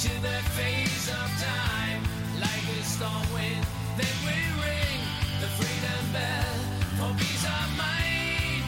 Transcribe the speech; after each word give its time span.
to 0.00 0.08
the 0.22 0.40
face 0.56 1.08
of 1.10 1.28
time. 1.44 2.02
Like 2.40 2.64
a 2.78 2.82
storm 2.84 3.26
wind, 3.34 3.66
then 3.98 4.16
we 4.24 4.32
ring 4.64 5.00
the 5.42 5.48
freedom 5.58 6.04
bell 6.14 6.56
for 6.96 7.12
peace 7.18 7.44
of 7.44 7.68
mind. 7.76 8.64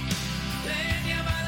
Plenty 0.63 1.13
of 1.19 1.42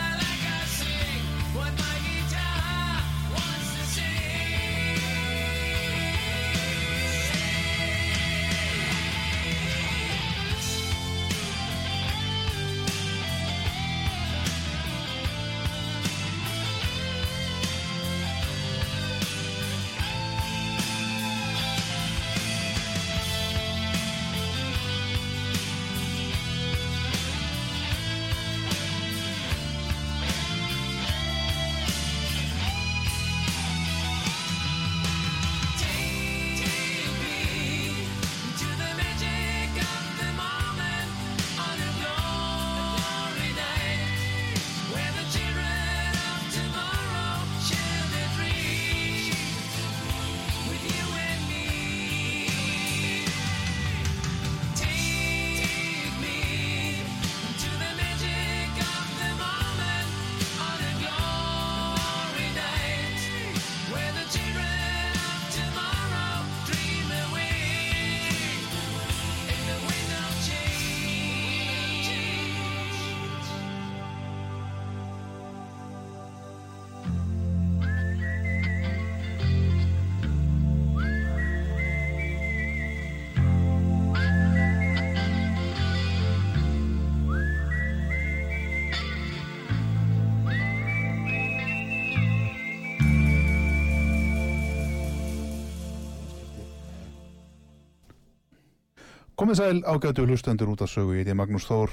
Komið 99.55 99.69
sæl 99.71 99.85
ágætu 99.87 100.23
hlustendur 100.27 100.71
út 100.73 100.81
af 100.83 100.91
sögu, 100.91 101.13
ég 101.15 101.21
heiti 101.23 101.35
Magnús 101.39 101.69
Þór, 101.69 101.93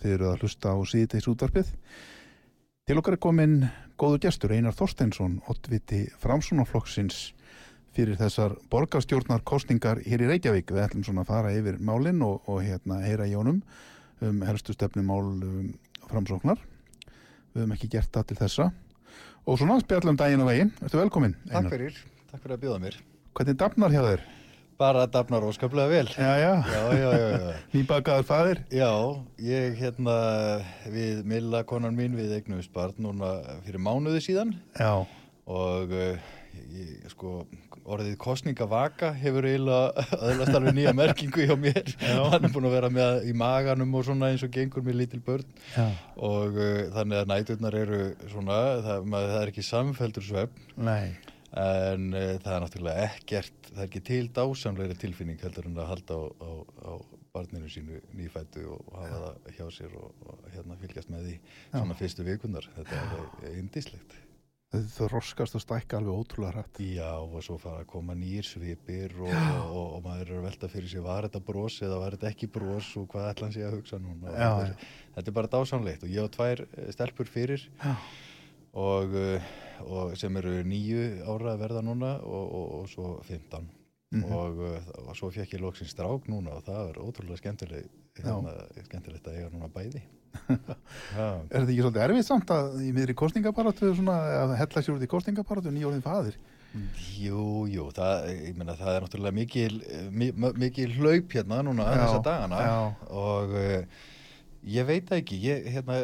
þið 0.00 0.12
eru 0.14 0.28
að 0.30 0.38
hlusta 0.46 0.70
á 0.72 0.76
síðdeis 0.88 1.26
útvarpið. 1.28 1.68
Til 2.88 2.96
okkar 2.96 3.18
er 3.18 3.20
komin 3.20 3.56
góður 4.00 4.22
gestur 4.22 4.54
Einar 4.56 4.72
Þorsteinsson, 4.72 5.34
ottviti 5.52 6.06
framsunaflokksins 6.22 7.18
fyrir 7.92 8.16
þessar 8.16 8.56
borgarstjórnar 8.72 9.44
kostningar 9.44 10.00
hér 10.06 10.24
í 10.24 10.32
Reykjavík. 10.32 10.72
Við 10.72 10.86
ætlum 10.86 11.04
svona 11.04 11.26
að 11.26 11.34
fara 11.34 11.52
yfir 11.52 11.76
málinn 11.84 12.24
og, 12.24 12.48
og 12.48 12.64
hérna 12.64 13.02
heyra 13.04 13.28
í 13.28 13.36
honum 13.36 13.60
um 14.24 14.40
helstu 14.48 14.72
stefnumál 14.72 15.34
um, 15.36 15.70
framsóknar. 16.08 16.64
Við 17.52 17.66
höfum 17.66 17.76
ekki 17.76 17.92
gert 17.92 18.08
það 18.16 18.30
til 18.30 18.40
þessa. 18.40 18.72
Og 19.44 19.60
svona 19.60 19.82
spjallum 19.84 20.16
daginn 20.16 20.46
og 20.46 20.54
veginn. 20.54 20.72
Ertu 20.80 21.04
velkomin, 21.04 21.36
Einar? 21.50 21.68
Takk 21.68 21.76
fyrir, 21.76 22.04
takk 22.30 22.46
fyrir 22.46 22.56
að 22.56 22.70
bjóða 22.70 22.84
mér. 22.86 23.02
Hvernig 23.36 23.60
dafnar 23.60 23.92
hjá 24.00 24.06
þér? 24.14 24.30
Bara 24.80 25.06
dafnar 25.06 25.44
óskaplega 25.46 25.88
vel. 25.90 26.08
Já, 26.16 26.32
já. 26.40 26.52
Já, 26.66 26.82
já, 26.96 27.10
já, 27.18 27.28
já. 27.38 27.56
Nýbakaður 27.74 28.26
faðir? 28.28 28.62
Já, 28.72 28.90
ég 29.38 29.76
hérna 29.78 30.16
við 30.90 31.24
Milla 31.28 31.62
konan 31.68 31.94
mín 31.98 32.16
við 32.18 32.32
eignumist 32.38 32.72
barn 32.74 32.96
núna 33.02 33.34
fyrir 33.66 33.82
mánuði 33.82 34.22
síðan 34.24 34.54
Já. 34.78 35.04
og 35.46 35.92
uh, 35.92 36.32
ég, 36.72 37.04
sko 37.12 37.44
orðið 37.82 38.14
kostningavaka 38.22 39.10
hefur 39.18 39.46
eiginlega 39.50 40.04
öðlast 40.28 40.54
alveg 40.54 40.76
nýja 40.76 40.92
merkingu 40.94 41.46
hjá 41.48 41.54
mér. 41.58 41.92
Hann 42.02 42.46
er 42.46 42.52
búin 42.54 42.68
að 42.70 42.76
vera 42.76 42.90
með 42.94 43.26
í 43.30 43.34
maganum 43.38 43.94
og 43.98 44.06
svona 44.06 44.30
eins 44.32 44.44
og 44.46 44.52
gengur 44.54 44.84
með 44.86 45.00
lítil 45.02 45.20
börn 45.26 45.46
Já. 45.76 45.88
og 46.16 46.58
uh, 46.58 46.88
þannig 46.96 47.20
að 47.22 47.30
næturnar 47.34 47.78
eru 47.84 48.00
svona, 48.30 48.58
það, 48.86 49.06
maður, 49.14 49.34
það 49.36 49.44
er 49.44 49.52
ekki 49.54 49.66
samfeldur 49.68 50.26
svefn 50.30 50.66
Nei. 50.88 51.12
En 51.52 52.06
uh, 52.16 52.28
það 52.40 52.54
er 52.54 52.62
náttúrulega 52.64 53.08
ekkert 53.10 53.72
það 53.72 53.82
er 53.82 53.88
ekki 53.88 54.04
til 54.08 54.24
dásamleiri 54.36 54.96
tilfinning 55.00 55.42
heldur 55.44 55.68
en 55.68 55.80
að 55.80 55.90
halda 55.92 56.16
á, 56.16 56.22
á, 56.40 56.50
á 56.88 56.92
barninu 57.32 57.68
sínu 57.72 58.00
nýfættu 58.16 58.66
og 58.74 58.92
hafa 58.98 59.20
það 59.22 59.54
hjá 59.56 59.64
sér 59.78 59.94
og, 60.00 60.26
og 60.28 60.50
hérna 60.52 60.76
fylgjast 60.80 61.12
með 61.12 61.28
því 61.28 61.38
svona 61.70 61.96
fyrstu 62.00 62.26
vikunar, 62.26 62.68
þetta 62.76 62.98
er 62.98 63.14
alveg 63.16 63.56
indislegt. 63.62 64.18
Þau 64.72 65.08
roskast 65.12 65.56
og 65.58 65.60
stækka 65.60 65.98
alveg 65.98 66.16
ótrúlega 66.16 66.54
hrætt. 66.54 66.78
Já 66.96 67.10
og 67.20 67.42
svo 67.44 67.58
fara 67.60 67.82
að 67.82 67.90
koma 67.90 68.14
nýr 68.16 68.46
svipir 68.48 69.12
og, 69.20 69.28
og, 69.28 69.64
og, 69.68 69.88
og 69.98 70.04
maður 70.06 70.30
er 70.30 70.38
að 70.38 70.46
velta 70.48 70.70
fyrir 70.72 70.88
sig 70.88 71.04
var 71.04 71.28
þetta 71.28 71.42
bros 71.44 71.76
eða 71.84 71.98
var 72.00 72.16
þetta 72.16 72.30
ekki 72.30 72.48
bros 72.54 72.88
og 73.00 73.08
hvað 73.12 73.28
ætla 73.34 73.48
hann 73.48 73.56
sé 73.56 73.66
að 73.68 73.76
hugsa 73.76 74.00
núna? 74.00 74.32
Þetta, 74.32 75.26
er, 75.26 75.36
bara 75.36 75.52
dásamlegt 75.52 76.06
og 76.06 76.14
ég 76.14 76.24
á 76.24 76.28
tvær 76.36 76.64
eh, 76.64 76.88
stelpur 76.96 77.28
fyrir. 77.32 77.66
Já. 77.82 77.92
Og, 78.72 79.12
uh, 79.14 79.52
og 79.84 80.16
sem 80.16 80.36
eru 80.40 80.54
nýju 80.64 81.02
ára 81.28 81.54
að 81.56 81.62
verða 81.66 81.82
núna 81.84 82.14
og, 82.24 82.44
og, 82.56 82.66
og 82.80 82.88
svo 82.92 83.08
15 83.28 83.68
og, 84.28 84.58
uh, 84.60 84.88
og 85.08 85.14
svo 85.16 85.30
fekk 85.32 85.54
ég 85.56 85.62
loksins 85.64 85.92
strák 85.94 86.26
núna 86.28 86.58
og 86.58 86.64
það 86.66 86.90
er 86.90 86.98
ótrúlega 87.00 87.40
skemmtileg 87.40 87.86
hérna, 88.18 88.52
skemmtilegt 88.88 89.28
að 89.30 89.38
eiga 89.40 89.50
núna 89.54 89.70
bæði. 89.72 90.02
Já, 91.16 91.26
Er 91.48 91.62
þetta 91.62 91.68
ekki 91.68 91.82
svolítið 91.84 92.02
erfið 92.06 92.26
samt 92.26 92.50
að 92.52 92.74
í 92.84 92.90
miðri 92.96 93.14
kostningaparatu 93.16 93.90
að 94.12 94.52
hella 94.60 94.82
sér 94.84 94.94
út 94.98 95.04
í 95.04 95.08
kostningaparatu 95.12 95.72
nýjórðin 95.72 96.04
faðir? 96.04 96.36
Jú, 97.20 97.66
jú, 97.68 97.86
það, 97.92 98.28
ég 98.32 98.54
meina, 98.56 98.76
það 98.78 98.94
er 98.98 99.04
náttúrulega 99.04 99.36
mikil, 99.36 99.74
mi- 100.12 100.30
mikil 100.60 100.92
hlaup 100.96 101.34
hérna 101.36 101.58
núna 101.66 101.84
Já, 101.90 101.98
þessa 102.06 102.22
dagana. 102.24 102.60
já. 102.64 102.78
og 103.12 103.52
uh, 103.52 104.06
ég 104.76 104.88
veit 104.88 105.12
ekki, 105.18 105.40
ég, 105.44 105.66
hérna, 105.74 105.98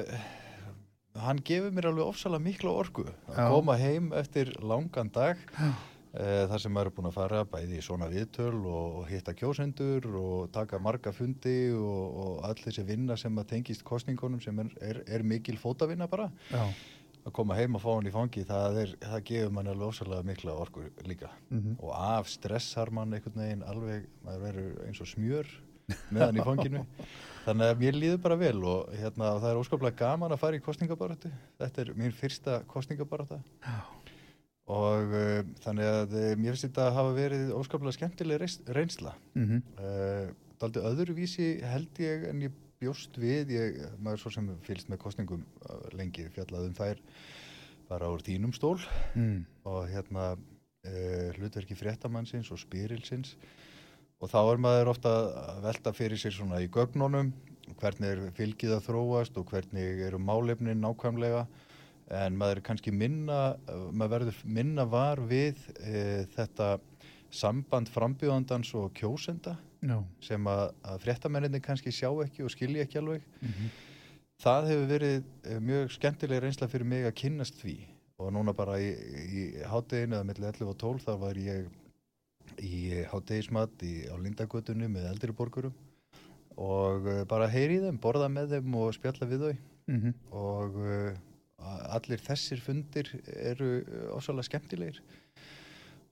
hann 1.25 1.43
gefur 1.45 1.75
mér 1.75 1.91
alveg 1.91 2.11
ofsalega 2.11 2.45
mikla 2.45 2.75
orku 2.83 3.07
að 3.09 3.39
Já. 3.39 3.47
koma 3.53 3.77
heim 3.81 4.11
eftir 4.17 4.51
langan 4.63 5.11
dag 5.15 5.41
uh, 5.59 6.45
þar 6.51 6.63
sem 6.63 6.75
maður 6.75 6.91
er 6.91 6.97
búin 6.99 7.11
að 7.11 7.17
fara 7.19 7.45
bæði 7.49 7.79
í 7.79 7.85
svona 7.85 8.11
viðtöl 8.13 8.59
og, 8.59 9.01
hitta 9.11 9.35
kjósendur 9.39 10.09
og 10.21 10.53
taka 10.55 10.81
marga 10.83 11.13
fundi 11.15 11.71
og, 11.75 12.21
og 12.25 12.47
all 12.49 12.59
þessi 12.61 12.87
vinna 12.89 13.17
sem 13.21 13.41
að 13.41 13.51
tengist 13.55 13.85
kostningunum 13.89 14.43
sem 14.45 14.63
er, 14.65 14.71
er, 14.93 15.03
er 15.07 15.27
mikil 15.27 15.59
fótavinna 15.61 16.09
bara. 16.11 16.31
Já. 16.53 16.65
að 17.29 17.35
koma 17.37 17.57
heim 17.59 17.75
og 17.77 17.83
fá 17.83 17.91
hann 17.93 18.09
í 18.09 18.13
fangi 18.15 18.45
það, 18.49 18.77
er, 18.83 18.93
það 19.05 19.25
gefur 19.31 19.51
mann 19.53 19.69
alveg 19.69 19.91
ofsalega 19.91 20.25
mikla 20.25 20.55
orku 20.57 20.87
líka. 21.05 21.29
Og 21.77 21.91
af 21.93 22.31
stressar 22.33 22.93
mann 22.95 23.13
einhvern 23.13 23.43
veginn 23.43 23.65
alveg 23.69 24.07
maður 24.25 24.45
verður 24.47 24.79
eins 24.87 25.03
og 25.05 25.11
smjör 25.11 25.51
með 26.13 26.25
hann 26.25 26.39
í 26.39 26.45
fanginu. 26.47 26.85
Þannig 27.49 27.71
að 27.73 27.81
mér 27.81 27.97
líður 27.97 28.19
bara 28.25 28.37
vel 28.37 28.59
og 28.61 28.91
hérna, 28.93 29.31
það 29.41 29.49
er 29.51 29.61
óskaplega 29.63 29.97
gaman 30.03 30.35
að 30.35 30.43
fara 30.43 30.59
í 30.59 30.65
kostningabaratu 30.65 31.31
þetta 31.63 31.81
er 31.81 31.93
mín 31.97 32.13
fyrsta 32.13 32.59
kostningabarata 32.69 33.39
og 34.69 35.15
uh, 35.17 35.39
þannig 35.65 35.89
að 35.89 36.13
uh, 36.13 36.27
mér 36.37 36.53
finnst 36.53 36.67
þetta 36.67 36.91
að 36.91 36.99
hafa 36.99 37.15
verið 37.17 37.55
óskaplega 37.57 37.97
skemmtileg 37.97 38.45
reynsla. 38.77 39.15
Mm 39.39 39.63
uh, 39.81 40.29
daldi 40.59 40.83
öðruvísi 40.83 41.49
held 41.63 42.01
ég 42.03 42.25
en 42.33 42.41
ég 42.43 42.55
bjóst 42.83 43.15
við. 43.19 43.53
Ég, 43.55 43.77
maður 44.03 44.25
svo 44.25 44.33
sem 44.35 44.49
fylgst 44.67 44.89
með 44.91 44.99
kostningum 45.05 45.45
lengi 45.95 46.27
fjallað 46.35 46.67
um 46.67 46.75
þær 46.75 47.03
bara 47.89 48.11
úr 48.11 48.25
þínum 48.27 48.53
stól. 48.53 48.81
Mm. 49.15 49.47
og 49.65 49.87
hérna 49.89 50.33
uh, 50.35 51.29
hlutverki 51.39 51.79
fréttamannsins 51.79 52.51
og 52.51 52.61
spyrilsins 52.61 53.37
og 54.19 54.31
þá 54.33 54.39
er 54.41 54.61
maður 54.63 54.93
ofta 54.95 55.15
að 55.43 55.63
velta 55.69 55.95
fyrir 55.95 56.21
sér 56.21 56.35
svona 56.35 56.61
í 56.65 56.71
gögnunum 56.73 57.33
hvernig 57.79 58.11
er 58.11 58.21
fylgið 58.37 58.77
að 58.79 58.87
þróast 58.89 59.39
og 59.39 59.51
hvernig 59.53 60.05
eru 60.07 60.21
málefnin 60.23 60.81
nákvæmlega. 60.83 61.47
En 62.19 62.39
maður 62.41 62.63
er 62.63 62.65
kannski 62.65 62.93
minna 62.95 63.41
maður 63.93 64.15
verður 64.15 64.39
minna 64.49 64.87
var 64.89 65.21
við 65.29 65.61
uh, 65.77 66.25
þetta 66.35 66.79
samband 67.29 67.91
frambjóðandans 67.93 68.71
og 68.79 68.95
kjósenda 68.97 69.59
Já. 69.85 69.99
sem 70.25 70.49
að, 70.49 70.73
að 70.89 71.03
fréttamenninni 71.05 71.61
kannski 71.63 71.93
sjá 71.93 72.09
ekki 72.25 72.47
og 72.47 72.55
skilji 72.55 72.81
ekki 72.83 73.03
alveg. 73.03 73.27
Það 74.39 74.71
hefur 74.71 74.89
verið 74.89 75.17
eh, 75.19 75.61
mjög 75.61 75.93
skemmtileg 75.97 76.41
reynsla 76.43 76.69
fyrir 76.71 76.89
mig 76.89 77.05
að 77.07 77.17
kynnast 77.21 77.61
því. 77.61 77.77
Og 78.19 78.33
núna 78.35 78.55
bara 78.57 78.79
í, 78.83 78.89
í 79.29 79.43
hátteginu 79.69 80.17
eða 80.17 80.27
milli 80.27 80.49
11 80.49 80.73
og 80.73 80.79
12 80.81 81.05
þá 81.05 81.13
var 81.21 81.39
ég 81.43 81.69
í 82.63 83.05
háttegismat 83.11 83.85
á 84.11 84.15
Lindagötunni 84.21 84.89
með 84.91 85.09
eldri 85.13 85.35
borgurum 85.37 85.75
og 86.59 87.07
eh, 87.07 87.23
bara 87.31 87.49
heyri 87.51 87.79
í 87.79 87.85
þeim, 87.85 88.01
borða 88.03 88.29
með 88.33 88.57
þeim 88.57 88.77
og 88.81 88.93
spjalla 88.97 89.31
við 89.31 89.45
þau. 89.47 89.57
Mm 89.89 90.13
og 90.37 90.75
uh, 90.85 91.15
allir 91.95 92.21
þessir 92.21 92.61
fundir 92.61 93.09
eru 93.25 93.71
ósvæmlega 94.15 94.47
skemmtilegir. 94.47 95.01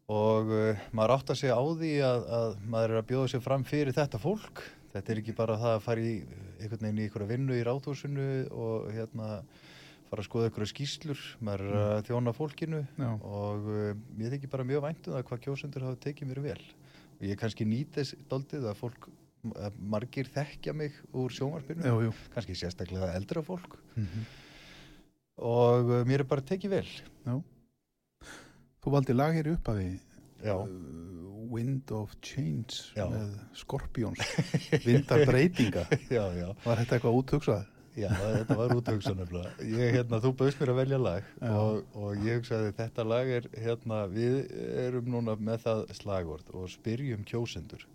Og 0.09 0.49
uh, 0.55 0.87
maður 0.97 1.17
átt 1.17 1.33
að 1.35 1.41
segja 1.43 1.59
á 1.59 1.65
því 1.67 1.93
að, 2.07 2.27
að 2.39 2.57
maður 2.73 2.95
er 2.95 3.03
að 3.03 3.09
bjóða 3.11 3.31
sér 3.33 3.45
fram 3.45 3.67
fyrir 3.67 3.97
þetta 3.97 4.23
fólk. 4.23 4.63
Þetta 4.95 5.13
er 5.13 5.21
ekki 5.21 5.37
bara 5.37 5.59
það 5.61 5.75
að 5.75 5.85
fara 5.85 6.01
í 6.01 6.15
einhvern 6.61 6.87
veginn 6.87 6.99
í 6.99 7.07
einhverja 7.07 7.31
vinnu 7.35 7.59
í 7.59 7.65
ráðhúsinu 7.67 8.29
og 8.55 8.87
hérna 8.95 9.29
fara 10.11 10.23
að 10.23 10.29
skoða 10.29 10.49
einhverja 10.49 10.71
skýslur 10.73 11.21
maður 11.45 11.67
er 11.67 11.77
að 11.83 12.03
þjóna 12.09 12.33
fólkinu 12.37 12.81
Já. 13.01 13.09
og 13.27 13.69
uh, 13.69 13.93
ég 14.23 14.33
þykir 14.37 14.53
bara 14.53 14.67
mjög 14.69 14.85
vænt 14.87 15.09
um 15.09 15.17
það 15.17 15.25
hvað 15.31 15.45
kjósendur 15.47 15.87
hafa 15.89 16.01
tekið 16.07 16.31
mér 16.31 16.43
vel 16.45 16.61
og 17.17 17.23
ég 17.31 17.39
kannski 17.41 17.67
nýt 17.67 17.95
þess 17.97 18.15
daldið 18.31 18.67
að 18.71 18.81
fólk 18.83 19.09
að 19.63 19.77
margir 19.95 20.27
þekkja 20.35 20.73
mig 20.75 20.97
úr 21.15 21.31
sjónvarpinu 21.35 22.11
kannski 22.35 22.57
sérstaklega 22.59 23.13
eldra 23.19 23.43
fólk 23.47 23.79
Mhm. 23.97 24.27
og 25.43 25.91
uh, 25.91 26.03
mér 26.09 26.23
er 26.25 26.29
bara 26.31 26.45
tekið 26.47 26.71
vel 26.79 26.89
Já. 27.27 27.37
Þú 28.87 28.93
valdi 28.95 29.15
lag 29.17 29.35
hér 29.35 29.49
upp 29.57 29.69
að 29.73 29.81
því 29.83 29.89
já, 30.47 30.57
Wind 31.51 31.91
of 31.97 32.13
Change 32.23 32.77
Já. 32.97 33.07
með 33.11 33.33
Skorpjóns 33.59 34.23
Vindar 34.87 35.25
breytinga 35.27 35.87
já, 36.11 36.23
já, 36.37 36.49
Var 36.65 36.83
þetta 36.83 36.99
eitthvað 36.99 37.19
úthugsað? 37.21 37.65
Já 37.97 38.09
þetta 38.13 38.57
var 38.59 38.75
úthugsa 38.77 39.13
nefnilega 39.17 39.67
ég, 39.67 39.97
hérna, 39.97 40.21
þú 40.21 40.33
bauðst 40.37 40.61
mér 40.61 40.73
að 40.73 40.81
velja 40.83 40.99
lag 41.01 41.29
Já. 41.41 41.51
og, 41.57 41.97
og 41.97 42.25
ég 42.27 42.41
hugsaði 42.41 42.73
þetta 42.77 43.07
lag 43.09 43.33
er 43.39 43.49
hérna, 43.57 44.01
við 44.13 44.39
erum 44.85 45.11
núna 45.15 45.37
með 45.41 45.63
það 45.65 45.85
slagvort 46.01 46.53
og 46.53 46.69
spyrjum 46.73 47.25
kjósendur 47.29 47.87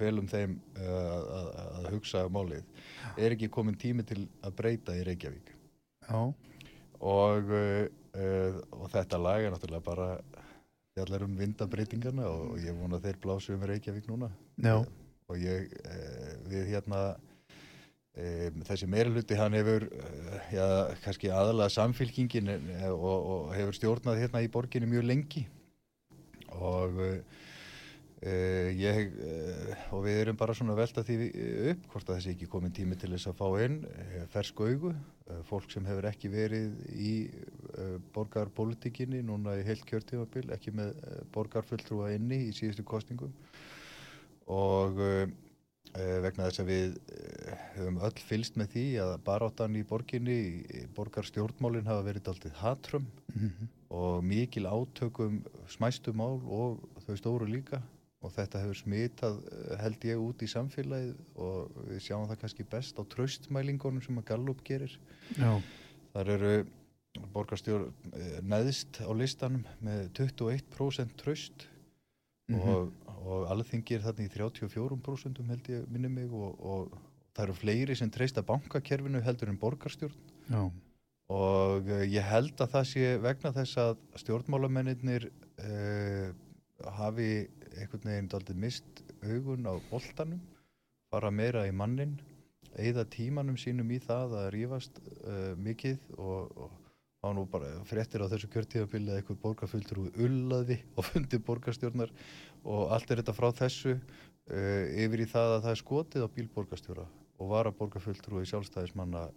felum 0.00 0.28
þeim 0.30 0.56
uh, 0.80 0.88
að, 0.88 1.48
að, 1.60 1.88
hugsa 1.94 2.24
málið 2.32 2.84
er 3.20 3.36
ekki 3.36 3.50
komin 3.52 3.76
tími 3.80 4.06
til 4.08 4.22
að 4.40 4.56
breyta 4.62 4.96
í 4.96 5.04
Reykjavík 5.08 5.52
Já. 6.08 6.20
og, 7.00 7.52
uh, 7.52 8.60
og 8.80 8.86
þetta 8.94 9.20
lag 9.20 9.44
er 9.44 9.54
náttúrulega 9.54 9.88
bara 9.90 10.10
fjallar 10.96 11.26
um 11.26 11.36
vindabreitingarna 11.38 12.28
og 12.32 12.56
ég 12.64 12.76
vona 12.80 13.00
þeir 13.02 13.20
blásu 13.22 13.54
um 13.58 13.66
Reykjavík 13.68 14.08
núna 14.08 14.32
Já. 14.56 14.80
og 14.80 15.36
ég 15.36 15.68
uh, 15.84 16.38
við 16.48 16.72
hérna 16.72 17.10
um, 18.18 18.62
þessi 18.66 18.88
meira 18.90 19.12
hluti 19.12 19.38
hann 19.38 19.56
hefur 19.58 19.86
uh, 19.86 20.40
já, 20.52 20.66
kannski 21.04 21.30
aðalega 21.34 21.74
samfylkingin 21.74 22.50
uh, 22.54 22.88
og, 22.94 23.30
og 23.34 23.54
hefur 23.56 23.78
stjórnað 23.78 24.24
hérna 24.24 24.42
í 24.44 24.50
borginni 24.52 24.90
mjög 24.90 25.06
lengi. 25.10 25.46
Og 26.56 26.98
uh, 27.00 27.38
ég 28.76 29.14
og 29.96 30.02
við 30.04 30.18
erum 30.20 30.36
bara 30.36 30.52
svona 30.52 30.74
velta 30.76 31.00
því 31.06 31.30
upp 31.72 31.86
hvort 31.88 32.10
að 32.10 32.18
þessi 32.18 32.34
ekki 32.34 32.48
komin 32.52 32.74
tími 32.76 32.98
til 33.00 33.08
þess 33.14 33.30
að 33.30 33.38
fá 33.38 33.46
inn 33.64 33.78
fersk 34.34 34.60
augu, 34.60 34.90
fólk 35.48 35.72
sem 35.72 35.88
hefur 35.88 36.10
ekki 36.10 36.28
verið 36.28 36.74
í 36.92 37.14
borgarpolitikinni 38.12 39.22
núna 39.24 39.54
í 39.56 39.64
heilt 39.64 39.86
kjörtímabil, 39.88 40.50
ekki 40.52 40.74
með 40.76 41.00
borgarfulltrúa 41.32 42.10
inni 42.18 42.42
í 42.50 42.52
síðustu 42.52 42.84
kostningum 42.84 43.32
og 44.50 45.00
uh, 45.00 45.24
vegna 46.24 46.48
þess 46.48 46.62
að 46.62 46.70
við 46.70 46.96
uh, 46.96 47.54
höfum 47.76 48.00
öll 48.06 48.24
fylst 48.28 48.58
með 48.60 48.74
því 48.74 48.86
að 49.04 49.14
baráttan 49.26 49.76
í 49.76 49.84
borginni, 49.86 50.40
í 50.70 50.84
borgarstjórnmálinn 50.96 51.88
hafa 51.90 52.06
verið 52.06 52.30
aldrei 52.32 52.52
hatrum 52.60 53.08
og 53.90 54.22
mikil 54.22 54.68
átökum 54.70 55.40
smæstu 55.68 56.14
mál 56.14 56.38
og 56.46 56.78
þau 57.06 57.16
stóru 57.18 57.48
líka. 57.50 57.82
Og 58.20 58.32
þetta 58.34 58.60
hefur 58.60 58.76
smitað 58.76 59.38
eh, 59.48 59.76
held 59.80 60.02
ég 60.04 60.20
út 60.20 60.42
í 60.44 60.48
samfélagið 60.52 61.14
og 61.40 61.70
við 61.88 62.02
sjáum 62.04 62.26
það 62.28 62.40
kannski 62.42 62.66
best 62.68 62.98
á 63.00 63.02
tröstmælingunum 63.08 64.02
sem 64.04 64.18
að 64.20 64.26
Gallup 64.28 64.60
gerir. 64.66 64.92
Já, 65.38 65.56
Þar 66.12 66.32
eru 66.34 66.52
borgarstjór 67.32 67.86
eh, 68.12 68.38
neðst 68.44 69.00
á 69.02 69.10
listanum 69.16 69.64
með 69.80 70.10
21% 70.18 71.16
tröst 71.16 71.66
og, 72.52 72.92
og 73.20 73.48
alþingi 73.52 73.96
er 73.96 74.04
þarna 74.04 74.26
í 74.26 74.32
34% 74.32 75.42
held 75.48 75.72
ég 75.72 75.88
minni 75.92 76.10
mig 76.12 76.30
og, 76.32 76.60
og 76.60 77.00
það 77.36 77.44
eru 77.46 77.58
fleiri 77.58 77.96
sem 77.98 78.12
treysta 78.12 78.44
bankakerfinu 78.46 79.20
heldur 79.24 79.52
en 79.52 79.60
borgarstjórn. 79.60 80.16
Já, 80.50 80.62
og 81.30 81.86
uh, 81.86 82.02
ég 82.10 82.26
held 82.26 82.58
að 82.58 82.72
það 82.74 82.88
sé 82.90 83.10
vegna 83.22 83.52
þess 83.54 83.78
að 83.78 83.92
stjórnmálamennir 84.24 85.28
uh, 85.30 86.32
hafi 86.98 87.30
einhvern 87.76 88.10
veginn 88.10 88.30
daldið 88.32 88.58
mist 88.64 89.04
augun 89.22 89.68
á 89.70 89.74
boltanum, 89.90 90.40
fara 91.12 91.30
meira 91.30 91.66
í 91.68 91.72
mannin, 91.76 92.16
eigða 92.78 93.06
tímanum 93.10 93.58
sínum 93.60 93.90
í 93.94 94.00
það 94.02 94.36
að 94.40 94.52
rífast 94.56 95.00
uh, 95.22 95.52
mikið 95.58 96.02
og, 96.18 96.50
og 96.56 96.76
þá 97.20 97.30
nú 97.36 97.44
bara 97.52 97.70
fréttir 97.86 98.24
á 98.24 98.30
þessu 98.32 98.48
kjörtíðabili 98.50 99.12
að 99.12 99.20
einhver 99.20 99.38
borgarfulltur 99.42 100.02
úr 100.02 100.22
ullaði 100.24 100.80
og 100.96 101.06
fundi 101.10 101.38
borgarstjórnar 101.46 102.10
og 102.64 102.92
allt 102.94 103.10
er 103.10 103.22
þetta 103.22 103.36
frá 103.36 103.48
þessu 103.62 103.94
uh, 103.96 104.84
yfir 105.04 105.24
í 105.24 105.30
það 105.30 105.56
að 105.56 105.64
það 105.64 105.72
er 105.72 105.82
skotið 105.84 106.26
á 106.26 106.34
bílborgarstjóra 106.36 107.06
og 107.40 107.48
vara 107.48 107.72
borgarfulltur 107.72 108.40
í 108.42 108.48
sjálfstæðismanna 108.50 109.28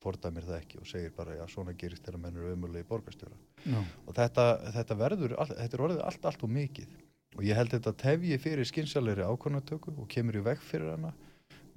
fordæmir 0.00 0.46
það 0.46 0.58
ekki 0.62 0.80
og 0.80 0.88
segir 0.88 1.12
bara 1.16 1.36
já 1.36 1.44
svona 1.50 1.74
gerist 1.76 2.06
þegar 2.06 2.22
menn 2.22 2.38
eru 2.38 2.54
ömulegi 2.54 2.88
borgarstjóra 2.88 3.36
já, 3.66 3.80
og 4.06 4.14
þetta, 4.16 4.46
þetta 4.76 4.96
verður, 5.02 5.34
all, 5.36 5.50
þetta 5.50 5.76
er 5.76 5.84
orðið 5.86 6.04
allt, 6.06 6.28
allt 6.30 6.44
og 6.46 6.52
mikið. 6.54 6.98
Og 7.38 7.44
ég 7.46 7.54
held 7.54 7.70
þetta 7.70 7.92
tefji 7.94 8.38
fyrir 8.42 8.66
skynsalegri 8.66 9.22
ákvörnatöku 9.22 9.92
og 9.94 10.08
kemur 10.10 10.40
í 10.40 10.42
veg 10.42 10.62
fyrir 10.66 10.96
hana. 10.96 11.12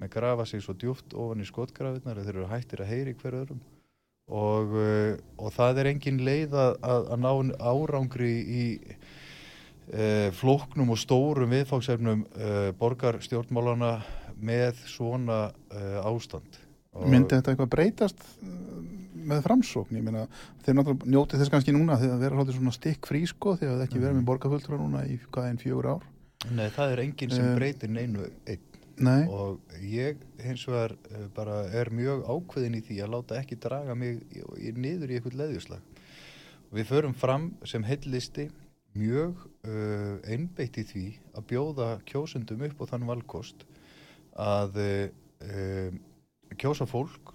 Með 0.00 0.10
grafa 0.16 0.46
sig 0.50 0.64
svo 0.64 0.74
djúft 0.74 1.14
ofan 1.14 1.44
í 1.44 1.46
skotgrafinnar 1.46 2.18
þeir 2.24 2.32
eru 2.32 2.48
hættir 2.50 2.82
að 2.82 2.90
heyri 2.90 3.14
hver 3.20 3.36
öðrum. 3.42 3.60
Og, 4.34 4.74
uh, 4.74 5.12
og 5.38 5.52
það 5.54 5.82
er 5.82 5.90
engin 5.92 6.22
leið 6.26 6.56
að, 6.58 6.72
að, 6.82 7.10
að 7.14 7.22
ná 7.22 7.30
árangri 7.60 8.32
í 8.40 8.64
uh, 9.92 10.28
flóknum 10.38 10.90
og 10.94 10.98
stórum 11.00 11.50
viðfáksefnum 11.54 12.24
uh, 12.24 12.68
borgarstjórnmálana 12.80 13.92
með 14.44 14.80
svona 14.90 15.40
uh, 15.52 16.00
ástand. 16.08 16.60
Og- 16.94 17.08
myndi 17.10 17.34
þetta 17.36 17.54
eitthvað 17.54 17.72
breytast 17.74 18.20
uh, 18.42 18.48
með 19.24 19.40
framsókn, 19.46 19.96
ég 19.96 20.04
meina 20.04 20.26
þeir 20.66 20.76
náttúrulega 20.76 21.10
njóti 21.14 21.38
þess 21.40 21.52
kannski 21.54 21.72
núna 21.72 21.96
þegar 21.96 22.16
það 22.18 22.24
vera 22.26 22.40
haldið 22.42 22.58
svona 22.58 22.74
stikk 22.76 23.08
frí 23.08 23.22
sko 23.30 23.54
þegar 23.56 23.78
það 23.78 23.84
ekki 23.86 24.02
verið 24.02 24.18
með 24.18 24.26
borgarfulltrúa 24.28 24.80
núna 24.82 25.04
í 25.08 25.16
hvað 25.32 25.46
einn 25.48 25.60
fjögur 25.62 25.88
ár? 25.94 26.04
Nei, 26.52 26.66
það 26.74 26.92
er 26.92 27.02
enginn 27.06 27.32
sem 27.32 27.46
Eh, 27.48 27.54
breytir 27.56 27.88
neinu 27.94 28.26
einn. 28.44 28.66
Nei, 29.00 29.24
og 29.26 29.72
ég 29.82 30.20
hins 30.44 30.66
vegar 30.68 30.92
bara 31.34 31.62
er 31.74 31.88
mjög 31.90 32.20
ákveðin 32.30 32.76
í 32.78 32.82
því 32.84 32.98
að 33.02 33.14
láta 33.16 33.38
ekki 33.40 33.56
draga 33.58 33.96
mig 33.98 34.20
niður 34.76 35.10
í 35.10 35.16
eitthvað 35.16 35.38
leðjuslag. 35.40 35.80
Við 36.74 36.86
förum 36.92 37.14
fram 37.16 37.48
sem 37.66 37.82
heillisti 37.88 38.50
mjög 38.98 39.44
uh, 39.66 40.18
einbeitt 40.30 40.78
í 40.78 40.84
því 40.88 41.04
að 41.34 41.46
bjóða 41.52 41.88
kjósundum 42.08 42.64
upp 42.68 42.84
á 42.86 42.90
þann 42.92 43.08
valkost 43.08 43.64
að 44.38 44.78
uh, 44.80 45.96
kjósa 46.58 46.86
fólk 46.90 47.34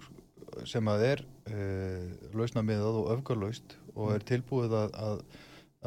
sem 0.68 0.88
að 0.90 1.06
er 1.06 1.24
uh, 1.52 2.08
lausna 2.36 2.64
miðað 2.66 3.02
og 3.02 3.12
öfgarlaust 3.16 3.76
og 3.94 4.14
er 4.16 4.26
tilbúið 4.26 4.76
að, 4.80 4.96
að, 5.04 5.22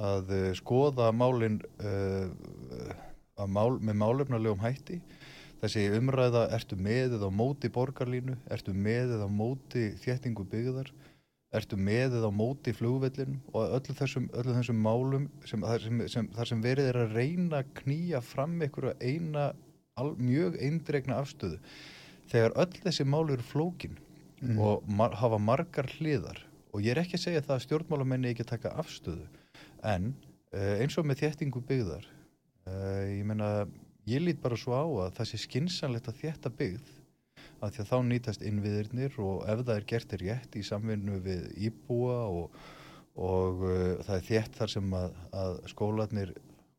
að 0.04 0.34
skoða 0.60 1.12
málin 1.16 1.62
að 3.40 3.50
mál, 3.50 3.80
með 3.82 3.98
málefnalegum 4.02 4.62
hætti. 4.64 5.00
Þessi 5.64 5.86
umræða, 5.96 6.44
ertu 6.52 6.76
með 6.76 7.16
eða 7.18 7.30
móti 7.32 7.70
borgarlínu, 7.72 8.36
ertu 8.52 8.74
með 8.76 9.16
eða 9.18 9.30
móti 9.32 9.86
þéttingu 10.04 10.44
byggðar 10.52 10.92
ertu 11.54 11.78
með 11.78 12.18
eða 12.20 12.30
á 12.30 12.34
móti 12.34 12.74
flugvellin 12.74 13.36
og 13.54 13.76
öllu 13.78 13.96
þessum, 13.98 14.30
öllu 14.34 14.56
þessum 14.58 14.80
málum 14.82 15.28
sem, 15.46 15.62
þar, 15.62 15.84
sem, 15.86 16.00
sem, 16.10 16.30
þar 16.34 16.50
sem 16.50 16.64
verið 16.64 16.90
er 16.90 17.02
að 17.04 17.18
reyna 17.20 17.60
að 17.62 17.76
knýja 17.82 18.24
fram 18.26 18.56
einhverja 18.62 18.96
eina 19.02 19.52
al, 20.00 20.14
mjög 20.18 20.58
eindregna 20.58 21.20
afstöðu? 21.22 21.60
Þegar 22.32 22.58
öll 22.64 22.82
þessi 22.88 23.06
mál 23.06 23.28
eru 23.28 23.46
flókin 23.46 24.00
og 24.60 24.88
mar, 24.90 25.14
hafa 25.20 25.40
margar 25.40 25.88
hliðar 26.00 26.42
og 26.74 26.82
ég 26.82 26.96
er 26.96 27.04
ekki 27.04 27.20
að 27.20 27.26
segja 27.28 27.46
það 27.46 27.56
að 27.56 27.64
stjórnmálamenni 27.68 28.32
ekki 28.34 28.46
að 28.46 28.54
taka 28.56 28.74
afstöðu 28.82 29.28
en 29.88 30.12
uh, 30.56 30.76
eins 30.82 30.98
og 30.98 31.08
með 31.08 31.24
þéttingu 31.24 31.62
byggðar 31.70 32.08
uh, 32.68 33.04
ég 33.08 33.24
meina 33.30 33.52
ég 34.10 34.24
lít 34.24 34.42
bara 34.44 34.58
svo 34.60 34.76
á 34.76 34.86
að 35.06 35.16
það 35.20 35.30
sé 35.30 35.42
skinsanlegt 35.46 36.10
að 36.12 36.20
þétta 36.24 36.52
byggð 36.60 36.92
af 37.64 37.74
því 37.74 37.84
að 37.84 37.90
þá 37.90 37.98
nýtast 38.10 38.46
innviðirnir 38.46 39.20
og 39.24 39.44
ef 39.50 39.62
það 39.64 39.76
er 39.76 39.86
gert 39.92 40.16
er 40.16 40.24
rétt 40.28 40.58
í 40.60 40.64
samvinnu 40.68 41.20
við 41.24 41.46
íbúa 41.70 42.18
og, 42.28 42.58
og 43.16 43.64
uh, 43.64 44.02
það 44.04 44.16
er 44.18 44.26
þétt 44.30 44.60
þar 44.60 44.74
sem 44.76 44.98
að, 45.00 45.20
að 45.44 45.60
skólanir 45.72 46.34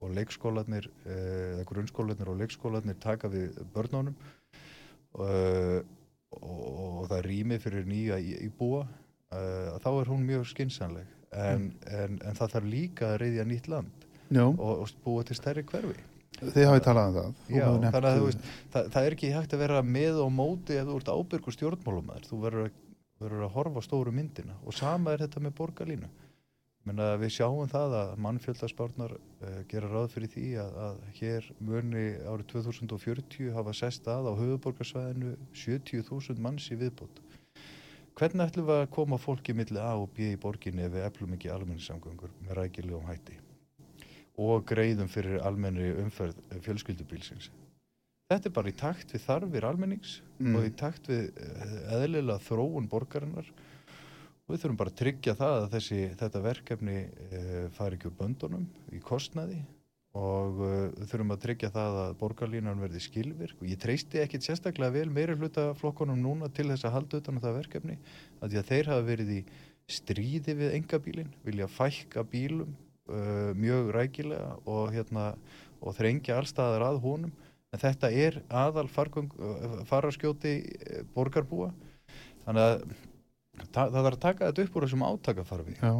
og 0.04 0.14
leikskólanir 0.18 0.88
uh, 0.90 1.12
eða 1.54 1.66
grunnskólanir 1.70 2.30
og 2.32 2.40
leikskólanir 2.42 3.00
taka 3.02 3.30
við 3.32 3.58
börnunum 3.74 4.16
uh, 5.16 5.80
og, 6.34 6.64
og 7.00 7.04
það 7.12 7.26
rými 7.28 7.60
fyrir 7.62 7.88
nýja 7.88 8.20
íbúa 8.20 8.84
uh, 8.84 9.76
þá 9.80 9.90
er 9.94 10.12
hún 10.12 10.26
mjög 10.28 10.48
skinsanleg 10.52 11.12
en, 11.34 11.70
en, 11.90 12.18
en 12.22 12.36
það 12.38 12.58
þarf 12.58 12.70
líka 12.70 13.12
að 13.12 13.22
reyðja 13.24 13.46
nýtt 13.48 13.70
land 13.72 14.10
og, 14.58 14.84
og 14.84 14.92
búa 15.04 15.24
til 15.26 15.38
stærri 15.38 15.64
hverfi 15.66 15.96
þið 16.52 16.68
hafið 16.70 16.82
talað 16.86 17.08
um 17.08 17.14
það 17.16 17.54
Já, 17.54 17.66
þannig 17.66 18.08
að 18.10 18.18
þú 18.18 18.26
veist, 18.28 18.50
það, 18.74 18.90
það 18.94 19.06
er 19.08 19.16
ekki 19.16 19.32
hægt 19.34 19.54
að 19.54 19.62
vera 19.64 19.84
með 19.86 20.20
og 20.24 20.34
móti 20.34 20.76
ef 20.78 20.88
þú 20.88 20.98
ert 21.00 21.12
ábyrgur 21.14 21.56
stjórnmálumæður, 21.56 22.28
þú 22.30 22.40
verður 22.44 22.66
að, 22.66 22.76
verður 23.24 23.46
að 23.46 23.56
horfa 23.56 23.84
stóru 23.86 24.14
myndina 24.14 24.58
og 24.64 24.76
sama 24.76 25.14
er 25.14 25.24
þetta 25.24 25.42
með 25.44 25.56
borgarlínu. 25.60 26.10
Menna, 26.84 27.14
við 27.16 27.30
sjáum 27.38 27.70
það 27.72 27.94
að 27.96 28.10
mannfjöldaspárnar 28.26 29.14
uh, 29.16 29.60
gera 29.70 29.88
ráð 29.88 30.10
fyrir 30.12 30.32
því 30.34 30.48
að, 30.60 30.74
að 30.84 30.98
hér 31.16 31.46
muni 31.64 32.02
árið 32.28 32.50
2040 32.50 33.54
hafa 33.56 33.72
sest 33.78 34.10
að 34.12 34.28
á 34.28 34.32
höfuborgarsvæðinu 34.36 35.32
70.000 35.56 36.44
manns 36.44 36.68
í 36.68 36.76
viðbót. 36.82 37.22
Hvernig 38.14 38.44
ætlum 38.52 38.68
við 38.68 38.82
að 38.82 38.92
koma 38.94 39.16
fólki 39.18 39.56
milli 39.56 39.80
A 39.80 39.94
og 39.96 40.12
B 40.14 40.34
í 40.34 40.38
borginni 40.38 40.84
ef 40.84 40.92
við 40.92 41.08
eflum 41.08 41.32
ekki 41.34 41.50
almenningssamgöngur 41.56 42.36
með 42.44 42.60
rækilegum 42.60 43.08
hætti? 43.08 43.40
Og 44.40 44.64
greiðum 44.66 45.10
fyrir 45.10 45.42
almennri 45.46 45.92
umferð 46.02 46.40
fjölskyldubílsins. 46.64 47.50
Þetta 48.32 48.48
er 48.48 48.54
bara 48.56 48.70
í 48.72 48.76
takt 48.78 49.12
við 49.14 49.26
þarfir 49.26 49.66
almennings 49.68 50.20
Mm. 50.40 50.56
og 50.58 50.64
í 50.66 50.72
takt 50.74 51.06
við 51.06 51.28
eh, 51.38 51.74
eðlilega 51.94 52.42
þróun 52.42 52.88
borgarinnar 52.90 53.46
og 54.44 54.50
við 54.50 54.64
þurfum 54.64 54.80
bara 54.80 54.90
að 54.92 54.98
tryggja 54.98 55.34
það 55.38 55.58
að 55.60 55.68
þessi, 55.76 56.00
þetta 56.20 56.40
verkefni 56.44 56.96
e, 56.98 57.42
fari 57.76 57.96
ekki 57.96 58.10
úr 58.10 58.16
böndunum 58.18 58.66
í 58.92 59.00
kostnaði 59.00 59.60
og 60.18 60.58
e, 60.58 60.72
við 60.98 61.12
þurfum 61.12 61.34
að 61.36 61.44
tryggja 61.46 61.70
það 61.76 62.00
að 62.02 62.16
borgarlínan 62.20 62.82
verði 62.82 63.04
skilvirk 63.06 63.62
og 63.62 63.70
ég 63.70 63.80
treysti 63.80 64.20
ekkit 64.20 64.44
sérstaklega 64.44 64.96
vel 64.98 65.14
meiri 65.14 65.38
hluta 65.38 65.70
flokkonum 65.78 66.20
núna 66.20 66.50
til 66.52 66.66
þess 66.72 66.88
að 66.90 66.96
halda 66.98 67.22
utan 67.22 67.40
á 67.40 67.44
það 67.46 67.58
verkefni 67.62 67.96
að 68.40 68.50
því 68.50 68.60
að 68.60 68.68
þeir 68.72 68.90
hafa 68.92 69.06
verið 69.08 69.32
í 69.32 69.40
stríði 69.94 70.58
við 70.58 70.76
engabílin, 70.80 71.32
vilja 71.44 71.70
fækka 71.70 72.26
bílum 72.28 72.74
uh, 73.10 73.52
mjög 73.58 73.90
rækilega 73.94 74.58
og, 74.64 74.92
hérna, 74.94 75.32
og 75.80 75.96
þrengja 75.96 76.38
allstaðar 76.40 76.86
að 76.90 77.00
honum. 77.04 77.32
En 77.74 77.82
þetta 77.82 78.10
er 78.14 78.38
aðal 78.54 78.86
uh, 78.86 79.80
fararskjóti 79.88 80.54
uh, 80.62 81.00
borgarbúa. 81.16 81.72
Þannig 82.44 82.68
að 82.68 82.84
það 83.74 83.96
þarf 83.96 84.10
að 84.10 84.20
taka 84.22 84.50
þetta 84.50 84.66
upp 84.66 84.76
úr 84.76 84.86
þessum 84.86 85.06
átakafarfi 85.06 85.74
Já, 85.78 85.92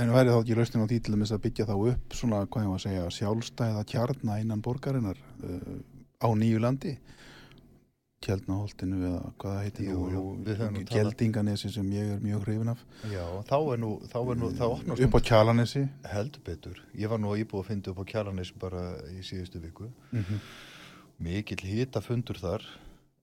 en 0.00 0.12
væri 0.14 0.32
þá 0.32 0.38
ekki 0.40 0.56
lausnin 0.58 0.84
á 0.84 0.90
því 0.90 0.98
til 1.04 1.16
þess 1.16 1.34
að 1.36 1.42
byggja 1.46 1.66
þá 1.68 1.74
upp 1.76 2.16
svona, 2.16 2.42
hvað 2.46 2.64
ég 2.64 2.70
var 2.70 2.80
að 2.80 2.84
segja, 2.86 3.06
sjálfstæða 3.18 3.86
kjarna 3.92 4.38
innan 4.42 4.64
borgarinnar 4.64 5.20
uh, 5.20 5.74
á 6.20 6.28
nýju 6.36 6.62
landi 6.64 6.96
Kjeldnaholtinu 8.20 8.98
eða 9.08 9.20
hvað 9.40 9.54
það 9.54 9.62
heiti 9.64 9.84
Jú, 9.86 10.00
jú, 10.12 10.22
nú 10.74 10.80
Kjeldinganesi 10.90 11.70
sem 11.72 11.86
ég 11.94 12.10
er 12.16 12.18
mjög 12.20 12.42
hrifin 12.44 12.68
af. 12.68 12.82
Já, 13.08 13.22
þá 13.48 13.56
er 13.58 13.78
nú, 13.80 13.92
þá 14.12 14.16
er 14.20 14.40
nú, 14.42 14.50
opnast 14.66 15.04
upp 15.06 15.14
á 15.16 15.20
Kjalanesi 15.30 15.84
heldur 16.12 16.42
betur. 16.44 16.82
Ég 17.00 17.08
var 17.08 17.22
nú 17.22 17.32
íbúið 17.32 17.62
að 17.62 17.70
finna 17.70 17.94
upp 17.94 18.02
á 18.04 18.10
Kjalanis 18.12 18.50
bara 18.60 18.82
í 19.14 19.24
síðustu 19.24 19.62
viku. 19.62 19.88
Mm 20.12 20.20
-hmm. 20.20 20.42
mikill 21.16 21.64
hita 21.64 22.02
fundur 22.04 22.36
þar 22.36 22.60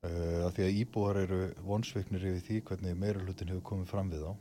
uh, 0.02 0.48
af 0.48 0.58
því 0.58 0.64
að 0.66 0.78
íbúar 0.82 1.18
eru 1.18 1.54
vonsveiknir 1.62 2.26
yfir 2.26 2.42
því 2.48 2.62
hvernig 2.64 2.98
meira 2.98 3.20
hlutin 3.20 3.50
hefur 3.50 3.62
komið 3.62 3.86
fram 3.88 4.10
við 4.10 4.24
þá. 4.26 4.34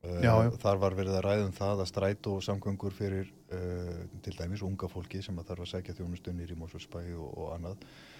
Uh, 0.00 0.22
Já, 0.24 0.32
já. 0.44 0.50
þar 0.56 0.78
var 0.78 0.94
verið 0.94 1.14
að 1.18 1.24
ræða 1.24 1.44
um 1.44 1.52
það 1.52 1.80
að 1.80 1.90
strætó 1.92 2.30
og 2.36 2.42
samgöngur 2.42 2.92
fyrir 2.92 3.28
uh, 3.52 4.08
til 4.22 4.32
dæmis 4.32 4.62
unga 4.62 4.88
fólki 4.88 5.22
sem 5.22 5.38
að 5.38 5.44
þarf 5.44 5.60
að 5.60 5.70
sækja 5.74 5.94
þjónustunir 5.94 6.52
í 6.52 6.56
Mósusbæ 6.56 7.04
og, 7.20 7.38
og 7.38 7.52
annað 7.54 7.76
Eh, 7.76 8.19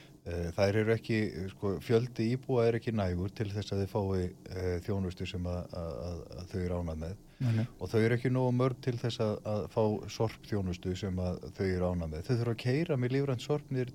þær 0.57 0.77
eru 0.83 0.93
ekki, 0.95 1.19
sko, 1.55 1.75
fjöldi 1.85 2.31
íbúa 2.35 2.67
er 2.69 2.77
ekki 2.81 2.93
nægur 2.93 3.33
til 3.33 3.49
þess 3.55 3.73
að 3.73 3.85
þið 3.85 3.93
fái 3.95 4.23
e, 4.27 4.79
þjónustu 4.85 5.27
sem 5.29 5.47
að, 5.49 5.75
að, 5.81 6.23
að 6.37 6.47
þau 6.53 6.61
eru 6.61 6.81
ánað 6.83 7.03
með 7.07 7.19
Nei, 7.41 7.63
og 7.81 7.89
þau 7.89 8.01
eru 8.05 8.17
ekki 8.19 8.29
nógu 8.29 8.51
mörg 8.53 8.81
til 8.85 8.93
þess 9.01 9.21
að, 9.25 9.31
að 9.49 9.63
fá 9.73 9.85
sorp 10.13 10.43
þjónustu 10.45 10.93
sem 10.99 11.21
að 11.25 11.39
þau 11.57 11.63
eru 11.65 11.87
ánað 11.89 12.11
með. 12.13 12.27
Þau 12.27 12.35
þurfa 12.35 12.53
að 12.53 12.59
keira 12.61 12.99
með 13.01 13.15
lífrænt 13.15 13.45
sorp 13.47 13.71
niður, 13.73 13.93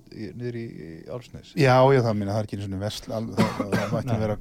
í, 0.58 0.64
í 0.66 0.88
Álsnes. 1.14 1.52
Já, 1.54 1.76
já, 1.94 2.00
það 2.02 2.18
minna, 2.18 2.34
það 2.34 2.40
er 2.40 2.48
ekki 2.48 2.58
eins 2.58 2.66
og 2.66 2.82
vesl, 2.82 3.12
það, 3.12 3.28
mætti 3.92 4.10
Nei. 4.10 4.18
vera 4.24 4.36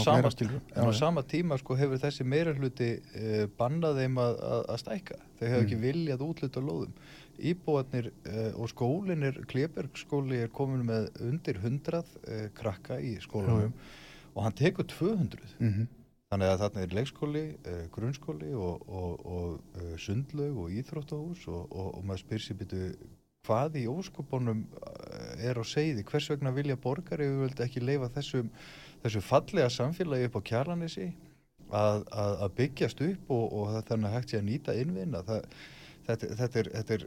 sama- 0.00 0.16
meira 0.22 0.32
skilur. 0.32 0.62
En 0.72 0.88
á 0.88 0.92
sama 0.96 1.26
tíma 1.34 1.58
sko 1.60 1.76
hefur 1.76 2.00
þessi 2.06 2.24
meira 2.32 2.56
hluti 2.56 2.88
e, 2.96 3.44
bannað 3.60 4.00
þeim 4.00 4.16
að, 4.24 4.40
stækka. 4.86 5.20
Þau 5.36 5.46
hefur 5.50 5.66
ekki 5.66 5.80
viljað 5.84 6.24
útluta 6.24 6.64
lóðum. 6.64 6.96
Íbúarnir 7.38 8.10
e, 8.28 8.44
og 8.52 8.68
skólinn 8.72 9.24
er, 9.26 9.40
Klebergskóli 9.48 10.42
er 10.44 10.52
komin 10.52 10.84
með 10.88 11.08
undir 11.24 11.58
100 11.62 12.02
e, 12.26 12.38
krakka 12.58 13.00
í 13.00 13.16
skólanum 13.24 13.72
og 14.32 14.46
hann 14.46 14.56
tekur 14.56 14.88
200. 14.88 15.58
Mm 15.58 15.90
Þannig 16.32 16.48
að 16.48 16.62
þarna 16.62 16.82
er 16.82 16.94
leikskóli, 16.96 17.40
uh, 17.68 17.80
grunnskóli 17.92 18.54
og, 18.56 18.86
og, 18.88 19.24
og 19.28 19.82
uh, 19.82 19.88
sundlaug 20.00 20.62
og 20.62 20.70
íþróttahús 20.72 21.42
og, 21.52 21.66
og, 21.68 21.98
maður 22.08 22.22
spyr 22.22 22.40
sér 22.40 22.56
byrju 22.62 22.86
hvað 23.44 23.76
í 23.76 23.82
óskopunum 23.90 24.62
uh, 24.78 25.34
er 25.44 25.60
á 25.60 25.64
segði, 25.68 26.06
hvers 26.08 26.30
vegna 26.32 26.54
vilja 26.56 26.78
borgari 26.80 27.26
við 27.28 27.42
vildi 27.42 27.66
ekki 27.66 27.84
leifa 27.84 28.08
þessum, 28.16 28.48
þessu 29.04 29.22
fallega 29.26 29.68
samfélagi 29.76 30.30
upp 30.30 30.40
á 30.40 30.46
kjarlanissi 30.48 31.10
að, 31.68 32.06
að, 32.08 32.32
að 32.46 32.56
byggjast 32.62 33.04
upp 33.10 33.36
og, 33.36 33.76
þannig 33.90 34.08
að 34.08 34.16
hægt 34.16 34.32
sé 34.32 34.40
að 34.40 34.48
nýta 34.48 34.78
innvinna. 34.80 35.20
Það, 35.28 35.60
þetta, 36.06 36.30
þetta, 36.40 36.62
er, 36.62 36.70
þetta 36.78 36.94
er 36.98 37.04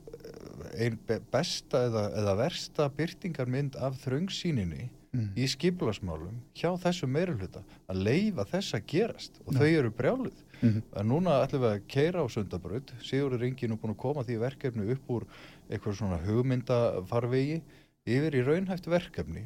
einn 0.86 1.00
besta 1.32 1.86
eða, 1.90 2.06
eða 2.22 2.38
versta 2.44 2.90
byrtingarmynd 2.98 3.80
af 3.80 3.98
þröngsýninni 4.04 4.90
Mm. 5.16 5.30
í 5.40 5.46
skiplasmálum 5.48 6.40
hjá 6.58 6.74
þessu 6.82 7.08
meirulhuta 7.08 7.62
að 7.88 8.02
leifa 8.04 8.46
þess 8.50 8.76
að 8.76 8.88
gerast. 8.92 9.40
Og 9.46 9.56
þau 9.56 9.68
eru 9.70 9.92
brjáluð. 9.96 10.42
Mhm. 10.62 10.82
en 10.96 11.08
núna 11.08 11.44
ætlum 11.44 11.62
við 11.62 11.72
að 11.76 11.88
keira 11.88 12.24
á 12.24 12.28
sundabraut. 12.32 12.92
Sigurður 13.04 13.44
Ingi 13.44 13.68
nú 13.68 13.78
búin 13.78 13.94
að 13.94 13.98
koma 13.98 14.24
því 14.24 14.38
verkefni 14.40 14.92
upp 14.92 15.10
úr 15.12 15.26
eitthvað 15.70 15.98
svona 16.00 16.20
hugmyndafarvegi 16.24 17.62
yfir 18.08 18.38
í 18.40 18.44
raunhæft 18.48 18.88
verkefni. 18.88 19.46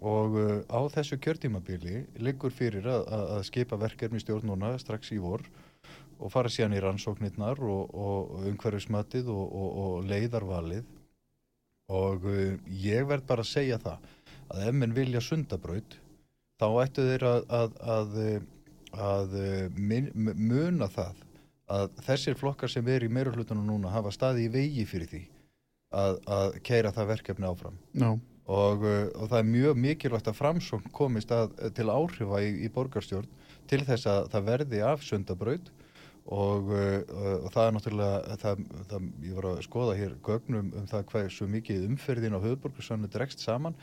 Og 0.00 0.34
uh, 0.34 0.64
á 0.72 0.80
þessu 0.88 1.18
kjörtímabili 1.20 2.06
liggur 2.18 2.50
fyrir 2.50 2.88
að, 2.88 3.04
að, 3.06 3.26
að 3.36 3.44
skipa 3.46 3.76
verkefni 3.76 4.20
stjórn 4.20 4.48
núna 4.48 4.72
strax 4.80 5.12
í 5.12 5.20
vor 5.22 5.44
og 6.22 6.32
fara 6.32 6.52
síðan 6.52 6.76
í 6.78 6.82
rannsóknirnar 6.84 7.60
og, 7.66 7.94
og 7.94 8.46
umhverfismatið 8.52 9.30
og, 9.32 9.44
og, 9.46 9.70
og 9.84 10.08
leiðarvalið 10.10 10.86
og 11.92 12.24
uh, 12.30 12.54
ég 12.82 13.06
verð 13.10 13.26
bara 13.28 13.44
að 13.44 13.52
segja 13.52 13.80
það 13.82 14.08
að 14.52 14.64
ef 14.68 14.78
menn 14.78 14.96
vilja 14.96 15.22
sundabraut 15.24 15.98
þá 16.60 16.66
ættu 16.84 17.04
þeir 17.08 17.26
að, 17.26 17.44
að, 17.58 17.76
að, 17.96 18.16
að 19.08 19.36
min, 19.76 20.10
muna 20.14 20.88
það 20.92 21.22
að 21.72 22.02
þessir 22.06 22.36
flokkar 22.38 22.70
sem 22.70 22.88
er 22.92 23.06
í 23.06 23.12
meirulhutunum 23.12 23.66
núna 23.66 23.92
hafa 23.92 24.12
staði 24.14 24.46
í 24.46 24.52
vegi 24.52 24.84
fyrir 24.88 25.10
því 25.10 25.22
að, 25.92 26.18
að 26.36 26.58
keira 26.66 26.92
það 26.94 27.10
verkefni 27.14 27.48
áfram 27.48 27.78
No. 27.98 28.16
og, 28.46 28.84
og 28.84 29.28
það 29.30 29.38
er 29.38 29.48
mjög 29.50 29.80
mikilvægt 29.86 30.30
að 30.32 30.38
framsókn 30.40 30.92
komist 30.94 31.32
að, 31.34 31.54
til 31.76 31.88
áhrifa 31.92 32.42
í, 32.44 32.52
í 32.66 32.72
borgarstjórn 32.72 33.30
til 33.70 33.82
þess 33.88 34.08
að 34.10 34.28
það 34.34 34.48
verði 34.50 34.82
af 34.86 35.06
sundabraut 35.06 35.72
og, 36.26 36.70
uh, 36.70 37.02
og 37.42 37.50
það 37.52 37.66
er 37.66 37.76
náttúrulega 37.76 38.38
það, 38.42 38.64
það, 38.90 39.06
ég 39.26 39.36
var 39.38 39.48
að 39.50 39.62
skoða 39.66 39.98
hér 39.98 40.16
gögnum 40.24 40.72
um 40.78 40.88
það 40.90 41.06
hversu 41.12 41.48
mikið 41.50 41.86
umferðin 41.88 42.36
á 42.38 42.44
höfðborgarsvæðinu 42.44 43.12
dregst 43.12 43.42
saman. 43.42 43.78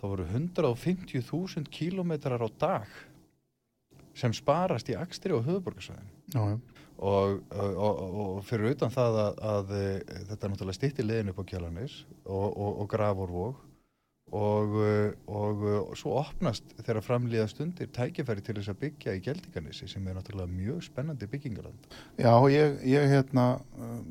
Þá 0.00 0.04
voru 0.08 0.26
150.000 0.32 1.66
kílómetrar 1.74 2.40
á 2.40 2.48
dag 2.60 3.00
sem 4.16 4.32
sparast 4.34 4.88
í 4.90 4.96
akstri 4.98 5.34
Já, 6.30 6.40
já. 6.40 6.56
og, 6.98 7.40
og, 7.50 7.74
og, 7.74 8.14
og 8.24 8.44
fyrir 8.46 8.74
utan 8.74 8.92
það 8.92 9.18
að, 9.24 9.42
að 9.50 9.74
e, 9.76 9.84
þetta 10.30 10.46
er 10.46 10.52
náttúrulega 10.52 10.78
stýtti 10.78 11.06
leiðin 11.06 11.32
upp 11.32 11.42
á 11.42 11.48
Kjalanis 11.50 11.96
og, 12.24 12.48
og, 12.48 12.80
og 12.82 12.90
Gravorvog 12.90 13.69
og, 14.36 14.76
e, 14.86 14.92
og, 15.26 15.64
og 15.90 15.96
svo 15.98 16.14
opnast 16.20 16.74
þegar 16.78 17.02
framlýða 17.06 17.48
stundir 17.50 17.90
tækifæri 17.94 18.44
til 18.46 18.56
þess 18.60 18.72
að 18.72 18.80
byggja 18.84 19.16
í 19.18 19.22
Geldinganissi 19.24 19.88
sem 19.90 20.06
er 20.06 20.18
náttúrulega 20.18 20.52
mjög 20.52 20.84
spennandi 20.86 21.28
byggingaland. 21.30 21.90
Já, 22.20 22.32
ég, 22.52 22.78
ég 22.86 23.10
hérna 23.10 23.46
um, 23.74 24.06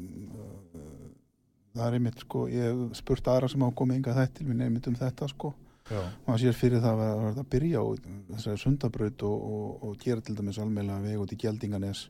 það 1.75 1.88
er 1.88 1.97
einmitt 1.97 2.23
sko, 2.25 2.45
ég 2.51 2.67
hef 2.67 2.99
spurt 2.99 3.27
aðra 3.32 3.49
sem 3.51 3.63
hafa 3.63 3.77
komið 3.79 4.01
yngar 4.01 4.17
þetta 4.19 4.39
til 4.39 4.47
minn 4.49 4.63
einmitt 4.65 4.89
um 4.89 4.97
þetta 4.99 5.29
sko 5.32 5.53
Já. 5.89 6.01
maður 6.25 6.41
sér 6.43 6.58
fyrir 6.58 6.84
það 6.84 7.03
að 7.03 7.21
verða 7.23 7.43
að 7.43 7.51
byrja 7.53 7.82
á 7.82 7.86
þessari 8.34 8.62
sundabraut 8.63 9.23
og, 9.25 9.45
og, 9.53 9.69
og 9.88 10.01
gera 10.03 10.25
til 10.25 10.36
dæmis 10.38 10.60
almeinlega 10.62 11.05
veg 11.05 11.23
út 11.23 11.34
í 11.34 11.39
Gjaldinganes 11.41 12.03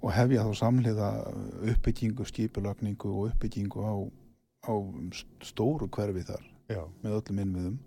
og 0.00 0.14
hefja 0.16 0.46
þá 0.46 0.62
samhliða 0.62 1.10
uppbyggingu, 1.74 2.26
skipulagningu 2.26 3.12
og 3.12 3.28
uppbyggingu 3.30 3.84
á, 3.84 3.94
á 4.66 4.74
stóru 5.46 5.90
hverfi 5.92 6.24
þar 6.32 6.48
Já. 6.70 6.82
með 7.04 7.16
öllum 7.20 7.40
innviðum 7.44 7.78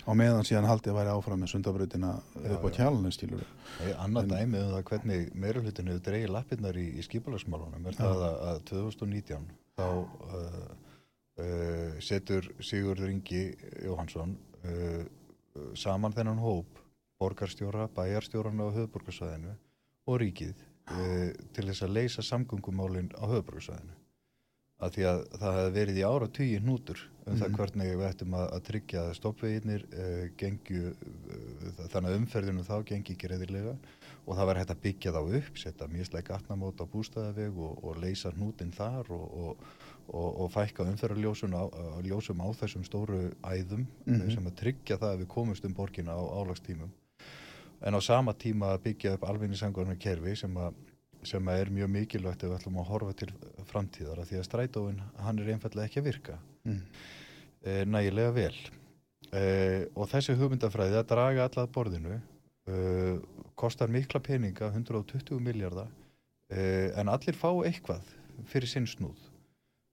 á 0.00 0.10
meðan 0.16 0.46
síðan 0.48 0.66
haldið 0.68 0.92
að 0.94 0.98
væri 0.98 1.12
áfram 1.14 1.42
með 1.44 1.50
sundabrautina 1.52 2.10
Já, 2.16 2.50
upp 2.54 2.64
á 2.64 2.68
já. 2.70 2.74
kjálunni 2.80 3.12
skilur 3.14 3.44
Annað 4.00 4.22
En- 4.24 4.30
dæmi 4.34 4.60
um 4.64 4.70
það 4.74 4.84
hvernig 4.90 5.26
meirulhutin 5.44 5.90
hefur 5.92 6.04
dreigið 6.08 6.32
lappirnar 6.34 6.78
í, 6.80 6.86
í 6.98 7.04
skipulagsmálunum 7.06 7.86
er 7.90 7.96
Já. 7.96 8.00
það 8.00 8.24
að, 8.28 8.36
að 8.50 8.62
2019 8.72 9.48
þá 9.76 9.86
uh, 9.86 10.60
uh, 11.44 12.00
setur 12.00 12.48
Sigurður 12.64 13.12
Ingi 13.12 13.42
Jóhansson 13.84 14.36
uh, 14.64 15.04
saman 15.76 16.14
þennan 16.16 16.40
hóp 16.40 16.80
borgarstjóra, 17.20 17.88
bæjarstjórana 17.92 18.70
á 18.72 18.74
höfðborgarsvæðinu 18.78 19.54
og 20.08 20.20
ríkið 20.24 20.56
uh, 20.56 21.30
til 21.52 21.66
þess 21.68 21.84
að 21.84 21.96
leysa 21.98 22.24
samgöngumálin 22.24 23.12
á 23.20 23.24
höfðborgarsvæðinu 23.28 23.99
að 24.80 24.94
því 24.96 25.04
að 25.10 25.18
það 25.40 25.56
hefði 25.58 25.72
verið 25.76 25.98
í 26.00 26.04
ára 26.08 26.28
tugi 26.38 26.58
hnútur 26.62 27.00
um 27.26 27.36
það 27.36 27.48
Mhm. 27.50 27.56
hvernig 27.56 27.90
við 28.00 28.06
ættum 28.08 28.34
að, 28.34 28.46
að 28.56 28.62
tryggja 28.68 29.00
að 29.06 29.14
stoppveginir 29.18 29.82
uh, 29.92 30.28
gengju 30.40 30.84
uh, 30.90 31.88
þannig 31.92 32.10
að 32.10 32.16
umferðinu 32.20 32.64
þá 32.66 32.76
gengi 32.88 33.14
ekki 33.14 33.28
reyðilega 33.30 33.74
og 34.26 34.36
það 34.36 34.46
var 34.50 34.58
hægt 34.60 34.72
að 34.74 34.80
byggja 34.84 35.12
þá 35.14 35.20
upp, 35.40 35.58
setja 35.58 35.86
mislega 35.90 36.26
gatnamót 36.34 36.80
á 36.80 36.86
bústæðaveg 36.92 37.56
og, 37.60 37.84
og 37.84 38.00
leysa 38.02 38.32
hnútin 38.36 38.72
þar 38.76 39.08
og, 39.14 39.26
og, 39.44 39.64
og, 40.08 40.28
og 40.44 40.50
fækka 40.54 40.84
umferðarljósum 40.90 41.54
á, 41.56 41.64
á, 41.68 42.00
ljósum 42.04 42.40
á 42.44 42.48
þessum 42.60 42.84
stóru 42.88 43.20
æðum 43.44 43.86
Mhm. 44.06 44.30
sem 44.34 44.46
að 44.50 44.56
tryggja 44.64 44.98
það 44.98 45.12
að 45.14 45.20
við 45.24 45.28
komumst 45.36 45.64
um 45.68 45.74
borgina 45.76 46.16
á 46.16 46.20
álagstímum 46.40 46.90
en 47.80 47.94
á 47.96 48.00
sama 48.04 48.32
tíma 48.36 48.74
að 48.74 48.82
byggja 48.90 49.14
upp 49.16 49.24
alvinnisangurnar 49.28 49.96
kerfi 50.00 50.36
sem 50.36 50.56
að 50.56 50.74
sem 51.26 51.48
er 51.52 51.70
mjög 51.72 51.90
mikilvægt 51.94 52.44
ef 52.44 52.50
við 52.50 52.56
ætlum 52.58 52.78
að 52.80 52.90
horfa 52.90 53.14
til 53.20 53.30
framtíðar 53.68 54.22
því 54.28 54.38
að 54.40 54.46
strætóin 54.46 55.00
hann 55.20 55.40
er 55.40 55.50
einfallega 55.54 55.88
ekki 55.88 56.00
að 56.00 56.08
virka. 56.08 56.36
Mm. 56.64 56.80
e, 57.64 57.74
nægilega 57.84 58.34
vel. 58.36 58.56
E, 59.30 59.42
og 59.94 60.08
þessi 60.10 60.36
hugmyndafræði 60.40 60.98
að 61.00 61.10
draga 61.12 61.46
alla 61.46 61.66
að 61.66 61.72
borðinu 61.76 62.16
e, 62.16 62.80
kostar 63.60 63.92
mikla 63.92 64.22
peninga 64.24 64.72
120 64.72 65.40
miljardar 65.44 65.90
en 66.50 67.06
allir 67.06 67.36
fá 67.38 67.46
eitthvað 67.62 68.08
fyrir 68.50 68.66
sinn 68.66 68.88
snúð. 68.90 69.20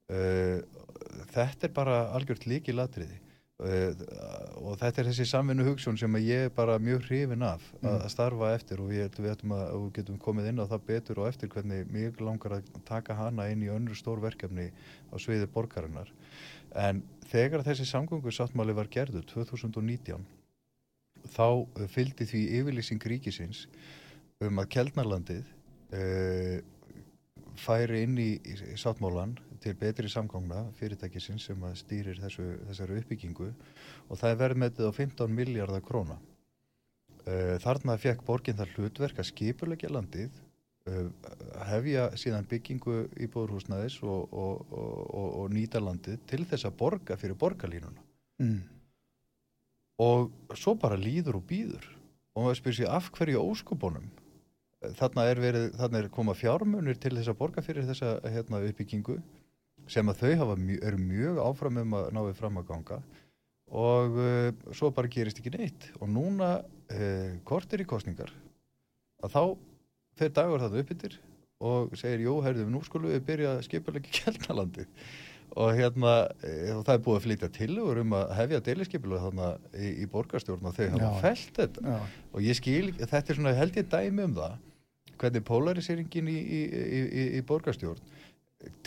Þetta 0.08 1.68
er 1.68 1.74
bara 1.76 1.98
algjört 2.18 2.48
líki 2.50 2.74
latriði 2.74 3.20
og 3.58 4.76
þetta 4.78 5.02
er 5.02 5.08
þessi 5.10 5.26
samvinnu 5.26 5.66
hugsun 5.66 5.98
sem 5.98 6.14
ég 6.22 6.46
er 6.46 6.52
bara 6.54 6.76
mjög 6.78 7.08
hrifin 7.08 7.42
af 7.42 7.64
að, 7.82 7.88
Mm. 8.04 8.10
starfa 8.14 8.54
eftir 8.54 8.80
og 8.80 8.92
ég 8.94 9.08
held 9.08 9.18
við 9.18 9.32
ætlum 9.34 9.54
að 9.58 9.72
við 9.74 9.92
getum 9.98 10.20
komið 10.20 10.50
inn 10.50 10.62
á 10.62 10.66
það 10.70 10.86
betur 10.86 11.20
og 11.24 11.28
eftir 11.28 11.50
hvernig 11.50 11.88
mjög 11.90 12.22
langar 12.22 12.52
að 12.60 12.64
taka 12.86 13.16
hana 13.16 13.50
inn 13.50 13.64
í 13.64 13.72
önnur 13.74 13.98
stór 13.98 14.22
verkefni 14.22 14.70
á 15.10 15.16
sviði 15.18 15.48
borgarinnar 15.50 16.12
en 16.76 17.02
þegar 17.32 17.66
þessi 17.66 17.86
samgöngu 17.90 18.30
sáttmáli 18.30 18.76
var 18.78 18.88
gerður 18.94 19.26
2019 19.26 20.22
þá 21.34 21.66
eh, 21.82 21.88
fylgdi 21.88 22.26
því 22.30 22.62
yfirlýsing 22.62 23.02
ríkisins 23.02 23.66
um 24.40 24.60
að 24.62 24.70
Keldnarlandið 24.70 25.46
uh, 25.98 26.62
færi 27.58 28.04
inn 28.06 28.18
í 28.22 28.40
sáttmálan 28.78 29.34
til 29.64 29.76
betri 29.80 30.10
samgangna 30.12 30.64
fyrirtækisins 30.80 31.48
sem 31.50 31.64
stýrir 31.80 32.20
þessu, 32.22 32.46
þessari 32.70 33.00
uppbyggingu 33.02 33.48
og 33.50 34.20
það 34.20 34.32
er 34.32 34.42
verðmetið 34.42 34.90
á 34.90 34.92
15 34.94 35.34
miljardar 35.34 35.86
króna. 35.86 36.18
Uh, 37.28 37.56
þarna 37.64 37.98
fekk 38.00 38.24
borgin 38.28 38.58
þar 38.58 38.74
hlutverk 38.76 39.20
að 39.20 39.30
skipulegja 39.32 39.92
landið, 39.92 40.38
uh, 40.88 41.10
hefja 41.68 42.08
síðan 42.20 42.48
byggingu 42.48 43.02
íbúðurhúsnæðis 43.28 44.00
og, 44.08 44.32
og, 44.32 44.64
og, 44.72 45.02
og, 45.08 45.28
og 45.42 45.52
nýta 45.56 45.84
landið 45.84 46.22
til 46.30 46.44
þess 46.48 46.70
að 46.70 46.78
borga 46.80 47.20
fyrir 47.20 47.40
borgarlínuna. 47.40 48.06
Mm. 48.44 48.62
Og 50.04 50.56
svo 50.56 50.78
bara 50.80 51.00
líður 51.00 51.42
og 51.42 51.50
býður 51.50 51.92
og 52.38 52.46
maður 52.46 52.62
spyrir 52.62 52.80
sér 52.84 52.96
af 52.96 53.12
hverju 53.18 53.42
óskupunum 53.42 54.08
þarna 54.98 55.26
er, 55.32 55.42
verið, 55.42 55.68
þarna 55.78 56.02
er 56.02 56.10
koma 56.14 56.36
fjármunir 56.38 57.00
til 57.02 57.16
þess 57.18 57.32
að 57.32 57.40
borga 57.40 57.64
fyrir 57.66 57.88
þessa 57.88 58.18
hérna, 58.30 58.62
uppbyggingu 58.70 59.18
sem 59.92 60.12
að 60.12 60.24
þau 60.24 60.56
mjö- 60.60 60.82
eru 60.84 61.00
mjög 61.02 61.40
áfram 61.44 61.80
um 61.84 61.96
að 62.00 62.12
náðu 62.18 62.34
fram 62.38 62.60
að 62.62 62.68
ganga 62.72 63.00
og 63.68 64.20
uh, 64.22 64.52
svo 64.76 64.92
bara 64.96 65.12
gerist 65.12 65.40
ekki 65.42 65.52
neitt 65.56 65.90
og 66.00 66.08
núna 66.12 66.58
uh, 66.64 67.32
kortir 67.48 67.84
í 67.84 67.88
kostningar 67.90 68.32
að 69.24 69.34
þá 69.34 69.42
fer 70.18 70.34
dagur 70.34 70.64
það 70.64 70.80
upp 70.82 70.94
yfir 70.96 71.18
og 71.58 71.96
segir, 71.98 72.28
jú, 72.28 72.36
herðu, 72.46 72.68
nú 72.70 72.84
skulum 72.86 73.10
við 73.12 73.24
byrja 73.26 73.56
að 73.56 73.64
skipulegja 73.66 74.14
kjælnalandi 74.20 74.86
og 75.58 75.72
hérna, 75.74 76.14
e, 76.44 76.52
og 76.76 76.84
það 76.86 76.94
er 76.94 77.04
búið 77.06 77.18
að 77.18 77.24
flytja 77.24 77.50
tilugur 77.56 78.02
um 78.04 78.16
að 78.18 78.34
hefja 78.38 78.60
deiliskepilega 78.68 79.30
þarna 79.30 79.48
í, 79.74 79.92
í 80.04 80.08
borgarstjórn 80.12 80.68
og 80.70 80.76
þau 80.76 80.90
hafa 80.92 81.08
Já. 81.08 81.22
felt 81.24 81.60
þetta 81.62 81.94
Já. 81.94 81.98
og 82.34 82.44
ég 82.46 82.60
skil, 82.60 82.92
þetta 83.00 83.22
er 83.24 83.40
svona 83.40 83.54
held 83.58 83.80
ég 83.80 83.88
dæmi 83.94 84.26
um 84.28 84.36
það 84.38 84.58
hvernig 85.18 85.46
polarisýringin 85.48 86.30
í, 86.30 86.38
í, 86.38 87.24
í 87.40 87.42
borgarstjórn 87.48 88.04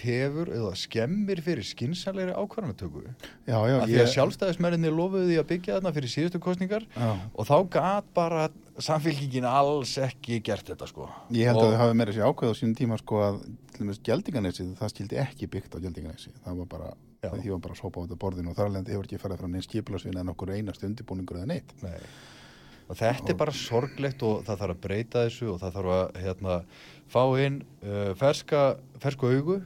tefur 0.00 0.50
eða 0.50 0.72
skemmir 0.74 1.40
fyrir 1.44 1.66
skinsanleiri 1.66 2.34
ákvarðanatöku 2.34 3.04
Já, 3.46 3.54
já, 3.54 3.76
af 3.78 3.86
því 3.86 4.00
að 4.02 4.10
sjálfstæðismenninni 4.16 4.90
lofuðu 4.90 5.28
því 5.28 5.38
að 5.38 5.48
byggja 5.52 5.76
þarna 5.76 5.92
fyrir 5.94 6.12
síðustu 6.14 6.40
kostningar 6.42 6.86
já. 6.90 7.10
og 7.30 7.46
þá 7.46 7.56
gat 7.76 8.08
bara 8.16 8.48
samfélkingin 8.82 9.46
alls 9.46 9.94
ekki 10.02 10.40
gert 10.42 10.72
þetta 10.72 10.88
sko 10.90 11.06
Ég 11.30 11.52
held 11.52 11.60
og, 11.60 11.68
að 11.68 11.76
þau 11.76 11.82
hafi 11.84 11.98
meira 12.00 12.16
sér 12.16 12.26
ákveð 12.26 12.50
á 12.50 12.58
sínum 12.58 12.78
tíma 12.80 12.98
sko 12.98 13.22
að 13.28 13.42
Gjaldinganesi, 13.80 14.66
það 14.76 14.92
skildi 14.92 15.20
ekki 15.20 15.48
byggt 15.50 15.76
á 15.76 15.78
Gjaldinganesi. 15.80 16.32
Það 16.44 16.58
var 16.60 16.68
bara, 16.68 16.90
Já. 17.22 17.30
því 17.32 17.52
var 17.54 17.62
bara 17.64 17.76
að 17.76 17.80
sópa 17.80 18.02
á 18.02 18.04
þetta 18.04 18.18
borðinu 18.20 18.52
og 18.52 18.58
þar 18.58 18.68
alveg 18.68 18.92
hefur 18.92 19.08
ekki 19.08 19.20
farið 19.22 19.40
frá 19.40 19.48
neins 19.48 19.68
skipilagsvinna 19.68 20.24
en 20.24 20.32
okkur 20.34 20.52
einast 20.56 20.84
undirbúningur 20.84 21.40
eða 21.40 21.48
neitt. 21.54 21.72
Nei. 21.84 21.96
Og 22.90 22.98
þetta 22.98 23.32
er 23.32 23.38
bara 23.38 23.54
sorglegt 23.54 24.24
og 24.26 24.42
það 24.46 24.62
þarf 24.64 24.74
að 24.74 24.82
breyta 24.84 25.24
þessu 25.28 25.52
og 25.52 25.60
það 25.62 25.76
þarf 25.78 25.92
að 25.96 26.20
hérna, 26.24 26.56
fá 27.10 27.22
inn 27.42 27.60
uh, 27.82 28.12
ferska, 28.18 28.62
fersku 29.02 29.30
augu, 29.30 29.58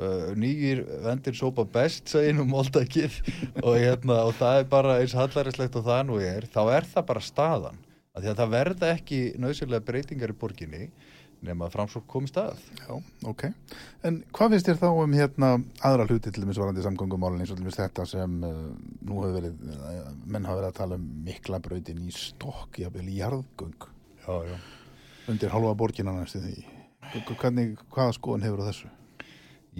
uh, 0.00 0.32
nýjir 0.38 0.82
vendir 1.04 1.36
sópa 1.38 1.66
best, 1.68 2.08
segir 2.12 2.36
nú 2.38 2.48
moldakið 2.50 3.20
og, 3.66 3.76
hérna, 3.76 4.24
og 4.26 4.34
það 4.40 4.62
er 4.62 4.68
bara 4.72 4.98
eins 5.02 5.16
hallarinslegt 5.18 5.78
og 5.80 5.86
það 5.88 6.02
nú 6.08 6.20
er, 6.24 6.48
þá 6.50 6.62
er 6.78 6.90
það 6.94 7.08
bara 7.12 7.24
staðan. 7.28 7.80
Af 8.10 8.24
Því 8.24 8.32
að 8.32 8.40
það 8.42 8.52
verða 8.56 8.92
ekki 8.96 9.18
nöðsynlega 9.38 9.86
breytingar 9.86 10.32
í 10.32 10.38
borginni 10.40 10.88
nema 11.46 11.66
að 11.66 11.76
framsók 11.76 12.06
komist 12.10 12.36
að. 12.40 12.58
Já, 12.80 12.90
ok. 13.28 13.46
En 14.06 14.20
hvað 14.36 14.54
finnst 14.54 14.68
þér 14.68 14.80
þá 14.82 14.88
um 14.90 15.14
hérna 15.16 15.50
aðra 15.88 16.06
hluti 16.08 16.32
til 16.32 16.44
dæmis 16.44 16.60
varandi 16.60 16.84
samgöngumálinn 16.84 17.44
eins 17.44 17.52
og 17.52 17.60
til 17.60 17.64
dæmis 17.64 17.78
þetta 17.80 18.06
sem 18.08 18.34
uh, 18.44 18.58
nú 19.06 19.22
hefur 19.22 19.36
verið, 19.38 19.62
uh, 19.72 20.10
menn 20.26 20.48
hafa 20.48 20.60
verið 20.60 20.68
að 20.68 20.78
tala 20.82 21.00
um 21.00 21.06
mikla 21.24 21.62
brautin 21.64 22.04
í 22.04 22.12
stokk, 22.16 22.82
jafnvel 22.82 23.08
í 23.08 23.16
jarðgöng 23.22 23.88
Já, 24.26 24.34
já. 24.50 24.58
undir 25.32 25.54
halva 25.54 25.72
borgina 25.80 26.14
næstu 26.18 26.42
því. 26.44 26.58
Hvernig, 27.10 27.76
hvaða 27.90 28.16
skoðun 28.16 28.44
hefur 28.46 28.64
á 28.64 28.68
þessu? 28.70 28.90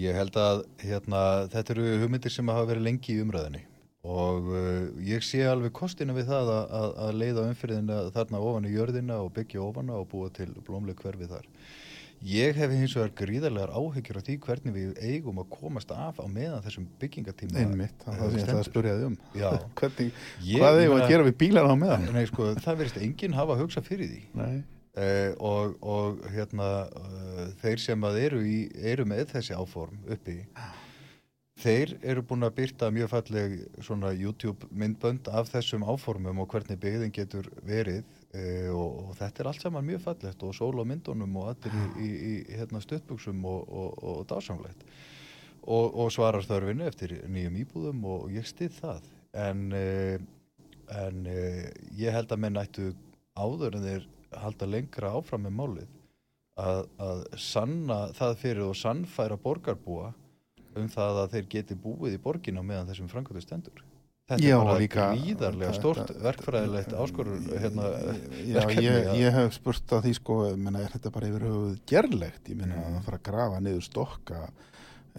Ég 0.01 0.15
held 0.15 0.37
að 0.39 0.63
hérna, 0.81 1.21
þetta 1.51 1.75
eru 1.75 1.91
hugmyndir 2.01 2.33
sem 2.33 2.49
hafa 2.51 2.69
verið 2.71 2.87
lengi 2.87 3.13
í 3.15 3.21
umræðinni 3.23 3.65
og 4.01 4.47
uh, 4.49 4.87
ég 5.05 5.21
sé 5.21 5.43
alveg 5.45 5.75
kostina 5.77 6.15
við 6.15 6.31
það 6.31 6.47
að, 6.55 6.71
að, 6.73 6.93
að 7.05 7.19
leiða 7.21 7.45
umfyrirðina 7.51 7.99
þarna 8.15 8.41
ofan 8.49 8.65
í 8.65 8.73
jörðina 8.73 9.19
og 9.21 9.29
byggja 9.35 9.61
ofana 9.61 9.99
og 9.99 10.07
búa 10.09 10.31
til 10.33 10.49
blómleg 10.65 10.97
hverfi 11.03 11.29
þar. 11.29 11.45
Ég 12.25 12.57
hef 12.57 12.73
hins 12.73 12.93
vegar 12.93 13.13
gríðarlegar 13.17 13.71
áhyggjur 13.73 14.19
af 14.19 14.25
því 14.27 14.35
hvernig 14.45 14.75
við 14.75 14.99
eigum 15.01 15.39
að 15.41 15.47
komast 15.53 15.93
af 15.93 16.19
á 16.21 16.25
meðan 16.29 16.61
þessum 16.65 16.85
byggingatíma. 17.01 17.63
Einmitt, 17.63 18.03
það 18.05 18.35
er 18.37 18.43
það 18.45 18.59
að 18.59 18.67
spurja 18.67 18.97
þig 18.97 19.07
um. 19.07 19.15
Já. 19.33 19.47
Hvernig, 19.79 20.11
hvað 20.51 20.81
eigum 20.83 20.99
að 20.99 21.09
gera 21.13 21.25
við 21.25 21.39
bílar 21.41 21.69
á 21.69 21.75
meðan? 21.81 22.05
Nei, 22.13 22.27
sko, 22.29 22.51
það 22.61 22.77
verðist 22.83 23.01
enginn 23.01 23.37
hafa 23.37 23.57
hugsa 23.57 23.81
fyrir 23.85 24.11
því. 24.11 24.21
Nei. 24.37 24.61
Uh, 24.91 25.31
og, 25.39 25.77
og 25.87 26.17
hérna 26.33 26.65
uh, 26.99 27.45
þeir 27.61 27.79
sem 27.79 28.01
að 28.03 28.17
eru, 28.25 28.41
í, 28.43 28.57
eru 28.75 29.05
með 29.07 29.29
þessi 29.29 29.55
áform 29.55 30.01
uppi 30.11 30.33
þeir 31.63 31.93
eru 32.11 32.25
búin 32.27 32.43
að 32.43 32.57
byrta 32.57 32.89
mjög 32.91 33.13
falleg 33.13 33.55
svona 33.87 34.11
YouTube 34.11 34.67
myndbönd 34.75 35.31
af 35.31 35.47
þessum 35.53 35.87
áformum 35.87 36.43
og 36.43 36.51
hvernig 36.51 36.81
byggðin 36.83 37.15
getur 37.15 37.47
verið 37.63 38.03
uh, 38.35 38.67
og, 38.75 38.99
og 39.05 39.15
þetta 39.21 39.45
er 39.45 39.51
allt 39.53 39.63
saman 39.63 39.89
mjög 39.93 40.03
fallegt 40.09 40.43
og 40.43 40.59
sól 40.59 40.75
á 40.75 40.85
myndunum 40.91 41.39
og 41.39 41.53
allir 41.53 41.79
í, 41.79 41.87
í, 41.95 42.11
í 42.11 42.59
hérna 42.59 42.83
stuttbuxum 42.83 43.47
og, 43.47 43.71
og, 43.71 44.21
dásamlegt. 44.27 44.83
Og, 45.71 46.07
svarar 46.11 46.43
þörfinu 46.43 46.91
eftir 46.91 47.21
nýjum 47.31 47.61
íbúðum 47.63 48.03
og 48.11 48.31
ég 48.35 48.43
stið 48.49 48.75
það. 48.81 49.11
En, 49.39 49.67
en 49.71 51.27
ég 51.29 52.11
held 52.11 52.33
að 52.33 52.41
menn 52.43 52.59
ættu 52.59 52.91
áður 53.39 53.77
en 53.77 53.85
þeir 53.85 54.15
halda 54.39 54.65
lengra 54.65 55.11
áfram 55.17 55.43
með 55.47 55.55
málið 55.59 55.87
að, 56.57 56.81
að 56.99 57.21
sanna 57.37 57.99
það 58.17 58.35
fyrir 58.41 58.63
og 58.69 58.75
sannfæra 58.75 59.37
borgarbúa 59.41 60.13
um 60.75 60.87
það 60.87 61.17
að 61.25 61.31
þeir 61.35 61.47
geti 61.51 61.75
búið 61.75 62.13
í 62.15 62.21
borgin 62.23 62.59
á 62.59 62.63
meðan 62.63 62.87
þessum 62.87 63.09
framkvæmdu 63.11 63.41
stendur. 63.43 63.81
Þetta 64.31 64.45
Já, 64.47 64.55
er 64.55 64.63
bara 64.63 64.79
líka- 64.79 65.05
gríðarlega 65.11 65.73
stort 65.75 66.11
verkfræðilegt 66.23 66.93
áskorur 66.95 67.41
hérna, 67.59 67.87
Já, 68.47 68.61
ég, 68.79 69.09
að- 69.09 69.17
ég 69.19 69.33
hef 69.35 69.53
spurt 69.57 69.91
að 69.91 70.05
því 70.05 70.13
sko, 70.15 70.37
menna, 70.55 70.79
er 70.85 70.93
þetta 70.93 71.11
bara 71.11 71.27
yfir 71.27 71.43
höfuð 71.49 71.79
gerlegt? 71.85 72.47
Ég 72.47 72.55
meina 72.61 72.75
Mm. 72.77 72.95
að 73.01 73.03
fara 73.03 73.17
að 73.17 73.23
grafa 73.23 73.59
niður 73.59 73.83
stokka, 73.83 74.39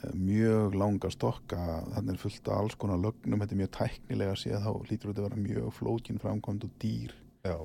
eh, 0.01 0.11
mjög 0.17 0.75
langa 0.75 1.11
stokka, 1.11 1.85
þannig 1.93 2.15
er 2.15 2.23
fullt 2.25 2.49
af 2.49 2.57
alls 2.63 2.75
konar 2.75 2.97
lögnum, 2.97 3.41
þetta 3.41 3.53
er 3.53 3.61
mjög 3.61 3.71
tæknilega 3.77 4.35
séð, 4.41 4.63
þá 4.65 4.73
lítur 4.89 5.13
þetta 5.13 5.21
að 5.21 5.29
vera 5.29 5.43
mjög 5.49 5.73
flókin 5.77 6.19
framkvæmd 6.21 6.65
og 6.65 6.71
dýr 6.81 7.11
Já. 7.45 7.59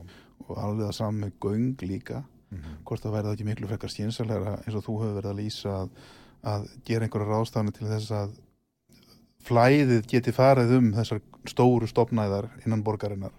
Og 0.47 0.57
alveg 0.57 0.87
það 0.87 0.93
saman 0.97 1.21
með 1.23 1.31
göng 1.41 1.75
líka, 1.89 2.23
Mhm. 2.51 2.77
hvort 2.85 3.01
það 3.03 3.11
væri 3.11 3.27
það 3.27 3.33
ekki 3.35 3.45
miklu 3.45 3.67
frekar 3.67 3.89
skynsalega 3.91 4.51
eins 4.63 4.75
og 4.75 4.83
þú 4.85 4.93
hefur 5.01 5.15
verið 5.21 5.31
að 5.33 5.39
lýsa 5.41 5.71
að, 5.81 5.89
að 6.43 6.67
gera 6.85 7.05
einhverja 7.07 7.27
ráðstafni 7.33 7.73
til 7.75 7.87
þess 7.87 8.11
að 8.11 8.29
flæðið 9.47 10.07
geti 10.11 10.31
farið 10.35 10.71
um 10.77 10.89
þessar 10.95 11.21
stóru 11.47 11.87
stopnæðar 11.87 12.49
innan 12.65 12.83
borgarinnar 12.83 13.31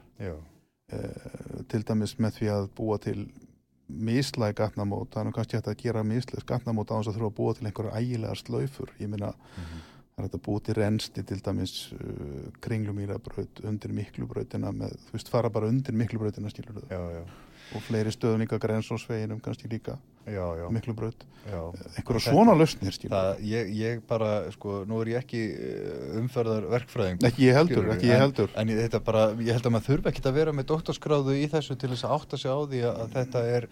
uh, 0.93 1.63
til 1.69 1.83
dæmis 1.89 2.15
með 2.21 2.39
því 2.39 2.51
að 2.55 2.69
búa 2.79 2.99
til 3.01 3.27
mislæg 3.89 4.55
gatnamót, 4.61 5.17
nú 5.25 5.33
kannski 5.33 5.57
hægt 5.57 5.69
að 5.73 5.79
gera 5.83 6.03
mislæg 6.05 6.45
gatnamót 6.49 6.91
á 6.93 7.01
þess 7.01 7.09
að 7.13 7.17
þurfa 7.19 7.31
að 7.33 7.37
búa 7.41 7.55
til 7.57 7.67
einhverja 7.71 8.01
ægilegar 8.03 8.37
slaufur, 8.43 8.91
ég 9.01 9.09
meina 9.09 9.33
Mhm. 9.33 9.81
Það 10.19 10.25
er 10.25 10.29
hægt 10.29 10.39
að 10.41 10.47
búa 10.49 10.63
til 10.67 10.75
rensti 10.83 11.23
til 11.31 11.41
dæmis 11.47 11.75
uh, 11.95 12.49
kringlumýrabraut 12.65 13.63
undir 13.71 13.93
miklubrautina 13.95 14.73
með, 14.75 14.97
þú 15.09 15.15
veist, 15.19 15.31
fara 15.31 15.51
bara 15.55 15.71
undir 15.71 15.95
miklubrautina 15.95 16.51
skilur 16.51 16.81
þau, 16.83 16.89
Já, 16.91 17.03
já. 17.21 17.23
og 17.77 17.83
fleiri 17.85 18.11
stöðum 18.15 18.41
líka 18.43 18.59
grensósveginum 18.63 19.41
kannski 19.45 19.69
líka 19.71 19.95
Já, 20.29 20.45
já. 20.59 20.67
miklubraut, 20.73 21.23
já. 21.49 21.61
einhverja 21.97 22.21
Þetta- 22.21 22.33
svona 22.33 22.55
lausnir 22.59 22.93
skilur 22.97 23.15
Það, 23.15 23.43
ég, 23.49 23.71
ég 23.79 24.01
bara, 24.09 24.33
sko, 24.53 24.83
nú 24.89 24.99
er 25.05 25.11
ég 25.15 25.21
ekki 25.23 25.43
eh, 25.55 26.19
umferðar 26.21 26.67
verkfræðing 26.75 27.23
ekki 27.29 27.47
ég 27.47 27.57
heldur, 27.57 27.79
Skilurðu, 27.79 27.95
ekki 27.97 28.11
ég 28.11 28.17
en- 28.19 28.25
heldur 28.27 28.51
En 28.57 28.69
ég, 28.75 28.81
þetta 28.89 29.01
bara, 29.07 29.23
ég 29.39 29.53
held 29.57 29.69
að 29.71 29.75
maður 29.77 29.89
þurfi 29.93 30.13
ekkit 30.13 30.29
að 30.33 30.37
vera 30.41 30.53
með 30.59 30.69
doktorskráðu 30.75 31.37
í 31.39 31.47
þessu 31.53 31.79
til 31.81 31.93
þess 31.95 32.05
að 32.09 32.17
átta 32.19 32.41
sig 32.43 32.51
á 32.53 32.59
því 32.73 32.83
að, 32.91 33.01
að 33.07 33.15
þetta 33.17 33.45
er 33.57 33.69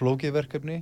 flókið 0.00 0.34
verkefni 0.40 0.80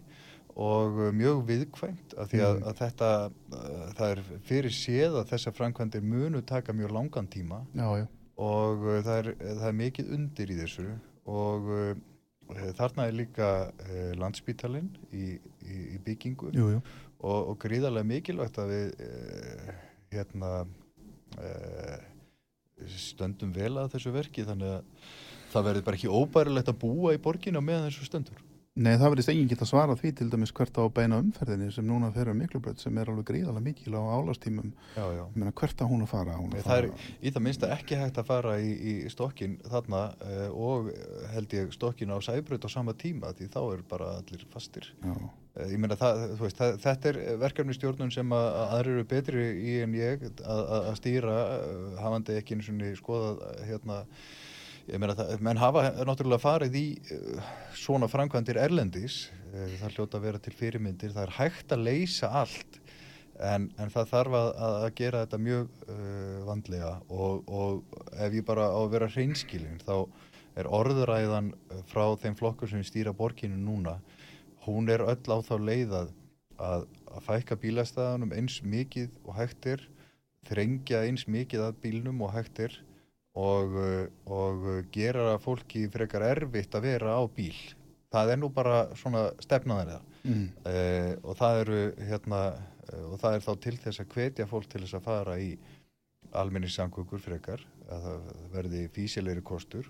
og 0.58 0.96
uh, 0.98 1.08
mjög 1.14 1.44
viðkvæmt 1.46 2.14
af 2.18 2.30
því 2.32 2.40
að, 2.42 2.56
Mm. 2.58 2.64
að 2.66 2.78
þetta, 2.82 3.08
uh, 3.54 3.82
það 3.94 4.12
er 4.12 4.22
fyrir 4.48 4.74
séð 4.74 5.18
að 5.20 5.28
þessar 5.32 5.54
framkvæmdir 5.54 6.02
munu 6.02 6.42
taka 6.42 6.74
mjög 6.74 6.94
langan 6.96 7.28
tíma. 7.30 7.60
Já, 7.78 7.86
já, 8.00 8.06
og 8.36 8.82
uh, 8.82 8.98
það, 9.06 9.18
er, 9.20 9.28
það 9.60 9.68
er 9.68 9.76
mikið 9.82 10.10
undir 10.16 10.50
í 10.50 10.58
þessu. 10.58 10.88
Og 11.28 11.68
þarna 12.78 13.04
er 13.04 13.12
líka 13.12 13.46
landspítalinn 14.16 14.88
í, 15.12 15.34
í, 15.60 15.74
í 15.92 15.98
byggingu. 16.00 16.48
Jú, 16.56 16.70
jú. 16.72 16.78
Og, 17.20 17.50
og 17.52 17.58
gríðarlega 17.60 18.08
mikilvægt 18.08 18.56
að 18.62 18.70
við 18.72 19.02
hérna 20.14 20.52
stöndum 22.88 23.52
vel 23.52 23.74
að 23.76 23.92
þessu 23.98 24.14
verki. 24.14 24.46
Þannig 24.48 24.78
að 24.78 25.10
það 25.52 25.68
verður 25.68 25.86
bara 25.90 26.00
ekki 26.00 26.14
óbærilegt 26.16 26.72
að 26.72 26.80
búa 26.80 27.12
í 27.12 27.20
borginu 27.20 27.60
meðan 27.60 27.90
þessu 27.90 28.08
stöndur 28.08 28.47
Nei, 28.78 28.92
það 28.94 29.10
verðist 29.10 29.30
enginn 29.32 29.48
geta 29.50 29.66
svarað 29.66 29.98
því 30.02 30.10
til 30.20 30.26
dæmis 30.30 30.52
hvert 30.54 30.76
á 30.78 30.82
að 30.84 30.92
beina 30.94 31.16
umferðinni 31.18 31.72
sem 31.74 31.86
núna 31.86 32.12
fer 32.14 32.28
um 32.30 32.36
miklubraut 32.38 32.78
sem 32.78 33.00
er 33.00 33.08
alveg 33.10 33.26
gríðalega 33.32 33.64
mikil 33.64 33.96
á 33.98 34.02
meina, 35.34 35.50
hvert 35.58 35.82
á 35.82 35.84
hún 35.90 36.04
að 36.04 36.12
fara? 36.12 36.36
Hún 36.38 36.54
að 36.54 36.62
það 36.68 36.76
er 36.76 36.86
fara 36.92 37.08
í 37.18 37.32
það 37.34 37.44
minnsta 37.48 37.72
ekki 37.74 37.98
hægt 37.98 38.20
að 38.22 38.28
fara 38.28 38.54
í, 38.62 38.70
í 38.70 38.94
stokkin 39.10 39.58
þarna 39.66 40.04
uh, 40.22 40.46
og 40.54 40.92
held 41.34 41.58
ég 41.58 41.74
stokkin 41.74 42.14
á 42.14 42.22
sæbraut 42.22 42.68
á 42.68 42.70
sama 42.70 42.94
tíma 42.94 43.34
því 43.34 43.50
þá 43.56 43.60
er 43.64 43.84
bara 43.90 44.14
allir 44.20 44.46
fastir. 44.54 44.92
Uh, 45.02 45.26
ég 45.66 45.78
meina 45.82 45.98
þetta 45.98 47.10
er 47.10 47.22
verkefni 47.42 47.74
stjórnun 47.74 48.14
sem 48.14 48.30
að, 48.30 48.50
að 48.60 48.76
aðrir 48.76 49.00
eru 49.00 49.08
betri 49.10 49.48
í 49.58 49.78
en 49.82 49.98
ég 49.98 50.28
að, 50.28 50.62
að 50.62 50.92
að 50.92 51.00
stýra 51.02 51.38
uh, 51.56 51.88
hafandi 52.04 52.38
ekki 52.38 52.54
einu 52.54 52.68
svona 52.68 52.94
skoðað 53.00 53.42
uh, 53.42 53.64
hérna 53.66 54.04
ég 54.88 55.00
meina 55.00 55.16
það, 55.18 55.32
menn 55.44 55.60
hafa 55.60 55.84
náttúrulega 56.08 56.42
farið 56.42 56.78
í 56.78 56.84
uh, 57.14 57.48
svona 57.76 58.08
framkvæmdir 58.10 58.60
erlendis. 58.60 59.26
Uh, 59.52 59.66
það 59.80 59.96
hljóta 59.96 60.20
að 60.20 60.28
vera 60.28 60.42
til 60.44 60.54
fyrirmyndir. 60.58 61.14
Það 61.16 61.26
er 61.26 61.34
hægt 61.38 61.74
að 61.74 61.84
leysa 61.86 62.32
allt 62.42 62.80
en, 63.38 63.68
en 63.78 63.92
það 63.94 64.12
þarf 64.12 64.38
að, 64.38 64.48
að 64.66 64.88
gera 65.00 65.24
þetta 65.24 65.42
mjög 65.48 65.82
uh, 65.86 66.38
vandlega. 66.48 66.94
Og, 67.08 67.52
og 67.52 68.00
ef 68.16 68.38
ég 68.40 68.46
bara 68.48 68.70
á 68.72 68.78
að 68.78 68.92
vera 68.96 69.10
hreinskilin 69.12 69.82
þá 69.84 69.96
er 70.58 70.70
orðræðan 70.74 71.52
uh, 71.54 71.82
frá 71.90 72.04
þeim 72.18 72.38
flokkur 72.38 72.70
sem 72.72 72.84
stýra 72.86 73.14
borginu 73.16 73.60
núna 73.60 73.98
hún 74.68 74.90
er 74.92 75.04
öll 75.06 75.32
á 75.32 75.38
þá 75.44 75.54
leiðað 75.62 76.10
að, 76.58 76.84
að 77.08 77.22
fækka 77.28 77.56
bílastæðanum 77.62 78.34
eins 78.36 78.58
mikið 78.64 79.14
og 79.24 79.38
hægt 79.38 79.68
er 79.70 79.84
þrengja 80.48 81.04
eins 81.06 81.26
mikið 81.30 81.68
að 81.68 81.78
bílnum 81.84 82.20
og 82.26 82.34
hægt 82.34 82.60
er 82.66 82.76
og, 83.38 83.76
uh, 83.78 84.06
og 84.34 84.68
gera 84.94 85.36
fólki 85.42 85.86
frekar 85.92 86.24
erfitt 86.32 86.74
að 86.74 86.88
vera 86.90 87.18
á 87.18 87.22
bíl. 87.30 87.56
Það 88.12 88.32
er 88.32 88.40
nú 88.40 88.48
bara 88.52 88.86
svona 88.96 89.28
stefnaðar. 89.44 90.02
Mm. 90.24 90.48
Uh, 90.64 91.12
og 91.22 91.38
það 91.38 91.62
eru 91.62 91.80
hérna, 92.08 92.42
uh, 92.88 93.04
og 93.12 93.18
það 93.22 93.36
er 93.36 93.44
þá 93.46 93.52
til 93.64 93.76
þess 93.84 94.02
að 94.02 94.16
hvetja 94.16 94.48
fólk 94.50 94.70
til 94.72 94.82
þess 94.84 94.98
að 94.98 95.06
fara 95.06 95.38
í 95.40 95.52
almenningssamgöngur 96.36 97.22
frekar, 97.24 97.62
að 97.88 98.08
það 98.08 98.32
verði 98.52 98.82
físilegri 98.92 99.44
kostur 99.46 99.86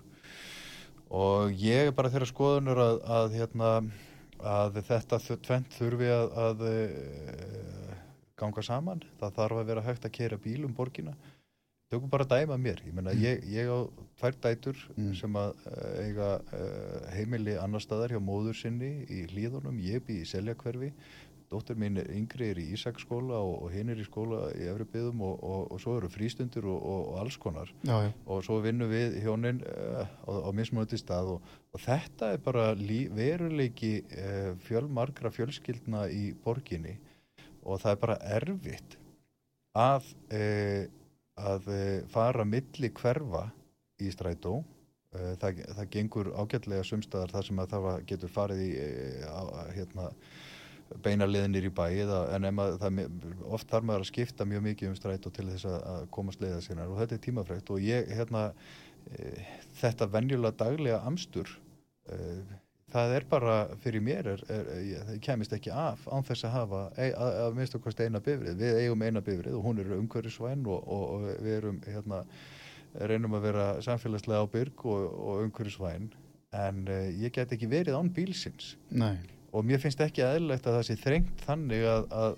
og 1.09 1.51
ég 1.57 1.89
er 1.89 1.95
bara 1.97 2.11
þeirra 2.13 2.27
skoðunur 2.29 2.79
að, 2.79 2.99
að, 3.11 3.33
hérna, 3.33 3.71
að 4.45 4.77
þetta 4.87 5.19
tvent 5.47 5.73
þurfi 5.75 6.11
að, 6.13 6.35
að 6.45 6.61
ganga 8.39 8.63
saman. 8.63 9.01
Það 9.19 9.35
þarf 9.39 9.59
að 9.59 9.71
vera 9.73 9.83
hægt 9.89 10.05
að 10.05 10.15
kera 10.15 10.39
bíl 10.39 10.61
um 10.67 10.75
borgina 10.77 11.17
tökum 11.89 12.09
bara 12.09 12.25
dæma 12.29 12.57
mér, 12.57 12.83
ég 12.85 12.93
menna 12.93 13.13
mm. 13.13 13.23
ég, 13.23 13.47
ég 13.49 13.69
á 13.69 13.79
tvær 14.19 14.35
dætur 14.43 14.77
mm. 14.93 15.13
sem 15.17 15.39
að 15.39 15.55
uh, 15.71 15.87
eiga 16.03 16.27
uh, 16.37 17.07
heimili 17.15 17.55
annar 17.57 17.81
staðar 17.81 18.13
hjá 18.13 18.21
móður 18.21 18.59
sinni 18.59 18.91
í 19.09 19.23
hlýðunum, 19.31 19.79
ég 19.81 20.03
bý 20.05 20.19
í 20.21 20.27
seljakverfi 20.29 20.91
dóttur 21.49 21.79
mín 21.81 21.97
yngri 22.03 22.51
er 22.51 22.59
í 22.61 22.67
Ísaksskóla 22.75 23.39
og, 23.41 23.55
og 23.65 23.71
hinn 23.73 23.89
er 23.89 23.97
í 23.97 24.05
skóla 24.05 24.51
í 24.53 24.67
Efribyðum 24.69 25.23
og, 25.25 25.39
og, 25.41 25.63
og 25.73 25.81
svo 25.81 25.95
eru 25.97 26.11
frístundur 26.13 26.67
og 26.69 27.15
alls 27.23 27.39
konar 27.41 27.71
já, 27.81 27.95
já. 28.05 28.11
og 28.29 28.43
svo 28.45 28.59
vinnum 28.61 28.91
við 28.91 29.17
hjónin 29.23 29.63
uh, 29.65 30.05
á, 30.05 30.31
á 30.45 30.49
mismunandi 30.53 31.01
stað 31.01 31.33
og 31.39 31.81
þetta 31.87 32.35
er 32.35 32.45
bara 32.45 32.67
lí, 32.77 33.07
veruleiki 33.09 33.95
fjölmarkra 34.67 35.33
fjölskyldna 35.33 36.05
í 36.13 36.35
borginni 36.45 36.99
og 37.65 37.81
það 37.81 37.95
er 37.95 37.99
bara 38.05 38.21
erfitt 38.37 38.99
að 39.73 40.13
að 41.39 41.71
eh, 41.73 41.95
fara 42.11 42.45
milli 42.47 42.91
hverfa 42.95 43.47
í 43.99 44.11
strætó. 44.13 44.59
Eh, 45.15 45.33
það, 45.41 45.63
það 45.77 45.89
gengur 45.95 46.31
ágætlega 46.37 46.85
sumstaðar 46.85 47.33
þar 47.33 47.47
sem 47.47 47.61
að 47.63 47.73
það 47.73 47.89
getur 48.11 48.33
farið 48.33 48.63
í 48.65 48.69
eh, 48.83 49.41
hérna, 49.77 50.09
beinarleðinir 51.05 51.69
í 51.69 51.73
bæi 51.73 52.01
en 52.01 52.47
maður, 52.57 52.79
það, 52.81 53.01
oft 53.45 53.69
þarf 53.69 53.85
maður 53.85 54.05
að 54.05 54.09
skipta 54.09 54.47
mjög 54.49 54.63
mikið 54.65 54.89
um 54.89 54.95
strætó 54.97 55.31
til 55.33 55.45
þess 55.51 55.67
að 55.69 56.07
komast 56.15 56.41
leiða 56.41 56.63
sína 56.65 56.87
og 56.89 56.97
þetta 56.97 57.17
er 57.17 57.21
tímafrækt 57.27 57.69
og 57.75 57.83
ég 57.85 58.09
hérna, 58.17 58.47
þetta 59.77 60.07
venjulega 60.09 60.57
daglega 60.63 61.03
amstur 61.05 61.51
það 62.93 63.15
er 63.15 63.25
bara 63.29 63.55
fyrir 63.83 64.03
mér 64.03 64.31
er, 64.33 64.43
er, 64.51 64.69
það 65.07 65.19
kemist 65.25 65.53
ekki 65.55 65.71
af 65.73 66.05
án 66.09 66.25
þess 66.25 66.47
að 66.47 66.55
hafa 66.55 66.81
e, 66.97 67.09
að, 67.11 67.35
að 67.43 67.57
minnst 67.57 67.75
okkar 67.77 67.97
eina 68.05 68.21
bifrið, 68.23 68.55
við 68.59 68.79
eigum 68.83 69.03
eina 69.05 69.23
bifrið 69.25 69.57
og 69.57 69.65
hún 69.67 69.81
er 69.81 69.91
umhverjusvæn 69.97 70.65
og, 70.65 70.79
og, 70.79 71.03
og 71.15 71.43
við 71.45 71.57
erum 71.57 71.81
hérna, 71.85 72.21
reynum 73.11 73.37
að 73.37 73.45
vera 73.49 73.67
samfélagslega 73.85 74.45
ábyrg 74.45 74.85
og, 74.89 75.03
og 75.19 75.43
umhverjusvæn 75.45 76.09
en 76.59 76.79
uh, 76.89 77.03
ég 77.13 77.33
get 77.35 77.53
ekki 77.53 77.69
verið 77.69 77.99
án 77.99 78.09
bílsins. 78.13 78.73
Nei. 78.89 79.17
og 79.53 79.65
mér 79.65 79.81
finnst 79.81 80.01
ekki 80.01 80.21
aðeinlegt 80.25 80.67
að 80.69 80.79
það 80.79 80.87
sé 80.87 80.95
þrengt 81.01 81.45
þannig 81.45 81.85
að, 81.89 82.03
að, 82.13 82.35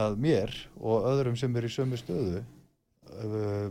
að 0.00 0.18
mér 0.20 0.56
og 0.80 1.10
öðrum 1.12 1.36
sem 1.40 1.56
er 1.56 1.68
í 1.68 1.72
sömu 1.72 2.00
stöðu 2.00 2.40
uh, 2.40 3.68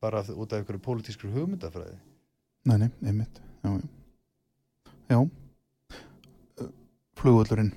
bara 0.00 0.22
út 0.30 0.54
af 0.54 0.62
einhverju 0.62 0.82
pólitískur 0.82 1.34
hugmyndafræði. 1.34 1.98
Nei, 2.70 2.76
nei, 2.82 2.90
einmitt. 3.02 3.42
Já, 3.64 3.74
já. 3.74 3.88
Já 5.10 5.20
Flugvöldurinn 7.20 7.72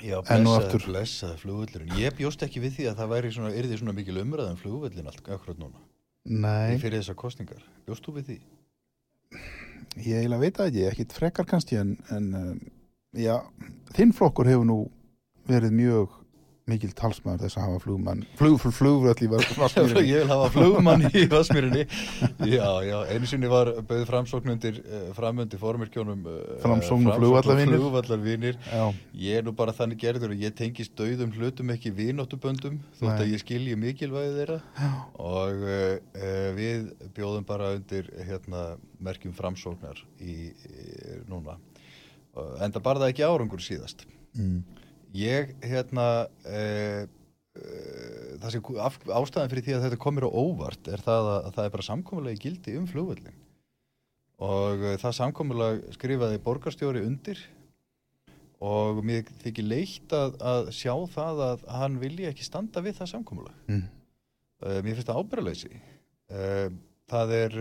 Já, 0.00 0.16
blessaði, 0.24 0.78
blessaði 0.86 1.40
flugvöldurinn 1.42 1.98
Ég 2.00 2.14
bjóst 2.16 2.42
ekki 2.46 2.62
við 2.62 2.78
því 2.78 2.86
að 2.90 3.02
það 3.02 3.10
væri 3.12 3.32
svona, 3.34 3.50
erði 3.60 3.80
svona 3.80 3.96
mikil 3.96 4.16
umræðan 4.22 4.56
um 4.56 4.60
flugvöldin 4.60 5.10
allt 5.10 5.26
akkurat 5.28 5.60
núna. 5.60 5.82
Nei. 6.24 6.78
Fyrir 6.80 7.00
þessar 7.00 7.18
kostningar, 7.20 7.60
bjóst 7.88 8.06
þú 8.06 8.14
við 8.16 8.30
því? 8.30 8.38
Ég 10.06 10.22
eiginlega 10.22 10.40
veit 10.44 10.60
að 10.62 10.78
ég, 10.80 10.94
ekkit 10.94 11.14
frekar 11.16 11.48
kannski 11.48 11.80
en, 11.80 11.92
en 12.14 12.30
um, 12.38 12.56
já, 13.16 13.34
þinn 13.96 14.14
flokkur 14.16 14.48
hefur 14.48 14.68
nú 14.68 14.78
verið 15.50 15.76
mjög 15.76 16.19
mikil 16.70 16.92
talsmaður 16.96 17.44
þess 17.46 17.58
að 17.58 17.66
hafa 17.68 17.82
flugmann 17.84 18.24
flug, 18.38 18.56
flug, 18.62 18.76
flugvöld 18.78 19.24
í 19.24 19.30
Vasmírinni 19.30 20.04
ég 20.12 20.24
vil 20.24 20.30
hafa 20.32 20.50
flugmann 20.54 21.06
í 21.10 21.24
Vasmírinni 21.34 21.84
já, 22.50 22.68
já, 22.86 22.96
einu 23.10 23.30
sinni 23.30 23.50
var 23.50 23.72
bauð 23.90 24.06
framsóknundir 24.10 24.80
eh, 24.84 25.08
framöndi 25.16 25.60
formirkjónum 25.60 26.26
eh, 26.30 26.40
framsóknu 26.64 27.16
flugvallarvinir. 27.18 28.58
ég 29.14 29.40
er 29.40 29.46
nú 29.46 29.54
bara 29.56 29.74
þannig 29.76 30.00
gerður 30.00 30.34
og 30.34 30.44
ég 30.46 30.54
tengist 30.56 30.94
dauðum 30.98 31.34
hlutum 31.36 31.74
ekki 31.74 31.92
vinóttuböndum 31.94 32.80
þótt 33.00 33.24
að 33.24 33.32
ég 33.34 33.42
skilji 33.42 33.76
mikilvægi 33.78 34.34
þeirra. 34.36 34.58
Já. 34.76 34.90
og 35.20 35.64
uh, 35.66 36.50
við 36.56 36.90
bjóðum 37.16 37.46
bara 37.48 37.74
undir 37.78 38.10
hérna, 38.26 38.76
merkjum 39.02 39.34
framsóknar 39.36 40.00
í, 40.20 40.50
í 40.50 41.18
núna. 41.30 41.58
En 42.60 42.72
það 42.72 42.84
barða 42.84 43.10
ekki 43.10 43.26
árangur 43.26 43.62
síðast. 43.64 44.06
Mm. 44.38 44.62
Ég, 45.16 45.54
hérna, 45.66 46.28
e, 46.46 47.06
e, 47.58 47.68
það 48.38 48.52
sem 48.54 48.66
ástæðan 49.10 49.50
fyrir 49.50 49.64
því 49.66 49.76
að 49.76 49.86
þetta 49.86 50.02
komir 50.04 50.26
á 50.26 50.30
óvart 50.30 50.90
er 50.90 51.02
það 51.02 51.30
að, 51.30 51.38
að 51.38 51.56
það 51.56 51.64
er 51.64 51.72
bara 51.74 51.86
samkómulega 51.86 52.42
gildi 52.44 52.74
um 52.78 52.86
flugvöldin 52.90 53.40
og 54.46 54.84
e, 54.86 54.92
það 55.02 55.16
samkómulega 55.18 55.96
skrifaði 55.96 56.42
borgarstjóri 56.44 57.02
undir 57.08 57.42
og 58.62 59.02
mér 59.06 59.26
þykir 59.42 59.66
leitt 59.66 60.14
að, 60.14 60.38
að 60.52 60.70
sjá 60.78 60.94
það 61.10 61.44
að 61.48 61.66
hann 61.80 61.98
vilja 61.98 62.30
ekki 62.30 62.46
standa 62.46 62.84
við 62.84 63.00
það 63.00 63.12
samkómulega. 63.16 63.58
Mm. 63.72 63.84
E, 64.62 64.78
mér 64.84 64.94
finnst 64.94 65.10
það 65.10 65.22
ábyrðaleysi. 65.24 65.82
E, 66.30 66.48
það 67.10 67.36
er 67.40 67.60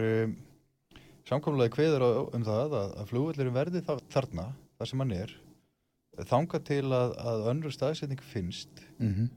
samkómulega 1.26 1.74
kveður 1.74 2.10
um 2.36 2.46
það 2.46 2.78
að, 2.78 2.98
að 3.00 3.14
flugvöldin 3.14 3.56
verði 3.56 3.86
þarna, 3.88 4.52
þar 4.78 4.92
sem 4.92 5.02
hann 5.02 5.18
er 5.18 5.40
þanga 6.28 6.62
til 6.68 6.86
að, 6.92 7.14
að 7.18 7.46
önnur 7.54 7.74
staðsetning 7.74 8.22
finnst 8.24 8.82
mm 8.98 9.12
-hmm. 9.14 9.28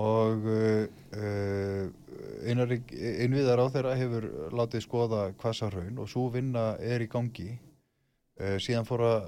og 0.00 0.46
uh, 0.50 1.88
innviðar 2.50 3.64
á 3.64 3.66
þeirra 3.74 3.96
hefur 3.98 4.28
látið 4.54 4.86
skoða 4.86 5.22
hvasa 5.40 5.70
raun 5.70 5.98
og 5.98 6.08
svo 6.08 6.28
vinna 6.30 6.76
er 6.78 7.02
í 7.02 7.10
gangi. 7.10 7.58
Uh, 8.40 8.56
síðan 8.56 8.88
fór 8.88 9.04
að 9.04 9.22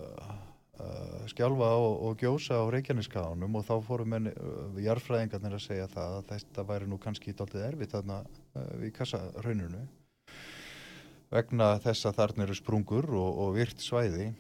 uh, 0.81 1.27
skjálfa 1.29 1.73
og, 1.77 2.03
og 2.03 2.17
gjósa 2.19 2.63
á 2.63 2.65
Reykjaneskáðunum 2.71 3.57
og 3.57 3.67
þá 3.67 3.75
fórum 3.85 4.09
menn 4.09 4.33
jarfræðingarnir 4.81 5.59
að 5.59 5.67
segja 5.67 5.89
það 5.89 6.17
að 6.19 6.29
þetta 6.33 6.69
væri 6.71 6.87
nú 6.87 6.99
kannski 6.99 7.35
doldið 7.37 7.67
erfitt 7.67 7.93
þarna 7.93 8.23
við 8.81 8.93
kassarauninu 8.93 9.87
vegna 11.33 11.79
þess 11.81 12.07
að 12.07 12.17
þarna 12.17 12.45
eru 12.45 12.55
sprungur 12.55 13.07
og, 13.09 13.39
og 13.39 13.55
virt 13.57 13.81
svæði. 13.81 14.33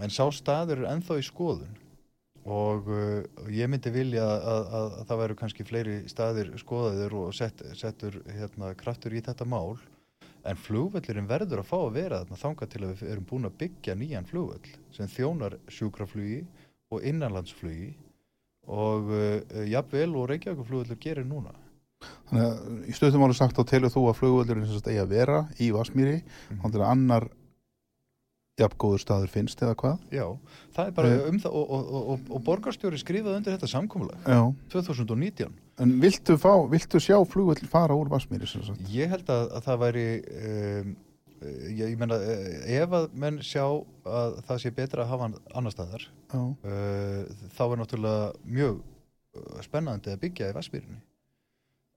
En 0.00 0.10
sá 0.10 0.24
staður 0.32 0.82
er 0.82 0.90
enþá 0.94 1.18
í 1.20 1.26
skoðun 1.26 1.81
og 2.42 2.88
uh, 2.90 3.22
ég 3.54 3.70
myndi 3.70 3.92
vilja 3.94 4.24
að, 4.26 4.46
að, 4.50 4.62
að, 4.78 4.86
að 4.98 5.08
það 5.08 5.20
væru 5.22 5.38
kannski 5.38 5.66
fleiri 5.66 5.96
staðir 6.10 6.52
skoðaður 6.58 7.16
og 7.20 7.34
sett, 7.38 7.62
settur 7.78 8.18
hérna, 8.26 8.72
kraftur 8.78 9.14
í 9.14 9.22
þetta 9.22 9.46
mál. 9.46 9.76
En 10.42 10.58
flugvöllurinn 10.58 11.28
verður 11.30 11.62
að 11.62 11.68
fá 11.68 11.76
að 11.78 11.92
vera 12.00 12.22
þarna 12.24 12.40
þanga 12.40 12.66
til 12.72 12.80
að 12.82 12.94
við 12.96 13.10
erum 13.12 13.26
búin 13.30 13.46
að 13.46 13.58
byggja 13.60 13.94
nýjan 13.94 14.26
flugvöll 14.26 14.72
sem 14.96 15.10
þjónar 15.12 15.58
sjúkraflugi 15.70 16.40
og 16.90 17.06
innanlandsflugi. 17.06 17.92
Og 18.72 19.12
uh, 19.14 19.62
jafnvel 19.70 20.10
og 20.18 20.26
Reykjavíkflugvöllur 20.32 20.98
gerir 21.02 21.26
núna. 21.26 21.54
Þannig 22.30 22.42
að 22.48 22.90
í 22.90 22.96
stöðum 22.96 23.28
álu 23.28 23.36
sagt 23.38 23.58
á 23.58 23.62
telur 23.70 23.92
þú 23.94 24.08
að 24.10 24.18
flugvöllurinn 24.18 24.80
stegi 24.80 24.98
að 24.98 25.14
vera 25.14 25.44
í 25.62 25.70
Vasmíri 25.74 26.18
mm. 26.18 26.58
þannig 26.64 26.80
að 26.80 26.88
annar 26.88 27.28
jafngóður 28.60 29.00
staður 29.00 29.30
finnst 29.32 29.62
eða 29.64 29.76
hvað? 29.80 30.02
Já, 30.12 30.26
það 30.74 30.88
er 30.90 30.96
bara 30.96 31.12
um 31.30 31.38
það 31.40 31.54
og, 31.56 31.70
og, 31.72 31.92
og, 32.12 32.26
og 32.36 32.42
borgarstjóri 32.48 33.00
skrifaði 33.00 33.38
undir 33.38 33.54
þetta 33.56 33.70
samkómulag 33.70 34.26
2019 34.72 35.54
En 35.80 35.94
viltu, 36.02 36.36
fá, 36.36 36.52
viltu 36.68 37.00
sjá 37.00 37.16
flugvöld 37.24 37.64
fara 37.72 37.96
úr 37.96 38.10
Vasmíri? 38.12 38.44
Ég 38.92 39.08
held 39.08 39.30
að, 39.32 39.46
að 39.56 39.64
það 39.64 39.80
væri 39.86 40.04
um, 40.20 40.90
ég, 41.48 41.86
ég 41.86 41.96
menna 42.00 42.18
ef 42.76 42.96
að 42.98 43.08
menn 43.24 43.40
sjá 43.46 43.64
að 43.64 44.36
það 44.48 44.60
sé 44.66 44.74
betra 44.76 45.06
að 45.06 45.14
hafa 45.14 45.28
hann 45.28 45.38
annar 45.56 45.74
staðar 45.74 46.04
uh, 46.36 47.22
þá 47.56 47.64
er 47.70 47.80
náttúrulega 47.80 48.52
mjög 48.58 48.82
spennandi 49.64 50.12
að 50.12 50.22
byggja 50.26 50.52
í 50.52 50.56
Vasmírinni 50.58 51.00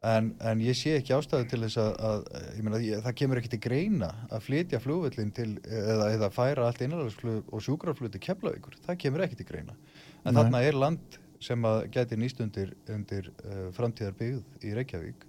En, 0.05 0.27
en 0.45 0.61
ég 0.61 0.77
sé 0.77 0.95
ekki 0.99 1.15
ástæðu 1.15 1.47
til 1.49 1.61
þess 1.63 1.79
að, 1.81 1.93
að 2.05 2.57
meina, 2.65 2.79
ég, 2.83 2.99
það 3.01 3.15
kemur 3.21 3.39
ekki 3.39 3.51
til 3.55 3.61
greina 3.63 4.09
að 4.29 4.43
flytja 4.45 4.81
flugvöldin 4.83 5.31
til 5.33 5.47
eða, 5.65 6.09
eða 6.13 6.29
færa 6.35 6.67
allt 6.67 6.83
innanlandsflug 6.85 7.47
og 7.49 7.63
sjúkrarflug 7.65 8.11
til 8.13 8.21
keflavíkur, 8.27 8.75
það 8.85 8.99
kemur 9.01 9.23
ekki 9.25 9.39
til 9.39 9.47
greina. 9.49 9.77
En 10.21 10.35
Nei. 10.35 10.41
þarna 10.41 10.61
er 10.67 10.77
land 10.77 11.17
sem 11.41 11.65
að 11.67 11.79
geti 11.95 12.19
nýst 12.19 12.43
undir, 12.43 12.75
undir 12.91 13.31
uh, 13.31 13.71
framtíðarbyggð 13.77 14.67
í 14.67 14.75
Reykjavík. 14.77 15.25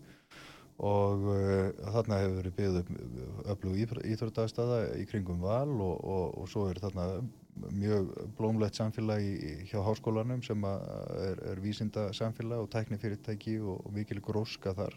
Og 0.86 1.24
uh, 1.32 1.72
þarna 1.94 2.20
hefur 2.20 2.36
verið 2.42 2.56
byggð 2.60 3.48
öflug 3.54 3.96
íþróttagstaða 4.12 4.80
í 5.00 5.06
kringum 5.08 5.40
val 5.40 5.72
og, 5.72 5.96
og, 6.04 6.24
og 6.42 6.52
svo 6.52 6.68
er 6.68 6.82
þarna 6.84 7.08
mjög 7.72 8.12
blómlegt 8.36 8.78
samfélag 8.78 9.22
í, 9.24 9.52
hjá 9.70 9.80
háskólanum 9.84 10.42
sem 10.44 10.64
er, 10.66 11.40
er 11.52 11.60
vísinda 11.62 12.08
samfélag 12.16 12.64
og 12.64 12.70
tæknifyrirtæki 12.72 13.58
og, 13.60 13.80
og 13.86 13.94
mikil 13.96 14.20
gróska 14.24 14.74
þar. 14.76 14.96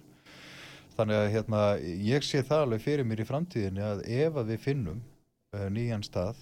Þannig 0.97 1.15
að 1.15 1.31
hérna, 1.31 1.63
ég 2.03 2.25
sé 2.27 2.43
það 2.43 2.65
alveg 2.65 2.83
fyrir 2.83 3.07
mér 3.07 3.23
í 3.23 3.27
framtíðinni 3.29 3.83
að 3.85 4.03
ef 4.19 4.39
að 4.41 4.53
við 4.53 4.63
finnum 4.65 5.01
uh, 5.55 5.67
nýjan 5.71 6.03
stað 6.03 6.41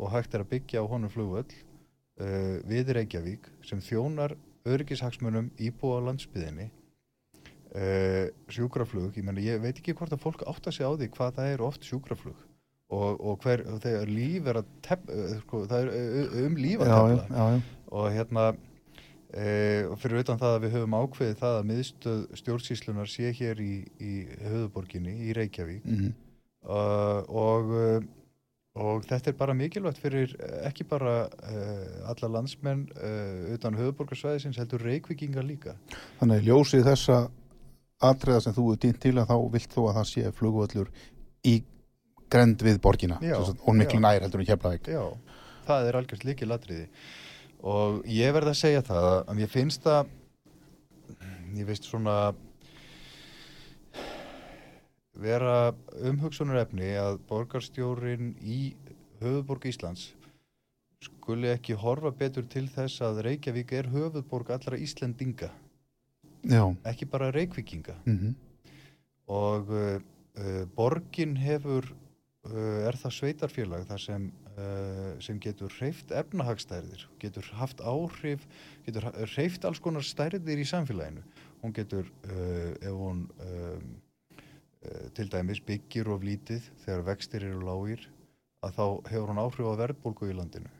og 0.00 0.12
hægt 0.14 0.34
er 0.34 0.44
að 0.44 0.52
byggja 0.54 0.80
á 0.80 0.90
honum 0.90 1.12
flugvöll 1.12 1.50
uh, 1.52 2.56
við 2.68 2.94
Reykjavík 2.96 3.50
sem 3.68 3.82
þjónar 3.84 4.36
örgishagsmunum 4.68 5.50
íbúa 5.60 6.00
á 6.00 6.06
landsbyðinni 6.08 6.70
uh, 6.70 8.26
sjúkraflug, 8.48 9.12
ég, 9.12 9.26
meni, 9.26 9.44
ég 9.44 9.60
veit 9.60 9.76
ekki 9.76 9.96
hvort 9.98 10.14
að 10.16 10.24
fólk 10.24 10.46
átt 10.48 10.70
að 10.70 10.78
segja 10.78 10.88
á 10.88 10.96
því 10.96 11.10
hvað 11.16 11.36
það 11.40 11.52
er 11.52 11.66
oft 11.68 11.88
sjúkraflug 11.88 12.47
og, 12.88 13.20
og 13.20 13.42
hver, 13.44 13.64
þegar 13.82 14.08
líf 14.08 14.48
er 14.48 14.62
að 14.62 14.70
tef, 14.86 15.04
sko, 15.42 15.66
það 15.68 15.90
er 15.90 16.40
um 16.46 16.56
líf 16.56 16.84
að 16.84 16.94
tefla. 16.94 17.50
og 17.88 18.10
hérna 18.12 18.48
E, 19.28 19.84
og 19.84 19.98
fyrir 20.00 20.22
utan 20.22 20.38
það 20.40 20.54
að 20.54 20.62
við 20.62 20.74
höfum 20.78 20.94
ákveðið 20.96 21.40
það 21.42 21.56
að 21.58 21.66
miðstöð 21.68 22.20
stjórnsíslunar 22.40 23.10
sé 23.12 23.32
hér 23.36 23.58
í, 23.60 23.74
í 24.00 24.12
höfuborginni 24.40 25.12
í 25.28 25.34
Reykjavík. 25.36 25.84
Mm 25.84 25.98
-hmm. 25.98 26.14
uh, 26.64 27.20
og, 27.28 28.06
og 28.72 29.04
þetta 29.04 29.30
er 29.30 29.36
bara 29.36 29.54
mikilvægt 29.54 30.00
fyrir 30.00 30.32
ekki 30.64 30.88
bara 30.88 31.28
uh, 31.28 32.08
alla 32.08 32.32
landsmenn 32.38 32.86
uh, 32.96 33.52
utan 33.52 33.76
höfuborgarsvæðisins 33.76 34.56
heldur 34.56 34.80
Reykjavíkinga 34.80 35.44
líka. 35.44 35.76
Þannig 36.22 36.48
ljósið 36.48 36.88
þessa 36.88 37.28
atriða 38.00 38.40
sem 38.40 38.56
þú 38.56 38.72
er 38.72 38.80
dýnt 38.80 39.00
til 39.02 39.18
að 39.18 39.28
þá 39.28 39.36
vilt 39.52 39.74
þú 39.76 39.88
að 39.90 39.96
það 40.00 40.08
sé 40.14 40.32
flugvöldur 40.32 40.88
í 41.44 41.62
grend 42.30 42.62
við 42.62 42.80
borgina 42.84 43.18
já, 43.22 43.36
og 43.38 43.74
miklu 43.76 44.00
nær 44.00 44.22
heldur 44.24 44.44
en 44.44 44.50
keflaðið 44.50 44.92
Já, 44.94 45.04
það 45.68 45.88
er 45.88 46.00
algjörst 46.00 46.28
líkið 46.28 46.52
latriði 46.52 46.86
og 47.58 48.02
ég 48.06 48.34
verði 48.36 48.54
að 48.54 48.60
segja 48.60 48.84
það 48.86 49.08
að 49.18 49.42
ég 49.42 49.50
finnst 49.52 49.86
það 49.86 50.12
ég 51.58 51.66
veist 51.68 51.88
svona 51.88 52.18
vera 55.18 55.72
umhugsunar 56.06 56.62
efni 56.62 56.92
að 56.98 57.18
borgarstjórin 57.28 58.36
í 58.38 58.60
höfuborg 59.22 59.66
Íslands 59.66 60.12
skuli 61.02 61.50
ekki 61.50 61.76
horfa 61.78 62.12
betur 62.14 62.46
til 62.50 62.66
þess 62.70 63.02
að 63.06 63.22
Reykjavík 63.26 63.72
er 63.80 63.90
höfuborg 63.92 64.50
allra 64.54 64.78
Íslandinga 64.78 65.50
Já. 66.46 66.62
ekki 66.86 67.08
bara 67.10 67.32
Reykjavíkinga 67.34 67.96
mm 68.04 68.18
-hmm. 68.18 68.34
og 69.26 69.70
uh, 69.70 70.00
borgin 70.76 71.36
hefur 71.36 71.94
er 72.88 72.98
það 72.98 73.14
sveitarfélag 73.16 73.86
þar 73.88 74.02
sem 74.02 74.26
uh, 74.56 75.14
sem 75.24 75.38
getur 75.42 75.72
hreift 75.78 76.12
efnahagstærðir, 76.14 77.06
getur 77.22 77.48
haft 77.58 77.80
áhrif, 77.80 78.44
getur 78.86 79.08
hreift 79.34 79.64
alls 79.68 79.80
konar 79.84 80.06
stærðir 80.06 80.60
í 80.62 80.66
samfélaginu. 80.68 81.24
Hún 81.62 81.74
getur, 81.74 82.10
uh, 82.28 82.74
ef 82.80 82.94
hún 82.94 83.26
til 85.12 85.26
dæmis 85.26 85.58
byggir 85.66 86.06
of 86.14 86.22
lítið 86.22 86.62
þegar 86.84 87.00
vextir 87.08 87.44
eru 87.48 87.64
lágir, 87.66 88.04
að 88.62 88.76
þá 88.76 88.84
hefur 89.10 89.32
hún 89.32 89.40
áhrif 89.42 89.66
á 89.66 89.80
verðbólgu 89.80 90.28
í 90.30 90.36
landinu. 90.38 90.70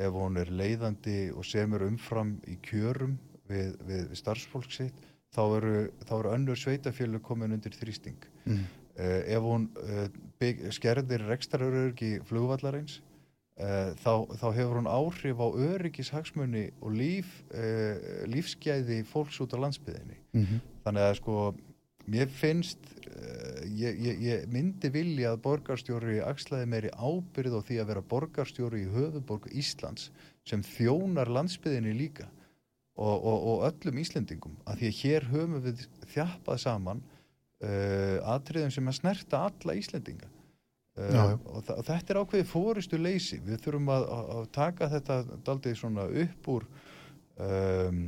Ef 0.00 0.16
hún 0.16 0.40
er 0.40 0.48
leiðandi 0.50 1.18
og 1.36 1.44
semur 1.46 1.84
umfram 1.84 2.38
í 2.50 2.56
kjörum 2.64 3.18
við, 3.50 3.76
við, 3.84 4.06
við 4.10 4.16
starfsfólk 4.18 4.72
sitt, 4.72 4.96
þá 5.34 5.42
eru, 5.58 5.74
eru 6.08 6.32
önnur 6.32 6.58
sveitafjölu 6.58 7.20
komin 7.22 7.54
undir 7.56 7.76
þrýsting. 7.76 8.16
Mm. 8.48 8.64
Uh, 8.94 9.26
ef 9.26 9.42
hún 9.42 9.64
uh, 9.82 10.04
bygg, 10.38 10.68
skerðir 10.76 11.26
rekstarörurki 11.32 12.20
flugvallarins 12.28 13.00
Uh, 13.54 13.92
þá, 14.02 14.26
þá 14.34 14.48
hefur 14.56 14.78
hún 14.80 14.88
áhrif 14.90 15.38
á 15.38 15.46
öryggishagsmunni 15.46 16.64
og 16.82 16.96
líf, 16.98 17.28
lífsgæði 18.26 18.96
fólks 19.06 19.38
út 19.44 19.54
á 19.54 19.62
landsbyðinni 19.62 20.16
mm 20.34 20.40
-hmm. 20.42 20.64
þannig 20.82 21.04
að 21.04 21.14
sko 21.20 21.36
mér 22.10 22.32
finnst 22.34 22.82
ég, 23.70 23.94
ég, 23.94 24.18
ég 24.26 24.48
myndi 24.50 24.90
vilja 24.90 25.36
að 25.36 25.44
borgarstjóri 25.46 26.18
axlaði 26.26 26.66
meiri 26.66 26.90
ábyrð 26.98 27.54
á 27.54 27.60
því 27.62 27.78
að 27.78 27.90
vera 27.92 28.02
borgarstjóri 28.02 28.82
í 28.82 28.90
höfuborg 28.90 29.46
Íslands 29.54 30.10
sem 30.42 30.66
þjónar 30.74 31.30
landsbyðinni 31.30 31.94
líka 31.94 32.26
og, 32.98 33.22
og, 33.22 33.38
og 33.54 33.64
öllum 33.70 34.02
Íslendingum 34.02 34.58
að 34.66 34.82
því 34.82 34.90
að 34.90 34.98
hér 35.04 35.30
höfum 35.30 35.62
við 35.62 35.86
þjappað 36.10 36.58
saman 36.66 37.06
atriðum 38.34 38.72
sem 38.74 38.88
að 38.90 38.98
snerta 38.98 39.44
alla 39.48 39.76
Íslendinga. 39.78 40.28
Uh, 40.94 41.32
og, 41.50 41.70
og 41.74 41.80
þetta 41.82 42.12
er 42.12 42.18
ákveðið 42.22 42.46
fóristu 42.46 42.98
leysi 43.02 43.40
við 43.42 43.64
þurfum 43.64 43.88
að, 43.90 44.04
að 44.14 44.44
taka 44.54 44.86
þetta 44.92 45.16
daldið 45.42 45.80
svona 45.80 46.04
upp 46.22 46.50
úr 46.52 46.66
um, 47.42 48.04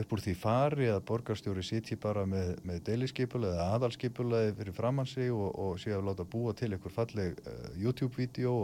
upp 0.00 0.14
úr 0.16 0.22
því 0.24 0.34
fari 0.40 0.88
að 0.90 1.04
borgarstjóri 1.06 1.62
sitji 1.62 1.94
bara 2.02 2.24
með, 2.26 2.50
með 2.66 2.80
deiliskeipula 2.88 3.52
eða 3.52 3.68
aðalskeipulaði 3.76 4.56
fyrir 4.58 4.74
framansi 4.74 5.28
og, 5.30 5.46
og 5.54 5.78
sé 5.78 5.94
að 5.94 6.08
láta 6.10 6.26
búa 6.26 6.56
til 6.58 6.72
einhver 6.72 6.96
falleg 6.96 7.38
uh, 7.46 7.70
YouTube-vídeó 7.78 8.56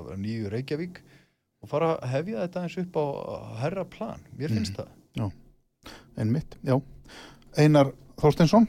af 0.00 0.10
nýju 0.16 0.48
Reykjavík 0.56 1.02
og 1.60 1.70
fara 1.74 1.92
að 1.98 2.10
hefja 2.14 2.46
þetta 2.46 2.64
eins 2.64 2.78
upp 2.86 2.96
á 2.96 3.04
herra 3.66 3.84
plan, 3.84 4.26
mér 4.32 4.56
finnst 4.56 4.72
mm. 4.72 4.80
það. 4.80 4.96
Já, 5.20 5.92
en 6.24 6.32
mitt, 6.32 6.56
já. 6.64 6.80
Einar 7.60 7.92
Þorsteinsson 8.16 8.64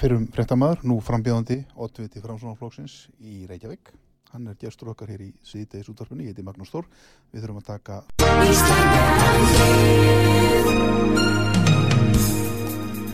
fyrrum 0.00 0.28
frettamæður, 0.32 0.80
nú 0.88 0.96
frambjöðandi 1.04 1.58
Ottviti 1.76 2.22
Framsónaflóksins 2.22 3.08
í 3.20 3.44
Reykjavík. 3.48 3.92
Hann 4.30 4.46
er 4.48 4.56
gestur 4.60 4.92
okkar 4.92 5.10
hér 5.10 5.26
í 5.26 5.30
síðdeis 5.44 5.90
útvarpunni, 5.90 6.24
ég 6.24 6.32
heiti 6.32 6.44
Magnús 6.46 6.70
Þór. 6.72 6.86
Við 7.34 7.42
þurfum 7.44 7.60
að 7.60 7.66
taka 7.68 7.94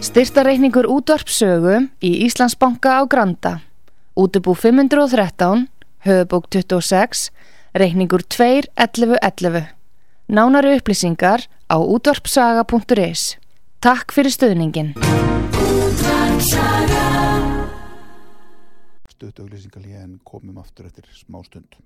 Styrtareikningur 0.06 0.86
útvarpsögu 0.92 1.88
í 2.04 2.12
Íslandsbanka 2.28 3.00
á 3.00 3.02
Granda. 3.10 3.54
Útubú 4.16 4.54
513 4.54 5.66
höfubók 6.06 6.46
26 6.52 7.30
reikningur 7.76 8.22
2.11.11 8.22 9.74
Nánari 10.30 10.76
upplýsingar 10.78 11.48
á 11.66 11.76
útvarpsaga.is 11.76 13.36
Takk 13.82 14.14
fyrir 14.14 14.32
stöðningin 14.32 14.94
Stöðt 19.08 19.38
auglýsingalíja 19.40 20.02
en 20.04 20.18
komum 20.28 20.58
aftur 20.60 20.88
eftir 20.90 21.06
smá 21.16 21.38
stund. 21.46 21.78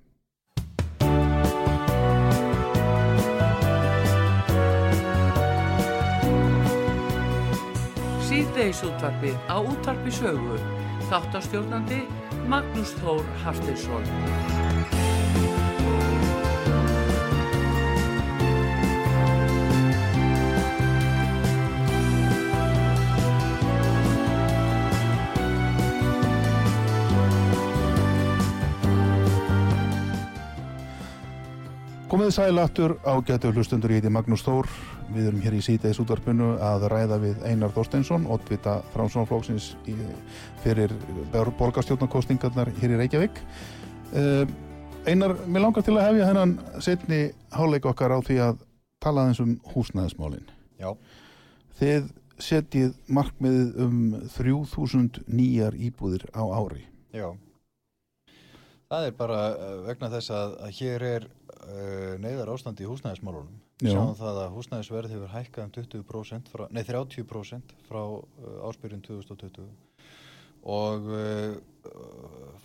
Síðdeis 8.27 8.83
útvarfið 8.87 9.39
á 9.47 9.57
útvarfi 9.63 10.17
sögu. 10.19 10.59
Þáttastjórnandi 11.11 12.03
Magnús 12.51 12.97
Þór 12.99 13.23
Haftinsson. 13.45 14.60
Komið 32.11 32.33
sælatur 32.35 32.97
á 33.07 33.15
getur 33.23 33.53
hlustundur 33.55 33.93
ég 33.95 34.01
heiti 34.01 34.11
Magnús 34.11 34.43
Þór. 34.43 34.67
Við 35.15 35.29
erum 35.29 35.43
hér 35.45 35.55
í 35.55 35.61
síðdeis 35.63 36.01
útvarpinu 36.03 36.57
að 36.59 36.89
ræða 36.91 37.21
við 37.23 37.45
Einar 37.47 37.71
Þorsteinsson 37.71 38.25
oddvita 38.35 38.81
Frámssonflóksins 38.91 39.69
fyrir 40.65 40.91
borgarstjórnarkostingarnar 41.31 42.73
hér 42.81 42.97
í 42.97 42.99
Reykjavík. 42.99 43.39
Uh, 44.11 44.43
Einar, 45.07 45.37
mér 45.47 45.63
langar 45.69 45.87
til 45.87 45.95
að 45.95 46.09
hefja 46.09 46.27
hennan 46.33 46.57
setni 46.83 47.21
háleik 47.55 47.87
okkar 47.87 48.11
á 48.11 48.19
því 48.27 48.41
að 48.49 48.65
tala 48.99 49.29
eins 49.29 49.39
um 49.45 49.53
húsnæðismálin. 49.71 50.51
Já. 50.83 50.91
Þið 51.79 52.11
setjið 52.43 52.97
markmiðið 53.07 53.85
um 53.87 54.03
3000 54.35 55.23
nýjar 55.31 55.79
íbúðir 55.79 56.27
á 56.35 56.43
ári. 56.43 56.89
Já. 57.15 57.31
Það 58.91 59.07
er 59.07 59.13
bara 59.15 59.43
eh, 59.55 59.75
vegna 59.87 60.09
þess 60.11 60.33
að, 60.35 60.55
að 60.67 60.79
hér 60.81 61.03
er 61.07 61.27
uh, 61.67 62.17
neyðar 62.23 62.53
ástand 62.55 62.81
í 62.81 62.89
húsnæðismálunum. 62.89 63.61
Sjáum 63.83 64.15
það 64.19 64.41
að 64.45 64.55
húsnæðisverð 64.57 65.15
hefur 65.15 65.33
hækkað 65.35 65.65
um 65.67 65.73
20%, 65.77 66.53
frá, 66.53 66.65
nei 66.75 66.83
30% 66.89 67.75
frá 67.89 68.03
uh, 68.03 68.69
áspyrjun 68.69 69.05
2020 69.07 69.69
og 70.71 71.09
uh, 71.09 71.57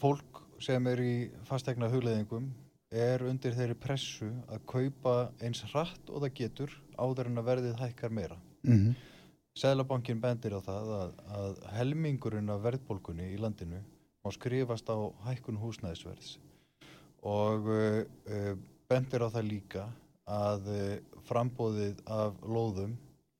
fólk 0.01 0.43
sem 0.63 0.87
er 0.91 1.01
í 1.03 1.15
fastegna 1.47 1.89
hugleðingum 1.91 2.49
er 2.95 3.23
undir 3.27 3.55
þeirri 3.55 3.75
pressu 3.79 4.29
að 4.51 4.63
kaupa 4.69 5.15
eins 5.43 5.63
hratt 5.71 6.11
og 6.11 6.23
það 6.23 6.37
getur 6.39 6.75
áður 6.95 7.31
en 7.31 7.41
að 7.41 7.49
verðið 7.49 7.81
hækkar 7.81 8.13
meira. 8.13 8.37
Mm 8.63 8.77
-hmm. 8.77 8.95
Sælabankin 9.55 10.21
bendir 10.21 10.55
á 10.55 10.59
það 10.59 10.89
að, 10.99 11.11
að 11.31 11.59
helmingurinn 11.77 12.49
af 12.49 12.63
verðbólkunni 12.63 13.31
í 13.33 13.39
landinu 13.39 13.79
má 14.23 14.31
skrifast 14.31 14.89
á 14.91 14.97
hækkun 15.27 15.59
húsnæðisverðs 15.61 16.37
og 17.23 17.67
uh, 17.71 18.55
bendir 18.89 19.25
á 19.25 19.29
það 19.33 19.49
líka 19.49 19.87
að 20.25 20.69
uh, 20.73 21.19
frambóðið 21.27 22.01
af 22.09 22.37
lóðum 22.45 22.95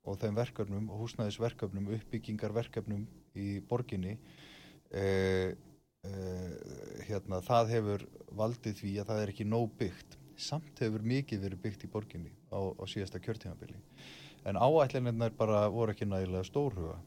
og 0.06 0.20
þeim 0.22 0.38
verkefnum, 0.38 0.90
húsnæðisverkefnum, 1.00 1.90
uppbyggingarverkefnum 1.98 3.06
í 3.42 3.48
borginni 3.70 4.16
e, 4.94 5.06
e, 6.06 6.12
hérna, 7.08 7.42
það 7.46 7.74
hefur 7.74 8.06
valdið 8.38 8.78
því 8.82 8.92
að 9.02 9.10
það 9.10 9.24
er 9.24 9.34
ekki 9.34 9.48
nóg 9.50 9.74
byggt. 9.80 10.20
Samt 10.36 10.84
hefur 10.84 11.04
mikið 11.08 11.46
verið 11.48 11.64
byggt 11.64 11.88
í 11.88 11.92
borginni 11.92 12.32
á, 12.52 12.60
á 12.76 12.84
síðasta 12.92 13.22
kjörtímabili. 13.24 13.78
En 14.46 14.60
áætlinirnar 14.60 15.34
bara 15.38 15.66
voru 15.74 15.96
ekki 15.96 16.08
nægilega 16.10 16.46
stórhuga. 16.46 17.00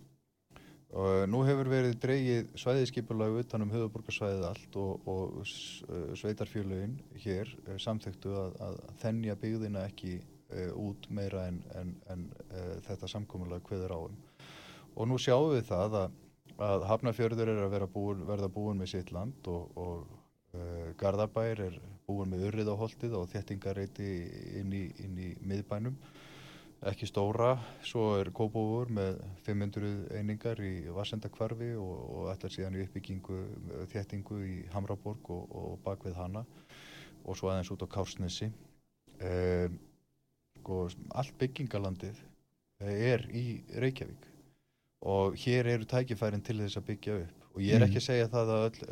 Og 0.97 1.27
nú 1.29 1.43
hefur 1.45 1.69
verið 1.69 1.99
dreigið 2.01 2.47
svæðiskipulag 2.57 3.35
utanum 3.43 3.73
höfuborgarsvæðið 3.75 4.45
allt 4.49 4.77
og, 4.81 5.09
og 5.13 6.15
sveitarfjölugin 6.17 6.95
hér 7.21 7.51
samþektu 7.77 8.33
að, 8.33 8.55
að 8.65 8.79
þennja 9.03 9.37
byggðina 9.43 9.83
ekki 9.91 10.15
uh, 10.17 10.73
út 10.81 11.11
meira 11.13 11.45
en, 11.51 11.61
en, 11.77 11.93
en 12.09 12.25
uh, 12.49 12.79
þetta 12.87 13.11
samkominlega 13.13 13.69
hveður 13.69 13.97
áum. 13.99 14.17
Og 14.97 15.11
nú 15.11 15.19
sjáum 15.21 15.53
við 15.53 15.67
það 15.69 15.99
að, 16.01 16.17
að 16.71 16.87
Hafnafjörður 16.89 17.53
er 17.53 17.67
að 17.69 17.91
búin, 17.93 18.25
verða 18.31 18.49
búin 18.49 18.81
með 18.81 18.95
sitt 18.95 19.13
land 19.13 19.53
og, 19.53 19.69
og 19.77 20.09
uh, 20.57 20.89
Garðabær 20.97 21.67
er 21.69 21.77
búin 22.09 22.33
með 22.33 22.49
urrið 22.49 22.73
á 22.73 22.81
holdið 22.81 23.19
og 23.21 23.29
þettingareiti 23.35 24.09
inn 24.63 24.73
í, 24.73 24.87
inn 25.05 25.21
í 25.21 25.35
miðbænum 25.45 26.01
ekki 26.87 27.09
stóra, 27.11 27.57
svo 27.83 28.13
er 28.21 28.31
Kópavur 28.35 28.91
með 28.95 29.19
500 29.47 29.91
einingar 30.15 30.61
í 30.63 30.87
Vassendakvarfi 30.95 31.73
og, 31.75 31.97
og 32.15 32.31
ætlar 32.33 32.55
síðan 32.55 32.79
í 32.79 32.85
uppbyggingu, 32.85 33.39
þéttingu 33.91 34.39
í 34.47 34.57
Hamraborg 34.75 35.31
og, 35.35 35.49
og 35.51 35.79
bakvið 35.87 36.19
hana 36.21 36.45
og 37.25 37.37
svo 37.37 37.51
aðeins 37.51 37.73
út 37.75 37.83
á 37.83 37.89
Kársnesi. 37.91 38.53
Eh, 39.19 39.67
og 40.69 40.95
allt 41.17 41.35
byggingalandið 41.41 42.19
er 42.85 43.25
í 43.35 43.63
Reykjavík 43.81 44.27
og 45.09 45.37
hér 45.41 45.71
eru 45.75 45.87
tækifærin 45.89 46.43
til 46.45 46.59
þess 46.61 46.79
að 46.79 46.89
byggja 46.91 47.19
upp. 47.23 47.45
Og 47.57 47.63
ég 47.65 47.75
er 47.75 47.87
ekki 47.87 47.99
að 47.99 48.05
segja 48.05 48.31
það 48.31 48.51
að 48.55 48.65
öll, 48.69 48.89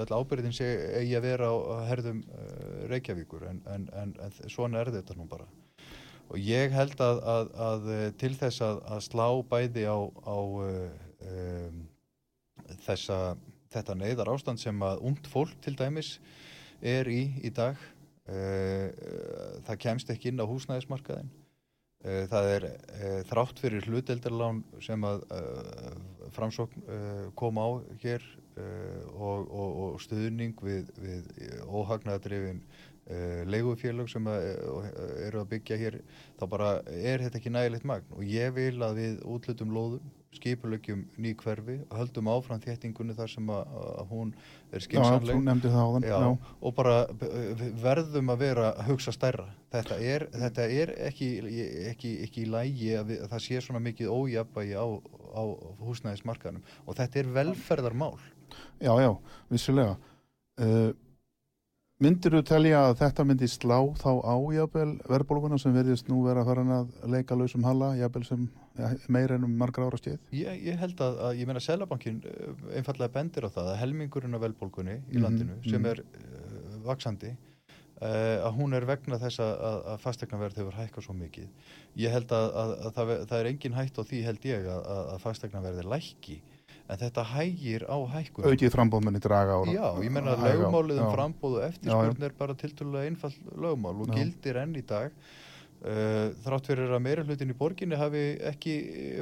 öll 0.00 0.14
ábyrðin 0.16 0.54
sé 0.56 0.68
eigi 0.98 1.14
að 1.18 1.26
vera 1.28 1.50
á 1.52 1.56
herðum 1.90 2.22
uh, 2.24 2.86
Reykjavíkur 2.90 3.44
en, 3.50 3.60
en, 3.70 3.84
en, 4.00 4.14
en 4.24 4.50
svona 4.50 4.80
er 4.80 4.90
þetta 4.96 5.18
nú 5.18 5.28
bara 5.30 5.46
og 6.30 6.38
ég 6.38 6.74
held 6.74 7.00
að, 7.02 7.20
að, 7.26 7.48
að 7.66 7.88
til 8.20 8.32
þess 8.38 8.62
að, 8.62 8.80
að 8.94 9.02
slá 9.06 9.26
bæði 9.50 9.86
á, 9.90 9.98
á 10.22 10.38
um, 10.38 11.80
þessa, 12.86 13.18
þetta 13.74 13.96
neyðar 13.98 14.30
ástand 14.34 14.62
sem 14.62 14.86
að 14.86 15.02
ungt 15.10 15.30
fólk 15.30 15.56
til 15.64 15.74
dæmis 15.78 16.18
er 16.80 17.10
í 17.10 17.22
í 17.42 17.50
dag 17.54 17.78
uh, 18.30 18.88
það 19.66 19.82
kemst 19.86 20.12
ekki 20.14 20.30
inn 20.30 20.42
á 20.42 20.46
húsnæðismarkaðin 20.46 21.32
uh, 21.32 22.24
það 22.30 22.52
er 22.54 22.68
uh, 22.70 23.18
þrátt 23.32 23.64
fyrir 23.64 23.90
hluteldarlán 23.90 24.62
sem 24.84 25.02
að 25.06 25.26
framsókn 26.30 26.86
kom 27.34 27.58
á 27.58 27.82
hér 28.04 28.22
og, 29.16 29.48
og, 29.50 29.70
og 29.82 29.94
stuðning 30.04 30.54
við, 30.62 30.92
við 31.00 31.26
óhagnaðadrifin 31.66 32.60
Uh, 32.60 32.99
leigufélög 33.50 34.08
sem 34.10 34.26
að, 34.30 34.46
uh, 34.62 34.86
eru 35.26 35.42
að 35.42 35.50
byggja 35.54 35.78
hér 35.80 35.98
þá 36.38 36.46
bara 36.52 36.70
er 36.86 37.24
þetta 37.24 37.40
ekki 37.40 37.52
nægilegt 37.54 37.86
magn. 37.88 38.08
Og 38.14 38.24
ég 38.26 38.54
vil 38.56 38.76
að 38.86 39.00
við 39.00 39.20
útlutum 39.26 39.74
lóðum, 39.74 40.12
skipulögjum 40.36 41.00
ný 41.18 41.32
hverfi 41.34 41.80
höldum 41.90 42.28
áfram 42.30 42.60
þéttingunni 42.62 43.16
þar 43.18 43.32
sem 43.32 43.48
að, 43.50 43.72
að 43.98 44.12
hún 44.12 44.28
er 44.70 44.84
skynsanleg 44.84 45.40
og 46.60 46.76
bara 46.76 46.94
verðum 47.82 48.30
að 48.30 48.44
vera 48.44 48.68
að 48.70 48.92
hugsa 48.92 49.14
stærra. 49.16 49.48
Þetta 49.74 49.98
er, 49.98 50.26
þetta 50.30 50.68
er 50.70 50.94
ekki, 51.08 51.30
ekki, 51.90 52.14
ekki 52.28 52.44
í 52.44 52.48
lægi 52.52 52.94
að, 53.00 53.10
við, 53.10 53.24
að 53.24 53.34
það 53.34 53.44
sé 53.48 53.64
svona 53.66 53.82
mikið 53.88 54.14
ójabægi 54.14 54.78
á, 54.78 54.86
á 55.34 55.42
húsnæðismarkanum 55.82 56.62
og 56.86 56.98
þetta 57.02 57.24
er 57.24 57.34
velferðarmál. 57.40 58.14
Já, 58.78 58.94
já, 59.02 59.10
vissulega. 59.50 59.98
Uh, 60.60 60.92
Myndir 62.00 62.32
þú 62.32 62.40
telja 62.48 62.78
að 62.86 62.94
þetta 63.02 63.24
myndi 63.28 63.46
slá 63.52 63.76
þá 64.00 64.24
á 64.24 64.36
jafnvel 64.54 64.92
verðbólguna 65.04 65.58
sem 65.60 65.74
verðist 65.74 66.06
nú 66.08 66.22
vera 66.24 66.40
að 66.40 66.48
fara 66.48 66.78
að 66.78 66.94
leika 67.12 67.36
lausum 67.36 67.66
halla, 67.68 67.90
jafnvel 67.98 68.22
sem 68.24 68.46
ja, 68.78 68.88
meira 69.12 69.36
ennum 69.36 69.52
margra 69.60 69.84
ára 69.84 69.98
stíð? 70.00 70.16
Ég, 70.32 70.62
ég 70.64 70.78
held 70.80 71.02
að, 71.04 71.18
að 71.26 71.42
ég 71.42 71.50
meina 71.50 71.60
Sælabankin 71.60 72.22
eh, 72.24 72.62
einfallega 72.80 73.12
bendir 73.18 73.44
á 73.44 73.52
það 73.52 73.68
að 73.74 73.78
helmingurinn 73.82 74.38
af 74.38 74.44
verðbólgunni 74.46 74.96
í 74.96 75.18
mhm, 75.18 75.26
landinu 75.26 75.58
mm 75.58 75.60
-hmm. 75.60 75.74
sem 75.74 75.90
er 75.90 76.00
uh, 76.00 76.78
vaksandi 76.86 77.34
uh, 77.34 78.48
að 78.48 78.56
hún 78.62 78.78
er 78.80 78.88
vegna 78.88 79.20
þess 79.20 79.44
að, 79.44 79.52
að 79.92 80.00
fastegnaverð 80.06 80.62
hefur 80.62 80.80
hækkað 80.80 81.04
svo 81.04 81.18
mikið. 81.20 81.52
Ég 82.00 82.16
held 82.16 82.32
að, 82.32 82.48
að 82.64 82.88
það, 82.96 83.12
það 83.26 83.38
er 83.42 83.50
engin 83.52 83.76
hætt 83.76 84.00
á 84.00 84.02
því 84.08 84.22
held 84.24 84.48
ég 84.48 84.72
að 84.72 85.18
fastegnaverði 85.26 85.84
lækki 85.84 86.40
en 86.90 86.98
þetta 87.00 87.24
hægir 87.32 87.84
á 87.86 87.96
hækkun 88.14 88.48
aukið 88.50 88.72
frambóðmenni 88.74 89.22
draga 89.22 89.58
ára 89.60 89.74
já, 89.74 89.86
ég 90.04 90.14
menna 90.14 90.34
að 90.36 90.46
lögmálið 90.60 91.02
um 91.04 91.12
frambóðu 91.14 91.62
eftirspurn 91.68 92.26
er 92.26 92.34
bara 92.38 92.56
tilturlega 92.58 93.10
einfall 93.10 93.36
lögmál 93.54 93.94
og 93.94 94.10
já. 94.10 94.16
gildir 94.18 94.58
enn 94.64 94.74
í 94.78 94.82
dag. 94.86 95.14
Uh, 95.80 96.34
þrátt 96.44 96.66
fyrir 96.68 96.90
að 96.92 97.00
meira 97.00 97.22
hlutin 97.24 97.54
í 97.54 97.56
borginni 97.56 97.96
hafi 97.96 98.24
ekki 98.50 98.74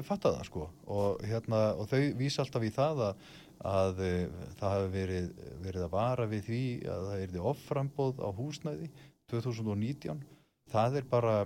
fattað 0.03 0.41
það 0.41 0.49
sko. 0.49 0.64
Og, 0.91 1.21
hérna, 1.23 1.61
og 1.79 1.87
þau 1.87 2.01
vísa 2.19 2.43
alltaf 2.43 2.64
í 2.66 2.73
það 2.75 3.03
að, 3.07 3.29
að 3.71 4.03
uh, 4.09 4.49
það 4.59 4.75
hafi 4.75 4.89
verið, 4.97 5.29
verið 5.69 5.85
að 5.85 5.93
vara 5.93 6.27
við 6.33 6.43
því 6.49 6.64
að 6.97 7.07
það 7.12 7.23
erði 7.29 7.45
oframbóð 7.53 8.25
á 8.27 8.29
húsnæði 8.41 8.91
2019 9.31 10.27
það 10.73 11.01
er 11.01 11.09
bara 11.09 11.37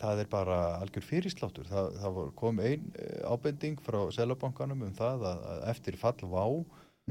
það 0.00 0.22
er 0.24 0.30
bara 0.32 0.58
algjör 0.80 1.06
fyrirsláttur 1.06 1.68
það, 1.68 1.90
það 2.02 2.20
kom 2.38 2.60
einn 2.62 2.86
eh, 2.98 3.22
ábending 3.26 3.80
frá 3.84 4.00
selabankanum 4.14 4.86
um 4.88 4.94
það 4.96 5.26
að, 5.30 5.44
að 5.52 5.64
eftir 5.74 5.98
fall 6.00 6.18
vá 6.22 6.44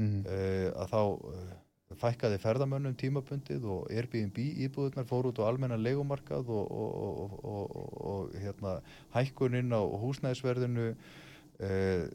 mm. 0.00 0.20
uh, 0.24 0.68
að 0.82 0.94
þá 0.94 1.00
uh, 1.02 1.52
fækkaði 2.00 2.38
ferðamönnum 2.42 2.94
tímabundið 2.98 3.66
og 3.70 3.90
Airbnb 3.92 4.38
íbúðunar 4.66 5.06
fór 5.06 5.28
út 5.30 5.38
á 5.38 5.46
almenna 5.46 5.78
legumarkað 5.78 6.48
og, 6.50 6.72
og, 6.74 7.36
og, 7.44 7.76
og 8.14 8.32
hérna, 8.40 8.78
hækkuninn 9.14 9.70
á 9.70 9.82
húsnæðisverðinu 9.82 10.88
uh, 10.94 12.08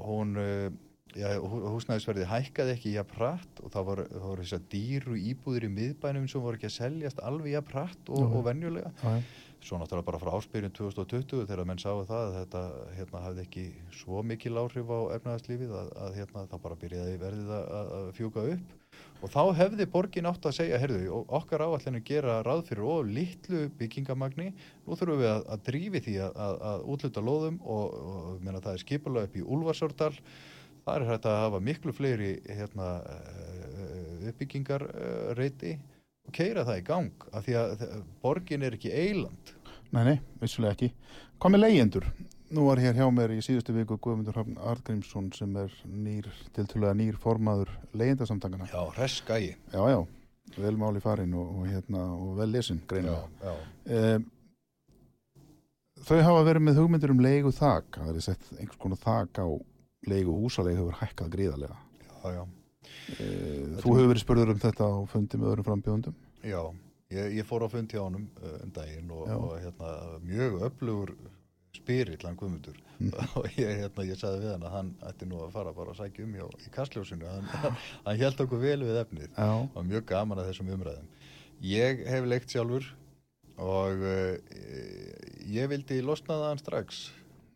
hún 0.00 0.38
Já, 1.18 1.26
húsnæðisverði 1.42 2.22
hækkaði 2.30 2.70
ekki 2.76 2.90
jafn 2.94 3.16
hratt 3.16 3.60
og 3.64 3.72
það 3.74 3.86
voru, 3.88 4.02
það 4.12 4.26
voru 4.28 4.44
þess 4.44 4.54
að 4.54 4.66
dýru 4.70 5.16
íbúður 5.18 5.64
í 5.66 5.70
miðbænum 5.74 6.28
sem 6.30 6.44
voru 6.44 6.54
ekki 6.54 6.68
að 6.68 6.76
seljast 6.76 7.22
alveg 7.26 7.56
jafn 7.56 7.72
hratt 7.74 8.12
og, 8.14 8.36
og 8.38 8.44
venjulega. 8.46 8.92
Já 9.02 9.16
svo 9.64 9.78
náttúrulega 9.80 10.06
bara 10.08 10.20
frá 10.20 10.32
áspyrjun 10.36 10.72
2020 10.76 11.46
þegar 11.48 11.66
menn 11.68 11.80
sáu 11.80 12.02
það 12.08 12.26
að 12.26 12.36
þetta 12.38 12.62
hérna, 12.96 13.22
hafði 13.26 13.44
ekki 13.44 13.64
svo 14.00 14.22
mikil 14.26 14.56
áhrif 14.60 14.92
á 14.92 14.98
efnaðarslífið 15.16 15.74
að, 15.76 15.90
að 16.04 16.20
hérna, 16.20 16.44
það 16.50 16.62
bara 16.66 16.78
byrjaði 16.84 17.16
verðið 17.20 17.52
að, 17.56 17.90
að 17.98 18.12
fjúka 18.18 18.44
upp. 18.54 18.76
Og 19.20 19.32
þá 19.32 19.42
hefði 19.58 19.86
borgin 19.92 20.28
átt 20.30 20.46
að 20.48 20.56
segja 20.56 20.78
herðu, 20.80 21.02
okkar 21.28 21.64
áallinu 21.66 22.00
gera 22.08 22.38
ráð 22.46 22.64
fyrir 22.70 22.86
og 22.88 23.10
litlu 23.10 23.66
byggingamagni 23.78 24.48
nú 24.50 24.96
þurfum 24.96 25.20
við 25.20 25.30
að, 25.34 25.44
að 25.52 25.66
drífi 25.68 26.02
því 26.06 26.16
að 26.30 26.86
útluta 26.94 27.24
loðum 27.24 27.60
og, 27.60 28.00
og 28.14 28.40
menna, 28.40 28.62
það 28.64 28.78
er 28.78 28.84
skipulega 28.86 29.28
upp 29.28 29.36
í 29.36 29.44
Ulfarsordal 29.44 30.14
það 30.84 30.94
er 30.96 31.06
hægt 31.10 31.28
að 31.28 31.40
hafa 31.44 31.62
miklu 31.64 31.94
fleiri 31.94 32.30
hérna, 32.48 32.90
eh, 33.12 34.28
uppbyggingarreiti 34.30 35.74
og 36.30 36.36
keira 36.38 36.64
það 36.68 36.80
í 36.80 36.84
gang 36.86 37.26
af 37.32 37.46
því 37.46 37.56
að 37.60 37.88
borgin 38.22 38.66
er 38.66 38.76
ekki 38.78 38.92
eiland 38.94 39.56
Nei, 39.90 40.04
nei, 40.06 40.18
vissulega 40.38 40.76
ekki. 40.76 40.92
Hvað 41.42 41.50
með 41.50 41.62
leyendur? 41.64 42.04
Nú 42.54 42.66
var 42.68 42.78
hér 42.82 42.94
hjá 42.94 43.06
mér 43.14 43.32
í 43.34 43.40
síðustu 43.42 43.74
viku 43.74 43.96
Guðmundur 44.02 44.36
Hafn 44.38 44.58
Artgrímsson 44.70 45.32
sem 45.34 45.56
er 45.58 45.72
nýr, 45.86 46.28
tiltúlega 46.54 46.94
nýr 46.98 47.18
formaður 47.18 47.72
leyendasamtangana 47.98 48.68
Já, 48.70 48.80
reskægi 48.94 49.52
Já, 49.74 49.82
já, 49.90 49.98
vel 50.58 50.78
máli 50.78 51.02
farin 51.02 51.34
og, 51.38 51.50
og, 51.58 51.66
hérna, 51.70 52.04
og 52.14 52.38
vel 52.38 52.50
lesin 52.54 52.78
greinilega. 52.90 53.56
Eh, 53.90 54.22
Þau 56.06 56.16
hafa 56.24 56.46
verið 56.46 56.64
með 56.68 56.80
hugmyndur 56.80 57.12
um 57.12 57.22
leigu 57.26 57.50
þak 57.54 57.98
það 57.98 58.14
er 58.14 58.24
sett 58.24 58.46
einhvers 58.56 58.80
konar 58.80 59.02
þak 59.02 59.42
á 59.42 59.46
leigu 60.10 60.38
húsaleg 60.38 60.78
hefur 60.78 60.96
hækkað 61.02 61.34
gríðarlega. 61.34 61.76
Já, 62.06 62.38
já 62.38 62.42
þú 63.80 63.96
hefur 63.96 64.08
verið 64.10 64.22
spurður 64.22 64.54
um 64.54 64.62
þetta 64.62 64.86
á 64.86 64.94
fundi 65.10 65.40
með 65.40 65.52
öðrum 65.52 65.66
frambjóðundum? 65.66 66.16
Já, 66.46 66.62
ég, 67.14 67.34
ég 67.40 67.48
fór 67.48 67.66
á 67.66 67.68
fundi 67.72 68.00
á 68.00 68.02
honum 68.04 68.26
uh, 68.40 68.56
um 68.64 68.72
daginn 68.76 69.12
og, 69.14 69.28
og 69.34 69.52
hérna, 69.60 69.92
mjög 70.26 70.56
öflugur 70.68 71.12
spyrill 71.76 72.26
hann 72.26 72.38
guðmundur. 72.38 72.78
Mm. 72.98 73.12
og 73.38 73.46
ég, 73.56 73.70
hérna, 73.82 74.06
ég 74.08 74.20
sagði 74.20 74.44
við 74.44 74.54
hann 74.54 74.66
að 74.68 74.74
hann 74.76 74.90
ætti 75.10 75.28
nú 75.28 75.42
að 75.44 75.54
fara 75.56 75.74
bara 75.76 75.94
að 75.94 76.02
sækja 76.02 76.26
um 76.26 76.34
hjá 76.38 76.46
í 76.46 76.72
kastljósinu. 76.74 77.28
Hann, 77.30 77.76
hann 78.06 78.24
held 78.24 78.42
okkur 78.46 78.64
vel 78.64 78.80
við 78.84 79.02
efnið. 79.04 79.38
Og 79.40 79.86
mjög 79.86 80.08
gaman 80.10 80.42
að 80.42 80.50
þessum 80.50 80.74
umræðum. 80.76 81.14
Ég 81.66 82.04
hef 82.08 82.26
leikt 82.28 82.52
sjálfur 82.52 82.88
og 83.60 84.04
uh, 84.08 84.34
ég 85.44 85.70
vildi 85.70 86.00
losna 86.04 86.38
það 86.38 86.46
hann 86.48 86.62
strax 86.62 87.00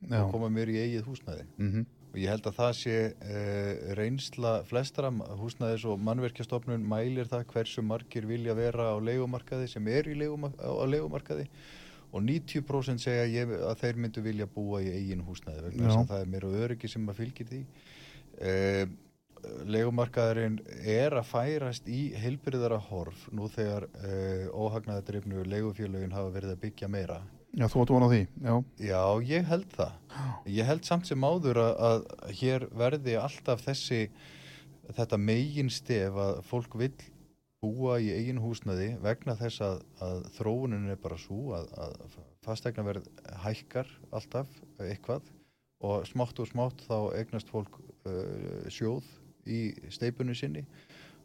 Já. 0.04 0.20
og 0.20 0.34
koma 0.34 0.50
mér 0.52 0.72
í 0.72 0.80
eigið 0.82 1.06
húsnæði. 1.08 1.46
Mm 1.56 1.70
-hmm 1.72 1.92
og 2.14 2.20
ég 2.22 2.30
held 2.30 2.44
að 2.46 2.58
það 2.60 2.74
sé 2.78 2.98
uh, 3.10 3.94
reynsla 3.98 4.52
flestara 4.68 5.10
húsnæðis 5.40 5.86
og 5.90 6.02
mannverkjastofnun 6.06 6.84
mælir 6.86 7.26
það 7.26 7.48
hversu 7.50 7.82
margir 7.82 8.28
vilja 8.30 8.54
vera 8.54 8.92
á 8.94 8.96
leikumarkaði 9.02 9.66
sem 9.72 9.88
er 9.90 10.06
leigumark 10.14 10.60
á 10.62 10.86
leikumarkaði 10.86 11.48
og 12.14 12.22
90% 12.22 13.02
segja 13.02 13.24
ég, 13.26 13.50
að 13.66 13.80
þeir 13.82 13.98
myndu 13.98 14.22
vilja 14.22 14.46
búa 14.46 14.78
í 14.84 14.92
eigin 14.94 15.24
húsnæði 15.26 15.64
vegna 15.66 15.88
þess 15.88 16.02
að 16.04 16.12
það 16.12 16.20
er 16.22 16.30
meira 16.30 16.50
öryggi 16.62 16.90
sem 16.92 17.08
að 17.10 17.18
fylgir 17.18 17.48
því. 17.48 17.62
Eh, 18.38 18.84
legumarkaðurinn 19.74 20.60
er 20.94 21.16
að 21.18 21.26
færast 21.32 21.88
í 21.90 22.04
heilbyrðara 22.22 22.78
horf 22.86 23.26
nú 23.34 23.50
þegar 23.50 23.88
eh, 24.06 24.46
óhagnaðadrifnu 24.54 25.42
legufélögin 25.50 26.14
hafa 26.14 26.30
verið 26.36 26.54
að 26.54 26.62
byggja 26.68 26.90
meira 26.94 27.18
Já, 27.54 27.68
þú 27.70 27.82
áttu 27.84 27.94
von 27.94 28.04
á 28.06 28.10
því, 28.10 28.22
já. 28.42 28.54
Já, 28.82 29.02
ég 29.30 29.44
held 29.46 29.66
það. 29.76 29.98
Ég 30.50 30.66
held 30.66 30.86
samt 30.86 31.06
sem 31.06 31.26
áður 31.26 31.60
að, 31.62 31.74
að 31.86 32.06
hér 32.40 32.64
verði 32.74 33.14
alltaf 33.20 33.62
þessi, 33.62 34.00
þetta 34.96 35.18
megin 35.22 35.70
stef 35.70 36.18
að 36.18 36.40
fólk 36.48 36.74
vill 36.80 36.96
búa 37.62 38.00
í 38.02 38.10
eigin 38.12 38.42
húsnaði 38.42 38.90
vegna 39.04 39.36
þess 39.38 39.62
að, 39.64 39.78
að 40.04 40.26
þróunin 40.34 40.90
er 40.92 40.98
bara 41.00 41.18
svo 41.20 41.54
að, 41.56 41.70
að 41.78 42.18
fastegna 42.44 42.84
verð 42.88 43.06
hækkar 43.44 43.92
alltaf 44.10 44.50
eitthvað 44.82 45.30
og 45.84 46.08
smátt 46.08 46.42
og 46.42 46.50
smátt 46.50 46.84
þá 46.88 46.98
eignast 47.20 47.52
fólk 47.52 47.78
uh, 47.78 48.66
sjóð 48.72 49.06
í 49.46 49.60
steipunni 49.94 50.36
sinni 50.36 50.64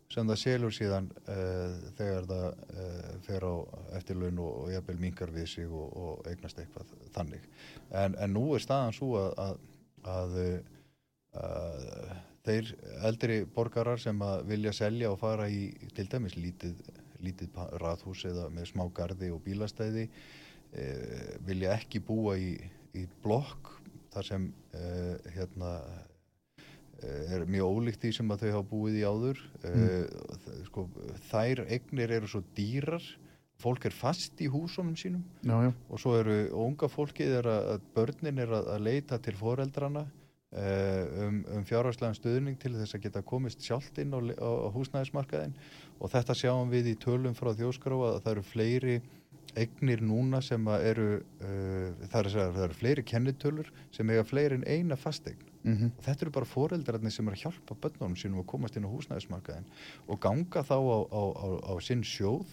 sem 0.09 0.25
það 0.25 0.39
selur 0.41 0.73
síðan 0.73 1.07
uh, 1.29 1.75
þegar 1.97 2.27
það 2.29 2.45
uh, 2.49 3.09
fer 3.27 3.45
á 3.45 3.53
eftirlaun 3.99 4.39
og, 4.41 4.55
og 4.63 4.71
jafnvel 4.73 4.97
minkar 5.03 5.33
við 5.33 5.45
sig 5.51 5.69
og, 5.69 5.91
og 6.01 6.29
eignast 6.31 6.61
eitthvað 6.61 6.95
þannig. 7.13 7.45
En, 7.93 8.17
en 8.17 8.33
nú 8.33 8.47
er 8.55 8.63
staðan 8.63 8.95
svo 8.97 9.11
að, 9.19 9.37
að, 9.43 9.59
að, 10.15 10.39
að 11.43 11.85
þeir 12.47 12.73
eldri 13.11 13.37
borgarar 13.53 14.01
sem 14.01 14.25
vilja 14.49 14.73
selja 14.73 15.13
og 15.13 15.21
fara 15.21 15.45
í 15.51 15.67
til 15.93 16.07
dæmis 16.09 16.39
lítið, 16.39 16.81
lítið 17.21 17.61
raðhús 17.83 18.25
eða 18.31 18.49
með 18.53 18.71
smá 18.71 18.87
garði 18.97 19.29
og 19.35 19.43
bílastæði 19.45 20.07
uh, 20.09 21.33
vilja 21.45 21.77
ekki 21.77 22.01
búa 22.01 22.33
í, 22.41 22.55
í 22.97 23.05
blokk 23.21 23.75
þar 24.09 24.25
sem 24.25 24.49
uh, 24.73 25.15
hérna 25.35 25.75
er 27.03 27.47
mjög 27.49 27.79
ólíkt 27.79 28.03
því 28.03 28.11
sem 28.17 28.31
að 28.33 28.43
þau 28.43 28.51
hafa 28.51 28.67
búið 28.69 28.99
í 28.99 29.07
áður. 29.07 29.41
Mm. 29.63 30.61
sko, 30.67 30.85
þær 31.31 31.65
eignir 31.67 32.15
eru 32.19 32.29
svo 32.31 32.43
dýrar. 32.57 33.09
Fólk 33.59 33.89
er 33.89 33.91
fast 33.91 34.39
í 34.39 34.47
húsunum 34.47 34.95
sínum. 34.95 35.25
Já, 35.43 35.57
já. 35.67 35.71
og 35.91 35.99
svo 35.99 36.13
eru 36.15 36.37
unga 36.55 36.87
fólkið 36.87 37.33
er 37.41 37.49
að, 37.51 37.65
að 37.73 37.89
börnin 37.97 38.39
er 38.39 38.53
að, 38.55 38.69
að 38.71 38.85
leita 38.85 39.19
til 39.19 39.35
foreldrana 39.35 40.05
uh, 40.55 41.27
um, 41.27 41.39
um 41.57 41.65
fjárhagslegan 41.67 42.17
stuðning 42.17 42.57
til 42.61 42.73
þess 42.77 42.97
að 42.97 43.05
geta 43.05 43.23
komist 43.25 43.63
sjálft 43.65 43.99
inn 44.01 44.15
á, 44.15 44.19
á, 44.19 44.49
á 44.65 44.69
húsnæðismarkaðin 44.73 45.55
og 45.99 46.13
þetta 46.13 46.37
sjáum 46.37 46.71
við 46.71 46.93
í 46.93 46.97
tölum 47.01 47.37
frá 47.37 47.51
þjóskrá 47.57 47.97
að 48.09 48.21
það 48.23 48.31
eru 48.33 48.45
fleiri 48.47 48.97
eignir 49.57 50.01
núna 50.05 50.41
sem 50.45 50.67
eru 50.77 51.09
uh, 51.19 51.87
það, 52.07 52.19
er, 52.21 52.31
það 52.37 52.63
eru 52.67 52.79
fleiri 52.81 53.05
kennitölur 53.11 53.71
sem 53.95 54.09
eiga 54.09 54.25
fleiri 54.27 54.59
en 54.59 54.67
eina 54.69 54.97
fastegn 54.99 55.48
Mm 55.63 55.89
og 55.89 56.03
þetta 56.05 56.23
eru 56.25 56.31
bara 56.31 56.47
foreldrarnir 56.47 57.11
sem 57.11 57.27
er 57.27 57.35
að 57.35 57.41
hjálpa 57.43 57.75
börnunum 57.83 58.15
sínum 58.15 58.39
að 58.39 58.45
komast 58.47 58.77
inn 58.79 58.85
á 58.87 58.93
húsnæðismarkaðin 58.93 59.65
og 60.07 60.19
ganga 60.23 60.63
þá 60.63 60.77
á, 60.79 60.99
á, 61.11 61.23
á, 61.35 61.47
á 61.67 61.73
sinn 61.83 62.03
sjóð 62.03 62.47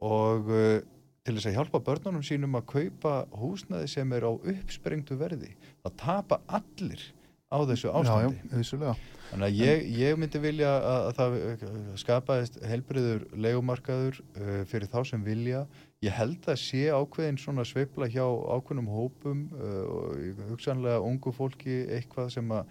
og 0.00 0.50
uh, 0.52 0.80
til 1.24 1.36
þess 1.36 1.48
að 1.50 1.56
hjálpa 1.56 1.80
börnunum 1.84 2.24
sínum 2.24 2.58
að 2.60 2.66
kaupa 2.74 3.14
húsnæði 3.36 3.88
sem 3.92 4.12
er 4.12 4.24
á 4.28 4.32
uppsprengtu 4.32 5.16
verði. 5.20 5.54
Það 5.84 5.96
tapa 6.00 6.40
allir 6.48 7.02
á 7.50 7.58
þessu 7.66 7.88
Já, 7.88 7.92
já, 7.92 8.00
ástandi. 8.00 8.50
vissulega. 8.54 8.94
þannig 9.30 9.46
að 9.48 9.58
ég, 9.58 9.84
ég 9.98 10.18
myndi 10.18 10.38
vilja 10.42 10.70
að, 10.76 11.00
að 11.08 11.14
það 11.18 11.36
uh, 11.40 11.94
skapaðist 12.04 12.60
helbriður 12.70 13.24
legumarkaður 13.34 14.20
uh, 14.20 14.64
fyrir 14.70 14.90
þá 14.92 15.00
sem 15.08 15.24
vilja 15.24 15.64
ég 16.00 16.14
held 16.16 16.46
að 16.48 16.56
sé 16.62 16.86
ákveðin 16.96 17.36
svona 17.40 17.64
sveifla 17.68 18.06
hjá 18.08 18.24
ákveðnum 18.24 18.86
hópum 18.88 19.42
uh, 19.52 19.84
og 19.92 20.44
hugsanlega 20.48 21.02
ungu 21.04 21.32
fólki 21.36 21.82
eitthvað 21.92 22.30
sem 22.38 22.54
að 22.56 22.70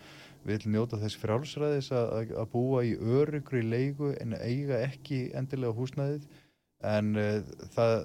vil 0.50 0.60
njóta 0.74 0.98
þess 0.98 1.20
frjálsræðis 1.22 1.92
að, 1.94 2.14
að- 2.40 2.48
búa 2.54 2.82
í 2.88 2.96
örugri 2.98 3.62
leigu 3.62 4.14
en 4.24 4.34
eiga 4.40 4.80
ekki 4.88 5.28
endilega 5.38 5.76
húsnæðið. 5.78 6.26
En 6.90 7.12
uh, 7.20 7.44
það 7.76 7.96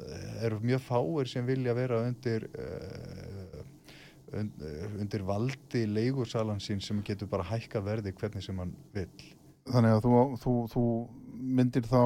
eru 0.45 0.61
mjög 0.67 0.85
fáir 0.91 1.31
sem 1.31 1.47
vilja 1.49 1.77
vera 1.79 2.03
undir 2.05 2.45
uh, 2.59 3.65
und- 4.43 4.65
undir 5.01 5.25
valdi 5.25 5.87
leigusalan 5.89 6.61
sín 6.61 6.85
sem 6.85 7.01
getur 7.07 7.31
bara 7.33 7.47
hækka 7.49 7.81
verði 7.87 8.13
hvernig 8.19 8.45
sem 8.45 8.61
hann 8.61 8.77
vill. 8.93 9.09
Þannig 9.73 9.97
að 9.97 10.05
þú, 10.05 10.17
þú, 10.45 10.55
þú 10.75 10.85
myndir 11.57 11.87
þá 11.89 12.03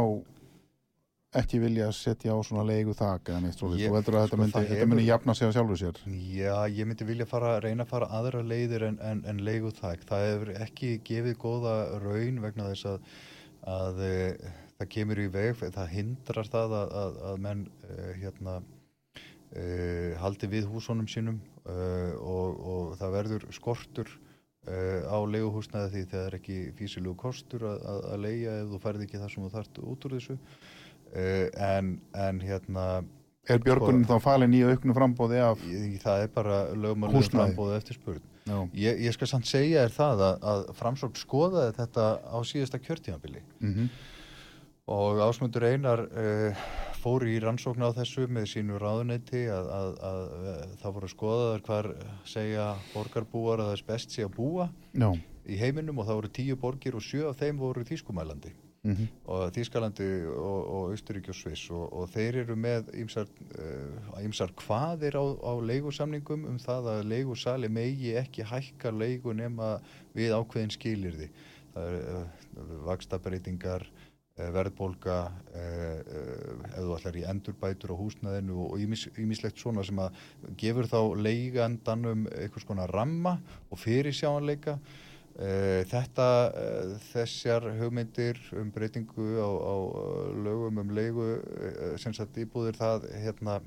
ekki 1.36 1.58
vilja 1.60 1.90
setja 1.92 2.32
á 2.32 2.38
svona 2.40 2.62
leigu 2.64 2.94
þak 2.96 3.28
eða 3.28 3.40
neitt 3.44 3.58
þú 3.60 3.68
heldur 3.76 4.16
að 4.16 4.22
þetta 4.22 4.28
sko, 4.30 4.38
myndi, 4.40 4.54
þetta 4.54 4.76
hefur- 4.78 4.88
myndi 4.88 5.04
jafna 5.04 5.34
sig 5.36 5.48
á 5.48 5.52
sjálfu 5.52 5.76
sér 5.76 5.98
Já, 6.08 6.54
ég 6.72 6.86
myndi 6.88 7.04
vilja 7.04 7.26
fara, 7.28 7.58
reyna 7.60 7.84
að 7.84 7.90
fara 7.90 8.08
aðra 8.16 8.40
leiðir 8.42 8.86
en, 8.88 8.96
en, 9.04 9.20
en 9.28 9.42
leiguþæk. 9.44 10.06
Það 10.08 10.24
hefur 10.28 10.52
ekki 10.64 10.94
gefið 11.04 11.36
góða 11.42 11.74
raun 12.00 12.40
vegna 12.40 12.70
þess 12.70 12.86
að, 12.94 13.10
að 13.68 14.00
e, 14.06 14.14
það 14.78 14.88
kemur 14.94 15.20
í 15.20 15.26
veg, 15.34 15.60
það 15.76 15.92
hindrar 15.92 16.48
það 16.48 16.76
að, 16.80 16.96
að, 17.02 17.20
að 17.32 17.42
menn 17.44 17.66
e, 17.84 17.98
hérna, 18.22 18.56
e, 19.52 19.66
haldi 20.22 20.48
við 20.48 20.70
húsunum 20.72 21.10
sínum 21.12 21.42
e, 21.68 21.76
og, 22.24 22.64
og 22.72 22.96
það 23.02 23.14
verður 23.18 23.46
skortur 23.52 24.08
e, 24.64 24.80
á 25.04 25.18
leiguhúsnaði 25.28 25.92
því 25.92 26.06
það 26.08 26.24
er 26.24 26.38
ekki 26.40 26.58
físilegu 26.80 27.16
kostur 27.20 27.68
að, 27.68 27.84
að, 27.84 28.18
leia 28.24 28.58
ef 28.62 28.72
þú 28.72 28.82
færði 28.86 29.08
ekki 29.10 29.20
það 29.20 29.32
sem 29.34 29.44
þú 29.44 29.54
þarft 29.58 29.84
út 29.84 30.08
úr 30.08 30.16
þessu. 30.16 30.38
E, 31.14 31.28
en, 31.68 31.94
en 32.14 32.40
hérna... 32.44 32.88
Er 33.48 33.62
björgunin 33.64 34.04
þá 34.04 34.18
falin 34.20 34.52
í 34.52 34.60
auknu 34.68 34.92
frambóði 34.92 35.38
af 35.40 35.62
Í- 35.64 35.96
Það 36.02 36.24
er 36.26 36.34
bara 36.34 36.58
lögmálið 36.76 37.16
Húsnæði. 37.16 37.38
frambóðu 37.54 37.78
eftir 37.78 37.96
spurn. 37.96 38.26
Ég, 38.76 39.00
ég 39.06 39.12
skal 39.16 39.28
samt 39.28 39.48
segja 39.48 39.86
þér 39.86 39.94
það 39.96 40.22
að, 40.26 40.44
að 40.52 40.62
framsókn 40.76 41.20
skoðaði 41.20 41.74
þetta 41.78 42.04
á 42.28 42.38
síðasta 42.48 42.80
kjörtímabili. 42.84 43.42
Mm 43.64 43.88
og 44.88 45.18
Ásmundur 45.20 45.66
Einar 45.68 46.00
uh, 46.08 46.68
fór 47.02 47.26
í 47.28 47.34
rannsókn 47.44 47.84
á 47.84 47.92
þessu 47.92 48.24
með 48.32 48.46
sínu 48.54 48.78
ráðuneyti 48.80 49.42
að, 49.52 49.66
að, 49.68 49.90
að, 50.08 50.22
að 50.52 50.70
það 50.80 50.94
voru 50.96 51.10
skoðaðar 51.12 51.64
hvar 51.66 51.88
segja 52.28 52.68
borgarbúar 52.94 53.60
að 53.64 53.74
þess 53.74 53.86
best 53.90 54.16
sé 54.16 54.24
að 54.24 54.32
búa 54.38 54.70
já, 54.96 55.10
í 55.44 55.58
heiminum 55.60 56.00
og 56.00 56.08
það 56.08 56.20
voru 56.22 56.32
tíu 56.40 56.56
borgir 56.62 56.96
og 56.96 57.04
sjö 57.04 57.28
af 57.28 57.36
þeim 57.42 57.60
voru 57.60 57.84
þýskumælandi 57.84 58.54
mm 58.84 59.08
og 59.28 59.52
Þýskalandi 59.52 60.06
og, 60.32 60.60
og 60.72 60.92
Austuríki 60.94 61.32
og 61.32 61.36
Sviss 61.36 61.70
og, 61.70 61.92
og 61.92 62.08
þeir 62.08 62.40
eru 62.44 62.56
með 62.56 62.88
ýmsar, 62.96 63.28
uh, 63.60 64.22
ýmsar 64.24 64.54
hvaðir 64.56 65.18
á, 65.20 65.24
á 65.24 65.52
leigusamningum 65.60 66.46
um 66.48 66.58
það 66.62 66.88
að 66.94 67.06
leigusali 67.12 67.68
megi 67.68 68.14
ekki 68.16 68.46
hækka 68.48 68.90
leigu 68.94 69.34
nema 69.36 69.76
við 70.16 70.32
ákveðin 70.38 70.72
skilirði 70.72 71.28
það 71.74 71.88
er 71.92 72.06
uh, 72.14 72.24
vakstabreitingar 72.88 73.84
uh, 73.84 74.48
verðbólga 74.54 75.18
uh, 75.28 75.60
uh, 75.60 76.70
ef 76.70 76.78
þú 76.78 76.96
ætlar 76.96 77.20
í 77.20 77.26
endurbætur 77.34 77.92
á 77.94 78.00
húsnæðinu 78.00 78.62
og 78.68 78.80
ýmislegt 78.80 79.60
svona 79.60 79.84
sem 79.86 80.00
að 80.02 80.16
gefur 80.60 80.88
þá 80.88 81.00
leigandanum 81.18 82.26
einhvers 82.32 82.66
konar 82.68 82.92
ramma 82.94 83.38
og 83.68 83.82
fyrirsjáanleika. 83.82 84.78
Eh, 84.78 85.07
Þetta, 85.38 86.28
eh, 86.58 86.94
þessar 87.12 87.68
hugmyndir 87.78 88.40
um 88.58 88.72
breytingu 88.74 89.26
á, 89.38 89.46
á 89.46 89.74
eh, 89.78 90.30
lögum 90.42 90.80
um 90.82 90.90
leigu 90.90 91.28
eh, 91.38 91.96
sem 92.02 92.14
sagt 92.16 92.40
íbúðir 92.42 92.74
það, 92.74 93.06
hérna, 93.22 93.60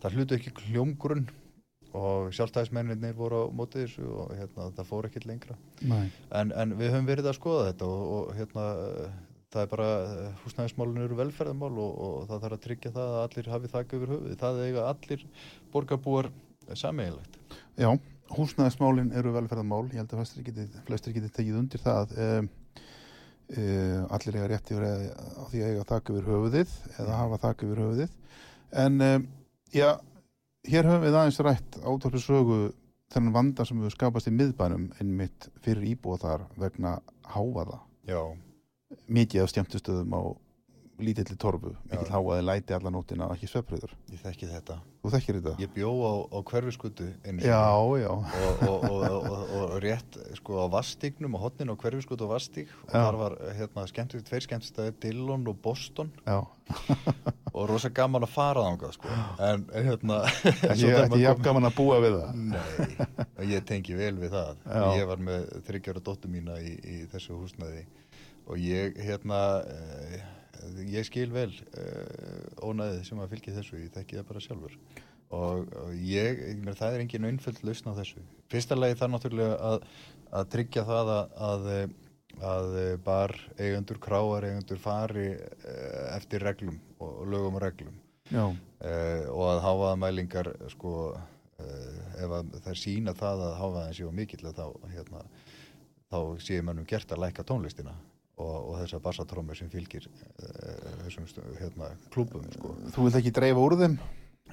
það 0.00 0.16
hlutu 0.16 0.38
ekki 0.38 0.54
hljómgrunn 0.70 1.26
og 1.94 2.32
sjálfstæðismenninir 2.34 3.14
voru 3.14 3.44
á 3.46 3.54
mótið 3.54 3.84
þessu 3.84 4.08
og 4.10 4.32
hérna, 4.34 4.70
það 4.74 4.88
fór 4.88 5.08
ekkert 5.08 5.28
lengra. 5.30 5.58
En, 6.34 6.50
en 6.50 6.74
við 6.78 6.90
höfum 6.90 7.06
verið 7.08 7.30
að 7.30 7.38
skoða 7.38 7.68
þetta 7.68 7.90
og, 7.90 8.02
og 8.16 8.32
hérna, 8.38 8.64
eh, 8.88 9.12
það 9.54 9.62
er 9.62 9.70
bara, 9.74 9.90
eh, 10.08 10.40
húsnæðismálun 10.42 11.04
eru 11.04 11.20
velferðamál 11.20 11.70
og, 11.84 11.92
og 12.06 12.16
það 12.30 12.42
þarf 12.46 12.58
að 12.58 12.64
tryggja 12.66 12.94
það 12.96 13.12
að 13.12 13.20
allir 13.26 13.52
hafi 13.54 13.72
þakka 13.76 14.00
yfir 14.00 14.14
höfuð. 14.14 14.34
Það 14.42 14.64
eiga 14.64 14.88
allir 14.90 15.24
borgarbúar 15.74 16.30
sammeigilegt. 16.74 17.38
Já, 17.78 17.90
húsnæðismálin 18.32 19.12
eru 19.16 19.34
velferðamál, 19.34 19.84
ég 19.92 20.00
held 20.00 20.12
að 20.12 20.20
flestir 20.22 20.46
geti, 20.46 20.66
flestir 20.86 21.14
geti 21.16 21.30
tekið 21.34 21.58
undir 21.60 21.82
það 21.82 22.14
um, 22.24 22.48
um, 23.56 24.06
allir 24.16 24.38
eiga 24.38 24.48
rétt 24.52 24.72
yfir 24.72 24.86
að, 24.88 25.04
á 25.12 25.42
því 25.50 25.62
að 25.62 25.72
eiga 25.72 25.88
þak 25.90 26.12
yfir 26.14 26.30
höfuðið 26.30 26.76
eða 26.94 27.18
hafa 27.20 27.40
þak 27.44 27.66
yfir 27.66 27.82
höfuðið. 27.84 28.16
En 28.84 29.04
um, 29.08 29.26
já, 29.74 29.88
hér 30.70 30.90
höfum 30.90 31.06
við 31.06 31.18
aðeins 31.20 31.42
rætt 31.48 31.78
átöflu 31.84 32.22
sögu 32.22 32.60
þennan 33.14 33.36
vanda 33.36 33.66
sem 33.68 33.82
við 33.84 33.94
skapast 33.94 34.30
í 34.30 34.34
miðbænum 34.34 34.88
einmitt 35.02 35.50
fyrir 35.64 35.92
íbúa 35.92 36.18
þar 36.22 36.48
vegna 36.58 36.96
hávaða. 37.34 37.82
Já, 38.08 38.20
mikið 39.06 39.44
af 39.44 39.52
skemmtustöðum 39.52 40.16
á 40.16 40.22
lítilli 41.02 41.36
torfu, 41.40 41.74
mikill 41.90 42.10
háaði 42.12 42.44
læti 42.44 42.74
alla 42.76 42.92
nóttina, 42.94 43.28
ekki 43.34 43.48
sveppriður. 43.50 43.94
Ég 44.12 44.20
þekki 44.22 44.50
þetta. 44.50 44.76
Þú 45.04 45.10
þekkir 45.12 45.38
þetta? 45.40 45.54
Ég 45.60 45.72
bjó 45.74 45.90
á, 46.00 46.12
á 46.32 46.38
hverfiskutu. 46.48 47.06
Já, 47.44 47.64
já. 48.00 48.08
og, 48.08 48.62
og, 48.68 48.84
og, 48.88 49.26
og, 49.28 49.54
og 49.58 49.74
rétt 49.82 50.18
sko 50.38 50.62
á 50.64 50.66
vastignum, 50.72 51.34
á 51.36 51.38
hotnin 51.42 51.72
á 51.72 51.76
hverfiskut 51.76 52.22
og 52.24 52.30
vastig 52.32 52.68
og 52.84 52.92
Já. 52.92 53.00
þar 53.00 53.18
var 53.20 53.36
hérna 53.58 53.86
skemmtist, 53.90 54.26
tveir 54.28 54.46
skemmtistæði, 54.46 54.94
Dillon 55.02 55.46
og 55.50 55.58
Boston 55.64 56.12
Já, 56.24 56.40
og 57.56 57.66
rosa 57.68 57.90
gaman 57.94 58.26
að 58.26 58.32
fara 58.34 58.64
þangað 58.68 58.94
sko 58.96 59.16
en 59.48 59.66
hérna 59.74 60.20
þegar 60.30 60.76
ekki 60.76 60.92
maður 60.94 61.24
jafn 61.24 61.44
gaman 61.48 61.68
að 61.70 61.76
búa 61.80 61.98
við 62.04 62.16
það. 62.20 62.40
Nei, 62.54 63.10
og 63.34 63.50
ég 63.50 63.66
tengi 63.68 63.98
vel 63.98 64.14
við 64.22 64.38
það 64.38 64.64
ég 65.00 65.10
var 65.10 65.26
með 65.30 65.50
þryggjára 65.68 66.04
dóttur 66.06 66.32
mína 66.32 66.60
í, 66.62 66.76
í 66.80 67.02
þessu 67.12 67.36
húsnæði 67.38 67.84
og 68.44 68.60
ég 68.60 68.98
hérna 69.00 69.40
eh, 69.64 70.24
ég 70.90 71.06
skil 71.08 71.30
vel 71.34 71.50
eh, 71.50 72.62
ónæðið 72.64 73.02
sem 73.08 73.20
að 73.22 73.34
fylgja 73.34 73.56
þessu 73.58 73.80
ég 73.80 73.92
þekki 73.94 74.20
það 74.20 74.30
bara 74.30 74.44
sjálfur. 74.44 74.78
Og, 75.34 75.74
og 75.80 75.92
ég, 75.98 76.40
meina, 76.60 76.76
það 76.78 76.96
er 76.96 77.04
engin 77.04 77.28
einföld 77.30 77.60
lausn 77.66 77.90
á 77.90 77.98
þessu. 77.98 78.22
Fyrsta 78.52 78.78
lagi 78.78 78.98
það 79.00 79.12
náttúrulega 79.14 79.58
að, 79.70 79.86
að 80.38 80.48
tryggja 80.54 80.84
það 80.86 81.12
að, 81.14 81.34
að, 81.48 81.68
að 82.52 82.78
bar 83.06 83.34
eigendur, 83.58 84.00
kráar 84.04 84.48
eigendur 84.50 84.82
fari 84.82 85.28
eh, 85.32 86.06
eftir 86.14 86.44
reglum 86.44 86.78
og 87.02 87.24
lögum 87.32 87.58
og 87.58 87.64
reglum. 87.66 88.00
Uh, 88.32 89.28
og 89.34 89.44
að 89.50 89.58
hávaðamælingar 89.66 90.48
sko 90.72 90.92
uh, 91.12 91.98
ef 92.16 92.32
að 92.32 92.54
það 92.64 92.78
sína 92.80 93.12
það 93.16 93.42
að 93.46 93.54
hávaðan 93.60 93.96
séu 93.98 94.12
mikill 94.16 94.48
þá 94.48 94.64
hérna, 94.94 95.20
þá 96.08 96.18
séu 96.40 96.64
mannum 96.64 96.88
gert 96.88 97.12
að 97.12 97.20
læka 97.26 97.44
tónlistina 97.44 97.92
og, 98.34 98.54
og 98.58 98.76
þessar 98.82 99.02
bassatrómur 99.04 99.58
sem 99.58 99.70
fylgir 99.72 100.08
uh, 100.08 101.00
þessum 101.04 101.28
hérna, 101.60 101.94
klúbum 102.14 102.46
sko. 102.54 102.74
þú 102.96 103.08
vilt 103.08 103.18
ekki 103.20 103.34
dreifa 103.34 103.64
úr 103.64 103.78
þeim? 103.80 103.96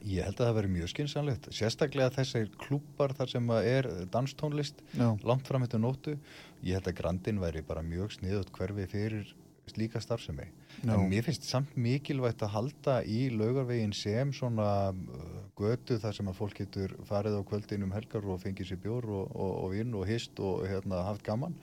Ég 0.07 0.25
held 0.25 0.39
að 0.39 0.47
það 0.47 0.55
veri 0.57 0.71
mjög 0.73 0.89
skynsanlegt 0.93 1.49
sérstaklega 1.53 2.13
þessir 2.15 2.49
klúbar 2.61 3.13
þar 3.17 3.33
sem 3.33 3.51
er 3.59 3.89
danstónlist 4.13 4.79
Já, 4.95 5.11
langt 5.27 5.49
fram 5.49 5.65
eftir 5.65 5.81
nótu 5.83 6.15
ég 6.63 6.77
held 6.77 6.89
að 6.89 6.97
Grandin 6.97 7.41
væri 7.41 7.61
bara 7.65 7.83
mjög 7.85 8.15
sniðut 8.17 8.53
hverfi 8.55 8.87
fyrir 8.89 9.33
slíka 9.69 10.01
starfsemi 10.01 10.47
Já. 10.81 10.95
en 10.95 11.05
mér 11.11 11.25
finnst 11.27 11.45
samt 11.45 11.75
mikilvægt 11.77 12.41
að 12.45 12.53
halda 12.55 12.97
í 13.05 13.27
laugarvegin 13.33 13.93
sem 13.93 14.33
svona 14.33 14.91
uh, 14.91 15.37
götu 15.59 15.99
þar 16.01 16.17
sem 16.17 16.31
að 16.31 16.39
fólk 16.39 16.57
getur 16.63 16.95
farið 17.09 17.37
á 17.37 17.41
kvöldin 17.45 17.85
um 17.85 17.93
helgar 17.93 18.25
og 18.25 18.41
fengið 18.41 18.71
sér 18.71 18.81
bjór 18.81 19.09
og, 19.09 19.31
og, 19.35 19.53
og 19.65 19.73
vinn 19.75 19.93
og 19.97 20.07
hist 20.09 20.41
og 20.41 20.65
hérna 20.69 21.03
haft 21.09 21.25
gaman 21.27 21.57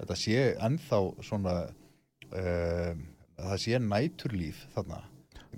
þetta 0.00 0.18
sé 0.22 0.42
ennþá 0.68 1.00
svona 1.26 1.54
uh, 1.68 2.92
það 3.38 3.62
sé 3.64 3.80
næturlíf 3.82 4.64
þarna 4.74 5.02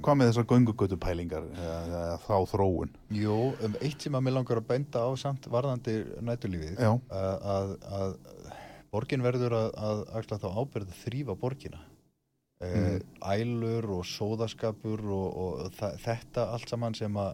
hvað 0.01 0.17
með 0.17 0.31
þessar 0.31 0.49
göngugötu 0.49 0.99
pælingar 1.01 1.47
eða 1.51 2.03
þá 2.25 2.35
þróun? 2.53 2.93
Jú, 3.15 3.37
um 3.67 3.77
eitt 3.83 4.05
sem 4.05 4.17
að 4.17 4.27
mér 4.27 4.37
langar 4.39 4.61
að 4.61 4.69
benda 4.71 5.03
á 5.03 5.11
samt 5.19 5.49
varðandi 5.51 5.97
næturlífið 6.25 6.81
Já. 6.81 6.93
að, 7.11 7.75
að, 7.99 8.15
borgin 8.95 9.25
verður 9.25 9.57
að, 9.59 9.71
að 9.89 10.03
axla 10.21 10.41
þá 10.43 10.49
ábyrð 10.57 10.93
að 10.93 11.01
þrýfa 11.05 11.37
borgina 11.41 11.83
mm. 12.65 13.01
ælur 13.35 13.91
og 13.99 14.05
sóðaskapur 14.09 15.05
og, 15.07 15.27
og 15.45 15.83
þetta 16.05 16.49
allt 16.55 16.71
saman 16.71 16.97
sem 16.99 17.21
að 17.21 17.33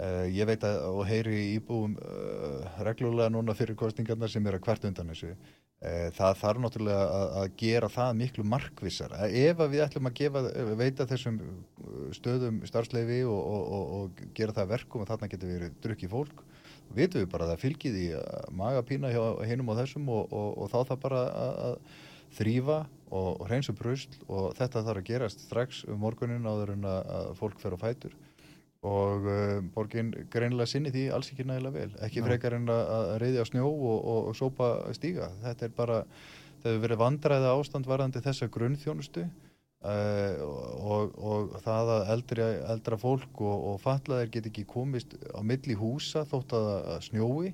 uh, 0.00 0.24
ég 0.30 0.48
veit 0.48 0.66
að 0.66 0.82
og 0.90 1.04
heyri 1.08 1.38
íbúum 1.56 1.96
uh, 1.98 2.82
reglulega 2.86 3.32
núna 3.32 3.56
fyrir 3.58 3.78
kostingarnar 3.78 4.32
sem 4.32 4.46
er 4.46 4.58
að 4.58 4.66
hvert 4.68 4.88
undan 4.90 5.14
þessu 5.14 5.32
uh, 5.32 5.55
það 6.16 6.38
þarf 6.40 6.62
náttúrulega 6.62 7.20
að, 7.40 7.48
gera 7.60 7.90
það 7.92 8.16
miklu 8.20 8.44
markvissar 8.48 9.14
ef 9.26 9.60
við 9.62 9.84
ætlum 9.84 10.10
að 10.10 10.16
gefa, 10.20 10.42
veita 10.78 11.06
þessum 11.08 11.38
uh, 11.42 12.08
stöðum 12.16 12.60
starfsleifi 12.66 13.22
og, 13.28 13.38
og, 13.38 13.94
og, 13.98 14.24
gera 14.36 14.56
það 14.56 14.64
að 14.64 14.74
verkum 14.74 15.04
og 15.04 15.10
þarna 15.10 15.30
getur 15.32 15.52
verið 15.54 15.78
drukki 15.84 16.10
fólk 16.10 16.42
vitum 16.96 17.22
við 17.22 17.30
bara 17.32 17.46
að 17.46 17.54
það 17.54 17.62
fylgið 17.64 17.96
í 18.00 18.06
magapína 18.56 19.12
hjá 19.14 19.22
hinum 19.48 19.72
og 19.72 19.80
þessum 19.80 20.12
og, 20.14 20.34
og, 20.34 20.68
þá 20.70 20.78
það 20.92 21.00
bara 21.02 21.22
að, 21.46 21.80
þrýfa 22.36 22.78
og, 23.10 23.28
og 23.40 23.44
hreinsu 23.48 23.74
brusl 23.76 24.16
og 24.26 24.54
þetta 24.58 24.82
þarf 24.86 25.02
að 25.02 25.10
gerast 25.10 25.44
strax 25.46 25.84
um 25.90 26.00
morgunin 26.02 26.46
áður 26.46 26.74
en 26.74 26.88
að 26.90 27.30
fólk 27.38 27.60
fer 27.62 27.74
á 27.74 27.78
fætur 27.80 28.16
og 28.86 29.26
uh, 29.26 29.58
borgin 29.74 30.12
greinilega 30.32 30.70
sinni 30.70 30.92
því 30.94 31.08
alls 31.16 31.32
ekki 31.32 31.46
nægilega 31.48 31.74
vel. 31.76 31.96
Ekki 32.06 32.24
frekar 32.26 32.58
en 32.58 32.70
að, 32.72 32.84
að 32.96 33.14
reyðja 33.24 33.48
snjó 33.50 33.70
og, 33.70 33.98
og, 33.98 34.20
og 34.30 34.38
sópa 34.38 34.70
stíga. 34.96 35.32
Þetta 35.42 35.68
er 35.68 35.74
bara, 35.76 35.98
það 36.62 36.70
hefur 36.70 36.86
verið 36.86 37.02
vandræða 37.02 37.56
ástand 37.56 37.90
varðandi 37.90 38.24
þessa 38.24 38.50
grunnþjónustu 38.54 39.26
Uh, 39.86 40.40
og, 40.82 41.12
og 41.20 41.52
það 41.62 41.90
að 41.94 42.08
eldri, 42.14 42.44
eldra 42.72 42.96
fólk 42.98 43.42
og, 43.44 43.66
og 43.70 43.76
fatlaðir 43.84 44.30
get 44.34 44.48
ekki 44.48 44.64
komist 44.66 45.12
á 45.30 45.38
milli 45.46 45.76
húsa 45.78 46.24
þótt 46.26 46.56
að, 46.56 46.70
að 46.94 47.04
snjói. 47.06 47.52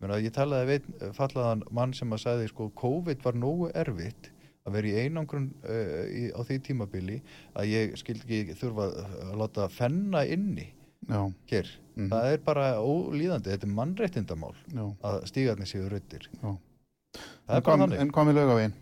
Meina, 0.00 0.20
ég 0.22 0.32
talaði 0.32 0.68
við 0.70 0.86
einn 0.86 1.16
fatlaðan 1.18 1.64
mann 1.74 1.92
sem 1.96 2.14
að 2.14 2.22
sagði 2.22 2.46
sko 2.52 2.70
COVID 2.78 3.26
var 3.26 3.36
nógu 3.36 3.68
erfitt 3.74 4.30
að 4.64 4.78
vera 4.78 4.92
í 4.92 5.02
einangrun 5.02 5.50
uh, 5.66 6.06
í, 6.08 6.22
á 6.32 6.40
því 6.46 6.60
tímabili 6.70 7.18
að 7.52 7.74
ég 7.74 7.98
skildi 8.00 8.40
ekki 8.44 8.56
þurfa 8.62 8.88
að 8.94 9.36
láta 9.42 9.68
fenna 9.72 10.24
inni 10.24 10.70
Hér, 11.50 11.66
Mhm. 11.96 12.08
það 12.10 12.32
er 12.32 12.38
bara 12.38 12.64
ólíðandi, 12.82 13.50
þetta 13.52 13.62
er 13.68 13.74
mannréttindamál 13.74 14.54
já, 14.74 14.84
að 15.02 15.24
stígarnir 15.30 15.66
séu 15.70 15.88
rautir 15.88 16.28
En 16.42 16.56
er 17.56 17.60
bara 17.60 17.76
hvað, 17.76 17.78
með 18.26 18.34
laugavegin? 18.34 18.72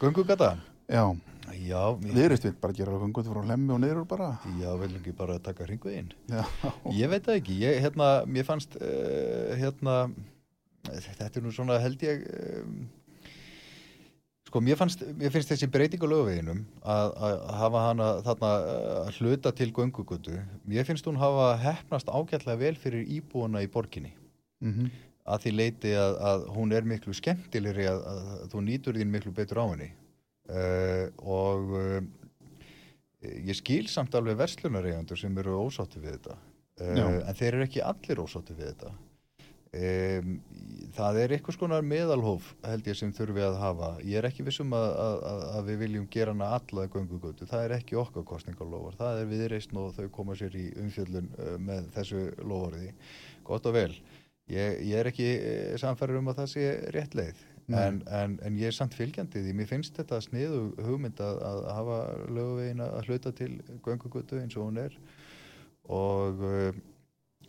göngugata 0.00 0.56
Já, 0.88 1.96
viðrist 2.00 2.44
við 2.46 2.54
bara 2.60 2.72
gera 2.72 2.92
gönguð 2.92 3.28
frá 3.30 3.42
lemmi 3.46 3.72
og 3.74 3.80
niður 3.80 4.06
bara. 4.08 4.38
já, 4.58 4.70
viljum 4.80 5.00
ekki 5.00 5.12
bara 5.16 5.38
taka 5.38 5.64
Já, 6.28 6.44
Ég 6.92 7.08
veit 7.10 7.22
það 7.26 7.36
ekki, 7.40 7.58
ég, 7.60 7.80
hérna, 7.82 8.24
mér 8.26 8.44
fannst, 8.44 8.76
uh, 8.80 9.54
hérna, 9.56 10.10
þetta 10.86 11.36
er 11.36 11.42
nú 11.42 11.52
svona 11.52 11.78
held 11.80 11.98
ég, 12.02 12.24
um, 12.64 12.88
sko, 14.56 14.64
mér, 14.64 14.78
fannst, 14.80 15.02
mér 15.20 15.32
finnst 15.34 15.50
þessi 15.52 15.68
breyting 15.68 16.00
á 16.00 16.08
lögaveginum 16.08 16.62
að, 16.80 17.10
að 17.28 17.40
hafa 17.60 17.82
hana 17.84 18.06
þarna 18.24 18.52
uh, 18.56 19.00
að 19.02 19.18
hluta 19.20 19.52
til 19.52 19.68
göngugutu, 19.76 20.38
mér 20.64 20.86
finnst 20.88 21.06
hún 21.08 21.20
hafa 21.20 21.50
hefnast 21.60 22.08
ágætlega 22.08 22.56
vel 22.62 22.78
fyrir 22.80 23.04
íbúana 23.18 23.64
í 23.64 23.68
borginni. 23.72 24.14
Mm 24.64 24.88
að 25.26 25.40
því 25.42 25.50
leiti 25.58 25.90
að, 25.98 26.12
að 26.22 26.44
hún 26.54 26.72
er 26.76 26.84
miklu 26.86 27.10
skemmtilegri 27.18 27.88
að, 27.90 28.04
að, 28.06 28.26
þú 28.52 28.60
nýtur 28.62 28.94
þín 29.00 29.08
miklu 29.10 29.32
betur 29.34 29.58
á 29.58 29.66
henni. 29.72 29.88
Uh, 30.46 31.08
og 31.26 31.72
uh, 31.74 31.96
ég 33.26 33.58
skil 33.58 33.88
samt 33.90 34.14
alveg 34.14 34.38
verslunareigandur 34.38 35.18
sem 35.18 35.40
eru 35.42 35.56
ósátti 35.66 35.98
við 35.98 36.20
þetta. 36.20 36.36
Uh, 36.78 37.18
en 37.26 37.34
þeir 37.40 37.56
eru 37.56 37.66
ekki 37.66 37.82
allir 37.82 38.22
ósátti 38.22 38.54
við 38.54 38.70
þetta 38.70 38.92
um, 39.76 40.34
það 40.96 41.18
er 41.22 41.34
eitthvað 41.36 41.56
skonar 41.58 41.84
meðalhóf 41.86 42.50
held 42.64 42.86
ég 42.90 42.96
sem 42.98 43.12
þurfi 43.16 43.42
að 43.46 43.58
hafa. 43.60 43.90
Ég 44.04 44.18
er 44.20 44.28
ekki 44.30 44.46
vissum 44.46 44.72
að, 44.76 44.86
að, 45.06 45.16
að- 45.30 45.46
að 45.58 45.70
við 45.70 45.80
viljum 45.84 46.06
gera 46.16 46.34
hana 46.36 46.50
alla 46.58 46.86
göngugötu, 46.92 47.48
það 47.50 47.64
er 47.68 47.74
ekki 47.78 47.98
okkar 48.00 48.24
kostningalofar, 48.28 48.96
það 49.00 49.20
er 49.24 49.30
viðreisn 49.32 49.80
og 49.82 49.90
þau 49.98 50.06
koma 50.14 50.36
sér 50.38 50.56
í 50.56 50.68
umfjöllun 50.84 51.28
uh, 51.36 51.56
með 51.60 51.90
þessu 51.98 52.22
lofariði, 52.42 52.94
gott 53.44 53.66
og 53.70 53.76
vel. 53.76 53.90
Ég, 54.46 54.80
ég 54.86 54.94
er 55.02 55.08
ekki 55.10 55.28
samfæður 55.82 56.20
um 56.20 56.28
að 56.30 56.36
það 56.44 56.50
sé 56.52 56.66
rétt 56.94 57.14
leið. 57.18 57.44
En, 57.66 57.96
en, 58.14 58.36
en 58.46 58.58
ég 58.60 58.68
er 58.70 58.74
samt 58.76 58.94
fylgjandi 58.94 59.40
því 59.42 59.52
mér 59.58 59.66
finnst 59.66 59.96
þetta 59.98 60.20
sniðu 60.22 60.60
hugmynd 60.86 61.18
að, 61.18 61.40
að 61.48 61.64
hafa 61.74 61.96
lögvegin 62.30 62.82
að 62.84 63.08
hluta 63.08 63.32
til 63.34 63.48
göngugötu 63.82 64.38
eins 64.38 64.54
og 64.54 64.68
hún 64.68 64.78
er. 64.84 64.94
Og 65.90 66.44
uh, 66.46 66.78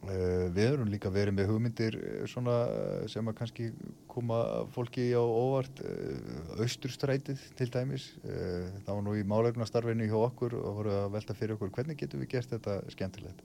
við 0.06 0.60
erum 0.64 0.92
líka 0.92 1.10
verið 1.12 1.36
með 1.36 1.50
hugmyndir 1.52 1.98
svona 2.30 2.58
uh, 2.70 3.06
sem 3.10 3.28
að 3.28 3.38
kannski 3.40 3.70
koma 4.12 4.40
fólki 4.76 5.10
á 5.18 5.22
óvart. 5.24 5.82
Austurstrætið 6.58 7.42
til 7.58 7.70
dæmis. 7.74 8.12
Það 8.24 8.92
var 8.94 9.04
nú 9.06 9.16
í 9.18 9.26
málegnastarfinu 9.28 10.08
hjá 10.10 10.18
okkur 10.20 10.58
og 10.60 10.80
voru 10.82 10.94
að 10.96 11.12
velta 11.18 11.36
fyrir 11.38 11.58
okkur 11.58 11.74
hvernig 11.76 12.00
getum 12.00 12.24
við 12.24 12.32
gert 12.36 12.54
þetta 12.56 12.80
skemmtilegt? 12.94 13.44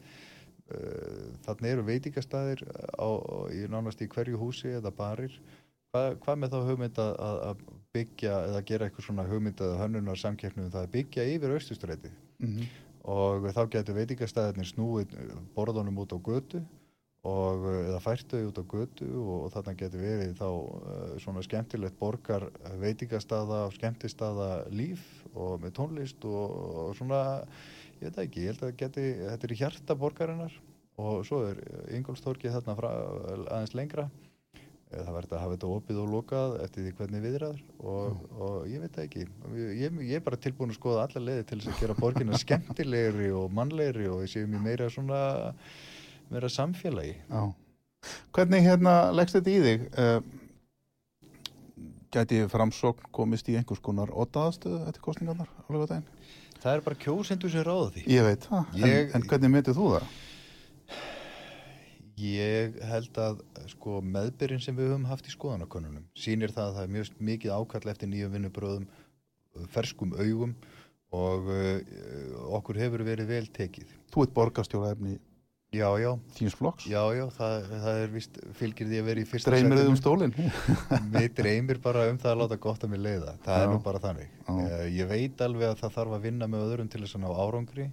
Þannig 1.44 1.74
eru 1.74 1.84
veitingastæðir 1.84 2.62
á, 2.96 3.08
í 3.52 3.66
nánast 3.68 4.00
í 4.00 4.08
hverju 4.08 4.40
húsi 4.40 4.72
eða 4.78 4.94
barir. 4.96 5.34
Hvað, 5.92 6.14
hvað 6.24 6.38
með 6.40 6.54
þá 6.54 6.70
hugmynd 6.70 6.98
að, 7.02 7.18
að 7.50 7.64
byggja 7.92 8.36
eða 8.46 8.60
gera 8.70 8.86
eitthvað 8.88 9.06
svona 9.10 9.26
hugmynd 9.28 9.60
að 9.60 9.74
hönnunar 9.82 10.20
samkeppnum 10.20 10.70
það 10.72 10.86
að 10.86 10.94
byggja 10.94 11.26
yfir 11.34 11.52
austurstrætið? 11.58 12.14
-hmm. 12.46 12.70
Og 13.08 13.48
þá 13.50 13.64
getur 13.72 13.98
veitingastæðinir 13.98 14.68
snúið 14.68 15.16
borðunum 15.56 15.98
út 16.04 16.14
á 16.14 16.18
götu 16.22 16.62
og 17.26 17.66
eða 17.70 18.00
fært 18.02 18.32
þau 18.32 18.48
út 18.48 18.58
á 18.58 18.64
götu 18.72 19.08
og, 19.10 19.34
og 19.44 19.52
þarna 19.54 19.74
getur 19.78 20.02
verið 20.02 20.32
þá 20.40 20.46
uh, 20.48 21.12
svona 21.22 21.44
skemmtilegt 21.46 21.98
borgar 22.00 22.48
veitingastæða 22.82 23.60
og 23.68 23.76
skemmtistaða 23.76 24.50
líf 24.74 25.04
og 25.34 25.62
með 25.62 25.76
tónlist 25.78 26.26
og, 26.26 26.56
og 26.86 26.96
svona, 26.98 27.22
ég 28.00 28.10
veit 28.10 28.20
ekki, 28.24 28.42
ég 28.46 28.54
held 28.54 28.66
að 28.66 28.76
geti, 28.82 29.06
þetta 29.22 29.48
er 29.48 29.56
hjarta 29.62 29.98
borgarinnar. 29.98 30.58
Og 31.02 31.22
svo 31.24 31.38
er 31.48 31.62
Ingolstorki 31.96 32.50
þarna 32.52 32.74
frá, 32.76 32.90
aðeins 33.46 33.72
lengra 33.78 34.10
Eh, 34.92 35.00
Það 35.06 35.14
verður 35.16 35.36
að 35.38 35.42
hafa 35.42 35.54
þetta 35.56 35.70
opið 35.76 36.00
og 36.02 36.10
lokað 36.12 36.54
eftir 36.66 36.84
því 36.86 36.92
hvernig 36.98 37.22
viðraður 37.24 37.62
og, 37.80 38.18
og 38.44 38.56
ég 38.68 38.82
veit 38.84 38.92
það 38.98 39.06
ekki. 39.06 39.24
Ég, 39.80 39.96
ég 40.10 40.18
er 40.18 40.24
bara 40.26 40.36
tilbúin 40.44 40.74
að 40.74 40.78
skoða 40.80 41.06
alla 41.06 41.22
leiði 41.28 41.46
til 41.48 41.58
þess 41.62 41.72
að 41.72 41.80
gera 41.80 41.96
borgina 42.02 42.38
skemmtilegri 42.44 43.30
og 43.36 43.50
mannlegri 43.56 44.08
og 44.12 44.20
við 44.24 44.32
séum 44.36 44.58
í 44.58 44.62
meira 44.66 44.90
svona 44.92 45.22
meira 46.32 46.50
samfélagi. 46.52 47.16
Já. 47.30 47.42
Hvernig 48.34 48.64
hérna 48.66 48.94
leggst 49.14 49.36
þetta 49.38 49.52
í 49.52 49.58
þig? 49.62 49.82
Uh, 49.94 50.20
gæti 52.12 52.42
framsókn 52.52 53.06
komist 53.14 53.48
í 53.48 53.54
einhvers 53.56 53.80
konar 53.84 54.10
ottaðastöðu 54.12 54.82
eftir 54.90 55.04
kostningarnar? 55.06 55.48
Það 56.62 56.74
er 56.76 56.82
bara 56.84 56.98
kjósendur 57.00 57.50
sem 57.50 57.64
ráða 57.66 57.88
því. 57.94 58.02
Ég 58.12 58.26
veit 58.26 58.44
það, 58.50 58.74
Ég- 58.82 58.98
en, 59.08 59.14
en 59.16 59.24
hvernig 59.30 59.52
metið 59.56 59.78
þú 59.80 59.86
það? 59.94 60.10
Ég 62.22 62.76
held 62.86 63.18
að 63.18 63.40
sko, 63.72 63.98
meðbyrjun 64.04 64.62
sem 64.62 64.76
við 64.78 64.92
höfum 64.92 65.08
haft 65.10 65.26
í 65.26 65.34
skoðanakönnunum 65.34 66.04
sýnir 66.18 66.52
það 66.54 66.68
að 66.68 66.76
það 66.76 66.84
er 66.84 66.94
mjög 66.96 67.10
mikið 67.30 67.56
ákall 67.56 67.90
eftir 67.90 68.10
nýjum 68.12 68.36
vinnubröðum, 68.36 68.86
uh, 68.86 69.66
ferskum 69.74 70.14
augum 70.20 70.54
og 71.12 71.50
uh, 71.50 71.82
okkur 72.58 72.78
hefur 72.84 73.04
verið 73.08 73.32
vel 73.32 73.44
tekið. 73.56 73.92
Þú 74.12 74.26
ert 74.26 74.34
já, 76.02 76.10
þíns 76.36 76.54
flokks, 76.58 76.86
já, 76.90 77.00
já, 77.16 77.22
það, 77.32 77.68
það 77.70 77.98
er 78.02 78.10
vist 78.12 78.38
fylgir 78.58 78.88
því 78.90 78.98
að 79.00 79.06
vera 79.08 79.22
í 79.22 79.28
fyrsta 79.30 79.52
dreymir 79.54 79.80
þið 79.80 79.88
um 79.88 79.96
stólinn. 79.96 80.34
Mér 81.14 81.28
dreymir 81.38 81.80
bara 81.80 82.02
um 82.12 82.18
það 82.20 82.34
að 82.34 82.40
láta 82.42 82.58
gott 82.66 82.84
að 82.84 82.92
mér 82.92 83.02
leiða. 83.06 83.34
Það 83.46 83.56
Já. 83.56 83.62
er 83.64 83.72
nú 83.72 83.78
bara 83.86 84.02
þannig. 84.02 84.34
Uh, 84.50 84.82
ég 84.92 85.08
veit 85.08 85.44
alveg 85.46 85.72
að 85.72 85.80
það 85.80 85.94
þarf 85.96 86.16
að 86.18 86.26
vinna 86.28 86.48
með 86.52 86.66
öðrum 86.66 86.92
til 86.92 87.00
þess 87.06 87.16
að 87.16 87.24
ná 87.24 87.30
árangri 87.32 87.88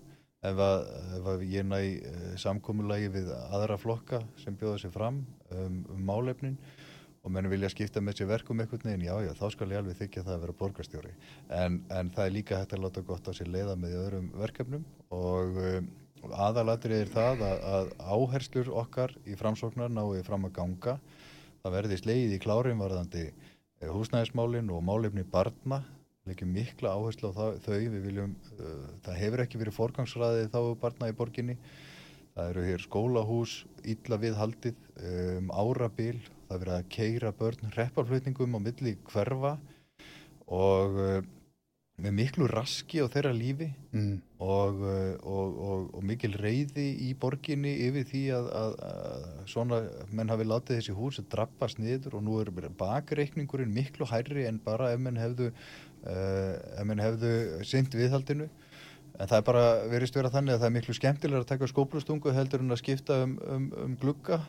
ef 0.45 0.61
að, 0.63 0.85
ef 1.17 1.31
að 1.33 1.47
ég 1.51 1.65
næ 1.67 1.79
uh, 1.79 2.29
samkomulagi 2.39 3.09
við 3.15 3.33
aðra 3.35 3.79
flokka 3.79 4.21
sem 4.39 4.55
bjóða 4.59 4.83
sér 4.83 4.93
fram 4.95 5.23
um, 5.51 5.81
um 5.91 6.05
málefnin 6.07 6.57
og 7.19 7.33
menn 7.35 7.49
vilja 7.51 7.69
skipta 7.73 7.99
með 7.99 8.21
sér 8.21 8.29
verkum 8.29 8.61
eitthvað 8.63 8.85
neginn, 8.87 9.07
já, 9.09 9.15
já, 9.25 9.33
þá 9.35 9.47
skal 9.51 9.67
ég 9.73 9.81
alveg 9.81 9.97
þykja 9.99 10.23
það 10.23 10.35
að 10.37 10.43
vera 10.45 10.55
borgarstjóri. 10.61 11.09
En, 11.51 11.81
en 11.91 12.11
það 12.15 12.25
er 12.25 12.35
líka 12.37 12.59
hægt 12.61 12.75
að 12.77 12.85
láta 12.85 13.03
gott 13.09 13.27
á 13.27 13.31
sér 13.35 13.51
leiða 13.51 13.75
með 13.79 13.97
öðrum 13.99 14.29
verkefnum 14.39 14.85
og 15.15 15.59
um, 15.59 15.89
aðalatrið 16.47 17.03
er 17.03 17.11
það 17.11 17.43
að, 17.47 17.65
að 17.75 17.91
áherslur 18.15 18.71
okkar 18.81 19.13
í 19.27 19.35
framsóknar 19.39 19.91
náu 19.91 20.15
fram 20.27 20.47
að 20.47 20.55
ganga 20.57 20.97
það 21.63 21.75
verði 21.75 21.99
slegið 21.99 22.35
í 22.35 22.41
klárin 22.43 22.81
varðandi 22.81 23.25
eh, 23.27 23.89
húsnæðismálin 23.91 24.71
og 24.73 24.83
málefni 24.85 25.25
barna 25.27 25.83
leggjum 26.29 26.51
mikla 26.53 26.93
áherslu 26.95 27.31
á 27.31 27.37
það, 27.37 27.57
þau. 27.65 27.79
Við 27.95 28.03
viljum, 28.07 28.35
uh, 28.57 28.83
það 29.05 29.19
hefur 29.23 29.43
ekki 29.45 29.61
verið 29.61 29.77
forgangsraðið 29.77 30.51
þá 30.53 30.59
barna 30.81 31.09
í 31.09 31.15
borginni. 31.17 31.57
Það 32.35 32.51
eru 32.53 32.67
hér 32.69 32.85
skólahús 32.85 33.55
illa 33.83 34.19
við 34.21 34.37
haldið 34.39 34.85
um, 35.01 35.49
árabil. 35.51 36.15
Það 36.47 36.55
er 36.55 36.63
verið 36.63 36.77
að 36.77 36.87
keira 36.95 37.33
börn 37.35 37.73
reppaflutningum 37.75 38.55
á 38.55 38.59
milli 38.63 38.95
hverfa 39.09 39.57
og 40.49 40.99
uh, 41.03 41.19
með 41.99 42.15
miklu 42.21 42.47
raski 42.49 43.03
á 43.03 43.11
þeirra 43.11 43.35
lífi. 43.35 43.69
Mm. 43.91 44.19
Og, 44.39 44.79
uh, 44.79 45.15
og, 45.27 45.57
og, 45.59 45.89
og 45.99 46.03
mikil 46.07 46.37
reyði 46.39 46.85
í 47.03 47.09
borginni 47.19 47.73
yfir 47.87 48.05
því 48.07 48.21
að, 48.37 48.45
að, 48.55 48.77
að 48.87 49.25
svona 49.51 49.79
menn 50.15 50.31
hafi 50.31 50.47
látið 50.47 50.79
þessi 50.79 50.95
hús 50.95 51.19
að 51.19 51.27
drabbast 51.33 51.81
niður 51.83 52.15
og 52.19 52.23
nú 52.23 52.37
er 52.39 52.53
bakreikningurinn 52.79 53.73
miklu 53.75 54.07
hærri 54.07 54.47
en 54.47 54.61
bara 54.63 54.93
ef 54.93 55.03
menn 55.03 55.19
hefðu 55.19 55.51
uh, 55.51 56.95
hefðu 57.03 57.33
synd 57.67 57.99
viðhaldinu. 57.99 58.47
En 59.19 59.27
það 59.27 59.37
er 59.41 59.45
bara 59.49 59.65
verið 59.91 60.15
vera 60.15 60.31
þannig 60.31 60.55
að 60.55 60.61
það 60.61 60.69
er 60.69 60.77
miklu 60.77 60.95
skemmtilega 60.95 61.43
að 61.43 61.51
taka 61.51 61.67
skóplustungu 61.67 62.31
heldur 62.31 62.63
en 62.63 62.71
að 62.71 62.79
skipta 62.79 63.19
um, 63.25 63.35
um, 63.43 63.67
um 63.83 63.99
glugga. 63.99 64.39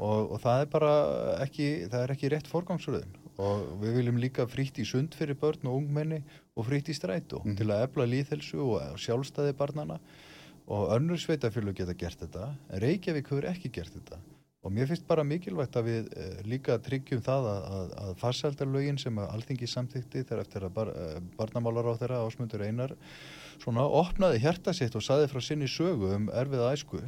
Og 0.00 0.38
það 0.40 0.62
er 0.62 0.72
bara 0.72 0.96
ekki 1.44 1.68
það 1.92 2.02
er 2.02 2.16
ekki 2.16 2.32
rétt 2.32 2.48
forgangsröðun 2.48 3.25
og 3.38 3.66
við 3.82 3.98
viljum 4.00 4.20
líka 4.20 4.46
frítt 4.48 4.78
í 4.80 4.86
sund 4.88 5.14
fyrir 5.14 5.36
börn 5.40 5.66
og 5.68 5.82
ungmenni 5.82 6.22
og 6.56 6.66
frítt 6.68 6.88
í 6.88 6.96
strætó 6.96 7.42
Mhm. 7.44 7.56
til 7.56 7.66
að 7.66 7.82
efla 7.88 8.06
líðhelsu 8.06 8.60
og 8.62 8.96
sjálfstæði 8.98 9.52
barnana 9.56 9.98
og 10.68 10.88
önnur 10.96 11.18
sveitafjölu 11.20 11.74
geta 11.74 11.94
gert 11.94 12.18
þetta 12.18 12.56
en 12.70 12.80
Reykjavík 12.80 13.28
hefur 13.28 13.44
ekki 13.44 13.70
gert 13.72 13.92
þetta. 13.92 14.18
Og 14.66 14.72
mér 14.72 14.88
finnst 14.88 15.06
bara 15.06 15.22
mikilvægt 15.22 15.76
að 15.78 15.84
við 15.84 16.06
eh, 16.18 16.42
líka 16.42 16.78
tryggjum 16.82 17.20
það 17.22 17.44
að, 17.46 17.60
að, 17.70 17.90
að 18.02 18.16
farsaldarlögin 18.18 18.98
sem 18.98 19.18
að 19.18 19.30
alþingi 19.36 19.66
samþykti 19.70 20.24
þegar 20.24 20.40
eftir 20.42 20.64
að 20.66 20.72
bar, 20.74 20.88
eh, 20.88 21.20
barnamálar 21.36 21.86
á 21.86 21.98
þeirra 22.00 22.26
ásmundur 22.26 22.64
einar 22.66 22.96
svona 23.62 23.84
opnaði 23.86 24.40
hjarta 24.42 24.74
sitt 24.74 24.96
og 24.96 25.02
saði 25.06 25.28
frá 25.30 25.40
sinni 25.40 25.68
sögu 25.70 26.10
um 26.16 26.26
erfiða 26.34 26.72
æsku 26.74 26.98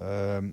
um, 0.00 0.50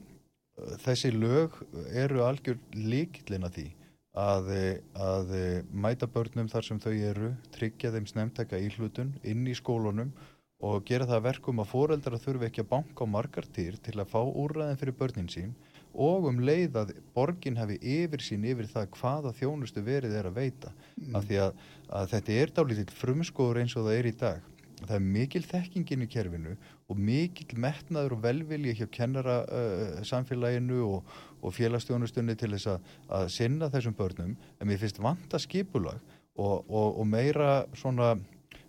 þessi 0.86 1.12
lög 1.12 1.58
eru 1.92 2.22
algjör 2.24 2.58
líkillina 2.74 3.50
því 3.50 3.72
að, 4.18 4.50
að 4.98 5.36
mæta 5.70 6.10
börnum 6.10 6.50
þar 6.50 6.66
sem 6.66 6.82
þau 6.82 6.94
eru, 6.94 7.32
tryggja 7.54 7.94
þeim 7.94 8.10
snemtæka 8.10 8.60
íhlutun 8.66 9.14
inn 9.24 9.46
í 9.48 9.56
skólunum 9.58 10.12
og 10.66 10.86
gera 10.90 11.06
það 11.06 11.20
að 11.20 11.26
verkum 11.28 11.62
að 11.62 11.70
foreldrar 11.70 12.22
þurfi 12.22 12.48
ekki 12.48 12.64
að 12.64 12.72
banka 12.72 13.06
á 13.06 13.14
margar 13.14 13.46
týr 13.54 13.78
til 13.86 14.00
að 14.02 14.10
fá 14.10 14.22
úrræðin 14.26 14.80
fyrir 14.82 14.98
börnin 14.98 15.30
sín 15.30 15.54
og 15.94 16.28
um 16.30 16.42
leið 16.42 16.78
að 16.82 16.94
borgin 17.16 17.58
hafi 17.58 17.78
yfir 17.82 18.24
sín 18.26 18.46
yfir 18.46 18.70
það 18.70 18.90
hvaða 18.98 19.34
þjónustu 19.38 19.82
verið 19.86 20.18
er 20.18 20.30
að 20.30 20.38
veita. 20.38 20.74
Af 21.18 21.26
því 21.30 21.40
að, 21.46 21.64
að 21.90 22.12
þetta 22.14 22.38
er 22.42 22.54
dálítið 22.58 22.94
frumskóður 23.00 23.62
eins 23.64 23.78
og 23.78 23.88
það 23.88 23.98
er 23.98 24.10
í 24.10 24.16
dag. 24.20 24.54
Það 24.78 24.96
er 24.98 25.06
mikil 25.16 25.42
þekkingin 25.42 26.06
í 26.06 26.10
kerfinu 26.14 26.52
og 26.88 27.00
mikil 27.02 27.58
metnaður 27.58 28.18
og 28.18 28.22
velvilji 28.28 28.76
hjá 28.78 28.86
kennara 28.94 29.40
uh, 29.46 30.04
samfélaginu 30.06 30.84
og, 30.86 31.16
og 31.42 31.54
félagstjónustunni 31.56 32.36
til 32.40 32.52
þess 32.56 32.72
að, 32.74 32.94
að 33.20 33.28
sinna 33.34 33.72
þessum 33.74 33.98
börnum. 33.98 34.36
En 34.60 34.70
mér 34.70 34.82
finnst 34.82 35.02
vanta 35.04 35.40
skipulag 35.42 36.00
og, 36.36 36.66
og, 36.70 37.00
og 37.00 37.06
meira 37.08 37.64
svona 37.78 38.16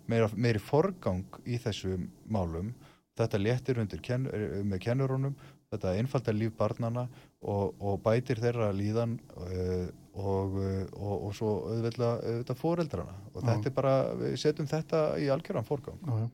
meira, 0.09 0.29
meiri 0.35 0.61
forgang 0.61 1.25
í 1.45 1.59
þessum 1.61 2.09
málum. 2.29 2.73
Þetta 3.19 3.41
léttir 3.41 3.81
undir 3.81 4.01
ken, 4.03 4.29
með 4.63 4.85
kennurunum 4.85 5.35
þetta 5.69 5.95
einfaldar 5.99 6.37
líf 6.37 6.55
barnana 6.57 7.05
og, 7.45 7.75
og 7.77 7.99
bætir 8.01 8.41
þeirra 8.41 8.71
líðan 8.73 9.17
uh, 9.37 9.89
og, 10.19 10.55
og, 10.97 11.13
og 11.29 11.35
svo 11.37 11.51
auðvitað, 11.69 12.53
fóreldrana 12.59 13.13
og 13.31 13.43
þetta 13.43 13.69
er 13.69 13.75
bara, 13.75 13.93
við 14.19 14.33
setjum 14.41 14.67
þetta 14.67 15.03
í. 15.21 15.29
Já, 15.29 16.15
já. 16.25 16.29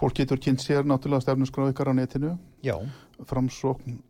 Fólk 0.00 0.16
getur 0.18 0.40
kynnt 0.42 0.64
sér 0.64 0.88
náttúrulega 0.88 1.22
stefnusgráð 1.26 1.70
ykkar 1.72 1.92
á 1.92 1.94
netinu, 1.94 2.32
Já, 2.66 2.74
framsókn 3.28 4.00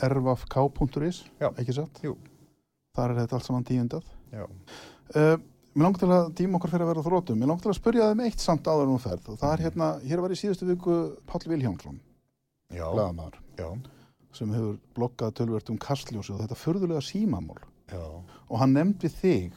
erfafk.is, 0.00 1.22
Já. 1.40 1.50
ekki 1.56 1.76
satt? 1.76 2.00
Jú. 2.04 2.16
Þar 2.96 3.10
er 3.14 3.20
þetta 3.22 3.38
allt 3.38 3.48
saman 3.48 3.64
tíundað. 3.68 4.04
já, 4.32 4.46
Uh, 5.12 5.36
mér 5.76 5.84
langt 5.84 5.98
til 6.00 6.08
að 6.08 6.30
tíma 6.38 6.56
okkar 6.56 6.70
fyrir 6.72 6.86
að 6.86 6.90
vera 6.94 7.02
þrótum. 7.04 7.36
Mér 7.36 7.50
langt 7.50 7.60
til 7.60 7.68
að 7.68 7.76
spyrja 7.76 8.06
þeim 8.08 8.20
eitt 8.24 8.40
samt 8.40 8.64
áður 8.64 8.94
þú 8.94 8.98
ferð 9.02 9.26
og 9.28 9.38
það 9.42 9.52
er 9.52 9.62
hérna, 9.66 9.88
hér 10.08 10.22
var 10.24 10.32
í 10.32 10.38
síðustu 10.40 10.68
viku 10.70 10.94
já, 12.72 12.86
blaðamaður, 12.88 13.36
já, 13.60 13.68
sem 14.32 14.52
hefur 14.54 14.78
bloggað 14.96 15.34
tölvert 15.36 15.72
um 15.72 15.80
kastljósi 15.80 16.32
og 16.32 16.40
þetta 16.40 16.56
furðulega 16.56 17.04
símamál 17.04 17.60
já, 17.92 18.00
og 18.00 18.56
hann 18.62 18.72
nefndi 18.76 19.10
þig 19.12 19.52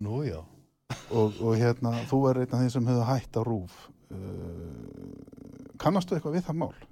nú 0.00 0.22
já. 0.24 0.40
og, 1.10 1.36
og 1.42 1.56
hérna, 1.60 1.92
þú 2.08 2.22
er 2.30 2.42
einn 2.44 2.56
af 2.56 2.62
þeim 2.64 2.72
sem 2.72 2.88
hefur 2.88 3.08
hætt 3.10 3.36
á 3.36 3.42
rúf. 3.44 3.76
Uh, 4.06 5.76
kannastu 5.82 6.16
eitthvað 6.16 6.38
við 6.38 6.46
það 6.46 6.60
mál 6.62 6.85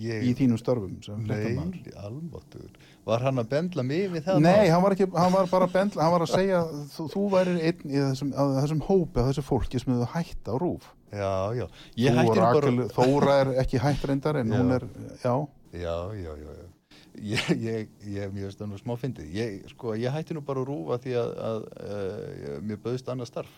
Ég, 0.00 0.24
í 0.26 0.32
þínum 0.34 0.58
störfum 0.58 0.96
sem 1.04 1.20
Nei, 1.28 1.54
almáttur. 2.00 2.70
Var 3.06 3.24
hann 3.26 3.38
að 3.42 3.50
bendla 3.52 3.84
mig 3.86 4.08
við 4.10 4.24
það? 4.26 4.40
Nei, 4.42 4.66
hann 4.72 4.82
var, 4.82 4.96
ekki, 4.96 5.06
hann 5.14 5.34
var 5.34 5.48
bara 5.52 5.68
að 5.68 5.76
bendla, 5.76 6.02
hann 6.02 6.14
var 6.16 6.24
að 6.26 6.32
segja 6.32 6.60
þú, 6.96 7.06
þú 7.12 7.24
værir 7.34 7.60
einn 7.60 7.86
í 7.86 8.00
þessum, 8.00 8.32
að 8.42 8.54
þessum 8.58 8.84
hópi 8.88 9.22
að 9.22 9.28
þessu 9.30 9.44
fólki 9.46 9.82
sem 9.82 9.94
hefur 9.94 10.14
hætt 10.16 10.50
á 10.50 10.54
rúf 10.58 10.90
Já, 11.14 11.34
já. 11.54 11.66
Þú 11.94 12.08
og 12.10 12.16
nú 12.16 12.24
bara... 12.30 12.46
Rakel, 12.48 12.78
Þóra 12.96 13.34
er 13.44 13.50
ekki 13.62 13.82
hætt 13.82 14.06
reyndar 14.10 14.40
en 14.40 14.50
Já. 14.50 14.56
hún 14.58 14.72
er, 14.74 14.86
já, 15.22 15.34
Já, 15.74 15.94
já, 16.14 16.32
já, 16.38 16.54
já. 16.58 16.66
Ég, 17.14 17.50
ég, 17.62 17.90
ég, 18.10 18.34
það 18.58 18.70
nú 18.72 18.78
smá 18.80 18.96
fyndið. 18.98 19.28
Ég, 19.34 19.68
sko, 19.70 19.94
ég 19.98 20.10
hætti 20.14 20.34
nú 20.34 20.42
bara 20.46 20.62
að 20.64 20.70
rúfa 20.72 20.98
því 21.02 21.14
að, 21.20 21.30
að, 21.48 21.66
að 21.94 22.64
mér 22.66 22.80
bauðst 22.82 23.10
annað 23.10 23.30
starf. 23.30 23.52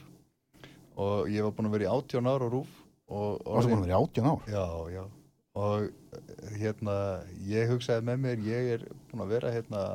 Og 1.00 1.30
ég 1.32 1.44
var 1.44 1.54
búin 1.56 1.70
að 1.70 1.76
vera 1.78 1.86
í 1.86 1.92
18 1.92 2.28
ára 2.28 2.48
á 2.48 2.52
rúf. 2.52 2.74
Og, 3.06 3.40
og 3.40 3.56
varstu 3.56 3.72
búin 3.72 3.80
að 3.80 3.86
vera 3.86 3.96
í 3.96 4.02
átján 4.02 4.28
ár 4.32 4.48
Já, 4.50 4.64
já. 4.90 5.02
Og 5.56 5.86
hérna, 6.60 6.96
ég 7.48 7.70
hugsaði 7.72 8.04
með 8.04 8.26
mér, 8.26 8.44
ég 8.44 8.74
er 8.76 8.84
búin 9.08 9.24
að 9.24 9.32
vera 9.36 9.54
hérna 9.54 9.86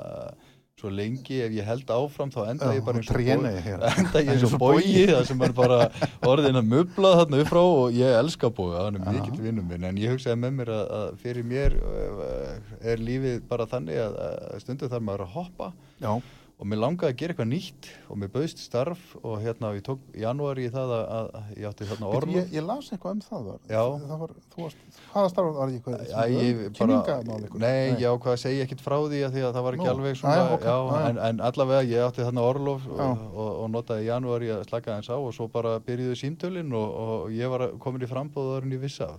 svo 0.82 0.90
lengi, 0.90 1.38
ef 1.46 1.54
ég 1.54 1.68
held 1.68 1.92
áfram 1.94 2.32
þá 2.34 2.40
enda 2.50 2.72
ég 2.74 2.86
bara 2.86 3.02
eins 3.02 3.12
og 3.14 3.22
hér. 3.22 3.84
enda 4.02 4.24
ég 4.24 4.32
eins 4.34 4.46
og 4.48 4.56
bógi 4.62 5.04
það 5.12 5.26
sem 5.30 5.44
er 5.46 5.54
bara 5.58 5.80
orðin 6.26 6.58
að 6.58 6.72
mubla 6.72 7.14
þarna 7.20 7.42
upp 7.44 7.52
frá 7.52 7.62
og 7.62 7.98
ég 7.98 8.18
elska 8.18 8.50
bóga, 8.58 8.88
hann 8.88 8.98
er 8.98 9.06
mikill 9.06 9.44
vinnum 9.44 9.70
minn. 9.70 9.86
En 9.92 10.02
ég 10.02 10.16
hugsaði 10.16 10.42
með 10.42 10.58
mér 10.58 10.74
að, 10.74 10.84
að 10.98 11.12
fyrir 11.22 11.48
mér 11.52 11.78
eh, 11.78 12.76
er 12.94 13.06
lífið 13.10 13.44
bara 13.52 13.70
þannig 13.70 14.02
að, 14.08 14.20
að 14.26 14.64
stundu 14.66 14.90
þarf 14.90 15.08
maður 15.12 15.26
að 15.28 15.36
hoppa. 15.38 15.72
Já, 16.02 16.14
og 16.62 16.68
mér 16.70 16.78
langaði 16.78 17.10
að 17.10 17.18
gera 17.18 17.34
eitthvað 17.34 17.48
nýtt 17.50 17.88
og 18.14 18.18
mér 18.22 18.30
bauðst 18.36 18.60
starf 18.62 19.06
og 19.26 19.40
hérna 19.42 19.72
ég 19.74 19.82
tók 19.88 20.04
janúari 20.22 20.68
í 20.68 20.72
það 20.74 20.92
að, 20.94 21.02
að, 21.18 21.30
að 21.40 21.56
ég 21.58 21.68
átti 21.72 21.88
þarna 21.90 22.12
orlof 22.20 22.36
ég, 22.38 22.52
ég 22.54 22.66
las 22.68 22.90
eitthvað 22.94 23.16
um 23.16 23.24
það 23.26 23.48
var. 23.48 23.64
Það 23.72 24.22
var, 24.22 24.34
þú 24.54 24.66
varst, 24.68 24.84
hvaða 25.10 25.32
starf 25.34 25.56
var 25.58 25.74
ég 25.74 25.80
eitthvað 25.80 26.06
Já, 26.12 26.20
ég 26.36 26.62
bara, 26.78 27.00
eitthvað 27.02 27.66
nei, 27.66 27.98
já, 28.04 28.10
hvað 28.28 28.40
segja 28.44 28.68
ekkert 28.68 28.86
frá 28.86 28.98
því 29.02 29.24
að 29.26 29.38
því 29.38 29.46
að 29.48 29.58
það 29.58 29.68
var 29.68 29.80
ekki 29.80 29.88
Nú, 29.88 29.94
alveg 29.96 30.20
svona, 30.22 30.38
já, 30.38 30.56
ok, 30.58 30.68
já. 30.70 31.06
En, 31.10 31.22
en 31.32 31.46
allavega 31.50 31.88
ég 31.90 32.06
átti 32.12 32.28
þarna 32.28 32.48
orlof 32.52 32.86
Já. 32.92 33.06
og, 33.10 33.24
og, 33.32 33.52
og 33.64 33.72
notaði 33.74 34.06
í 34.06 34.12
janúari 34.12 34.52
að 34.54 34.68
slaka 34.70 35.00
eins 35.00 35.10
á 35.10 35.18
og 35.18 35.32
svo 35.34 35.50
bara 35.50 35.80
byrjuðu 35.88 36.20
símtölin 36.22 36.76
og, 36.78 37.00
og 37.06 37.34
ég 37.34 37.50
var 37.50 37.72
komin 37.82 38.06
í 38.06 38.12
frambóðarinn 38.12 38.78
í 38.78 38.82
vissa 38.86 39.16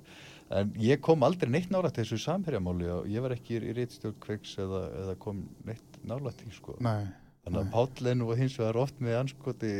en 0.53 0.72
ég 0.82 1.01
kom 1.03 1.24
aldrei 1.26 1.51
neitt 1.51 1.70
nálægt 1.72 1.99
þessu 1.99 2.18
samherjamáli 2.20 2.88
og 2.93 3.11
ég 3.11 3.24
var 3.24 3.34
ekki 3.34 3.59
í 3.59 3.74
réttstjórn 3.78 4.18
kveiks 4.22 4.55
eða, 4.61 4.82
eða 5.03 5.14
kom 5.22 5.43
neitt 5.66 5.99
nálægt 6.07 6.43
því 6.45 6.57
sko. 6.59 6.76
Nei. 6.84 7.09
Þannig 7.43 7.59
að 7.64 7.70
Pállin 7.72 8.20
og 8.22 8.36
hins 8.38 8.55
vegar 8.61 8.76
oft 8.84 9.01
með 9.03 9.16
anskoti 9.18 9.72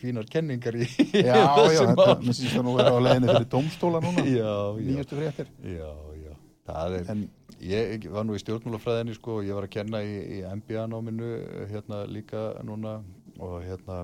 fínar 0.00 0.26
kenningar 0.30 0.74
í 0.74 0.88
Já, 1.14 1.36
já, 1.38 1.42
þessum 1.60 1.92
þetta, 1.92 2.16
mér 2.24 2.36
syns 2.40 2.56
það 2.56 2.64
nú 2.66 2.74
vera 2.80 2.90
á 2.90 3.04
leiðinni 3.06 3.28
fyrir 3.30 3.46
domstóla 3.52 4.00
núna. 4.02 4.24
Já, 4.34 4.54
já. 4.74 4.88
Nýjastu 4.88 5.18
fréttir. 5.20 5.52
Já, 5.62 5.92
já, 6.18 6.32
það 6.70 6.96
er, 6.98 7.06
En 7.14 7.22
ég 7.62 8.08
var 8.16 8.26
nú 8.26 8.34
í 8.34 8.42
stjórnmálafræðinni 8.42 9.14
sko 9.14 9.38
og 9.38 9.46
ég 9.46 9.54
var 9.60 9.68
að 9.68 9.74
kenna 9.76 10.02
í, 10.02 10.16
í 10.40 10.42
MBA-náminu 10.58 11.30
hérna 11.70 12.02
líka 12.10 12.48
núna 12.66 12.96
og 13.38 13.60
hérna 13.62 14.02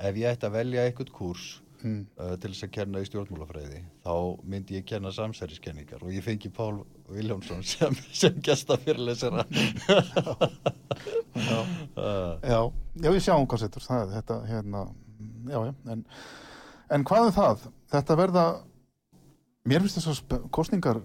ef 0.00 0.16
ég 0.16 0.32
ætti 0.32 0.48
að 0.48 0.56
velja 0.56 0.86
eitthvað 0.88 1.12
kurs 1.18 1.46
mm, 1.82 2.00
uh, 2.16 2.34
til 2.40 2.50
þess 2.52 2.66
að 2.66 2.72
kenna 2.76 3.02
í 3.02 3.06
stjórnmálafræði 3.08 3.82
þá 4.04 4.14
myndi 4.54 4.78
ég 4.78 4.86
kenna 4.88 5.12
samsæriskenningar 5.14 6.02
og 6.02 6.14
ég 6.14 6.24
fengi 6.24 6.50
Pál 6.54 6.82
Viljánsson 7.12 7.62
sem, 7.72 7.96
sem 8.14 8.40
gesta 8.44 8.78
fyrirlesara 8.80 9.44
já, 11.34 11.58
uh, 11.96 12.36
já, 12.42 12.58
já, 13.02 13.08
við 13.08 13.22
sjáum 13.24 13.48
hvað 13.48 13.64
setur. 13.64 13.86
Það, 13.86 14.12
þetta, 14.16 14.38
hérna, 14.48 14.84
já, 15.48 15.58
já. 15.68 15.72
En, 15.94 16.04
en 16.96 17.08
hvað 17.08 17.28
er 17.28 17.34
það? 17.38 17.66
Þetta 17.92 18.18
verða, 18.20 18.44
mér 19.68 19.84
finnst 19.84 20.00
þessar 20.00 20.46
kosningar 20.54 21.02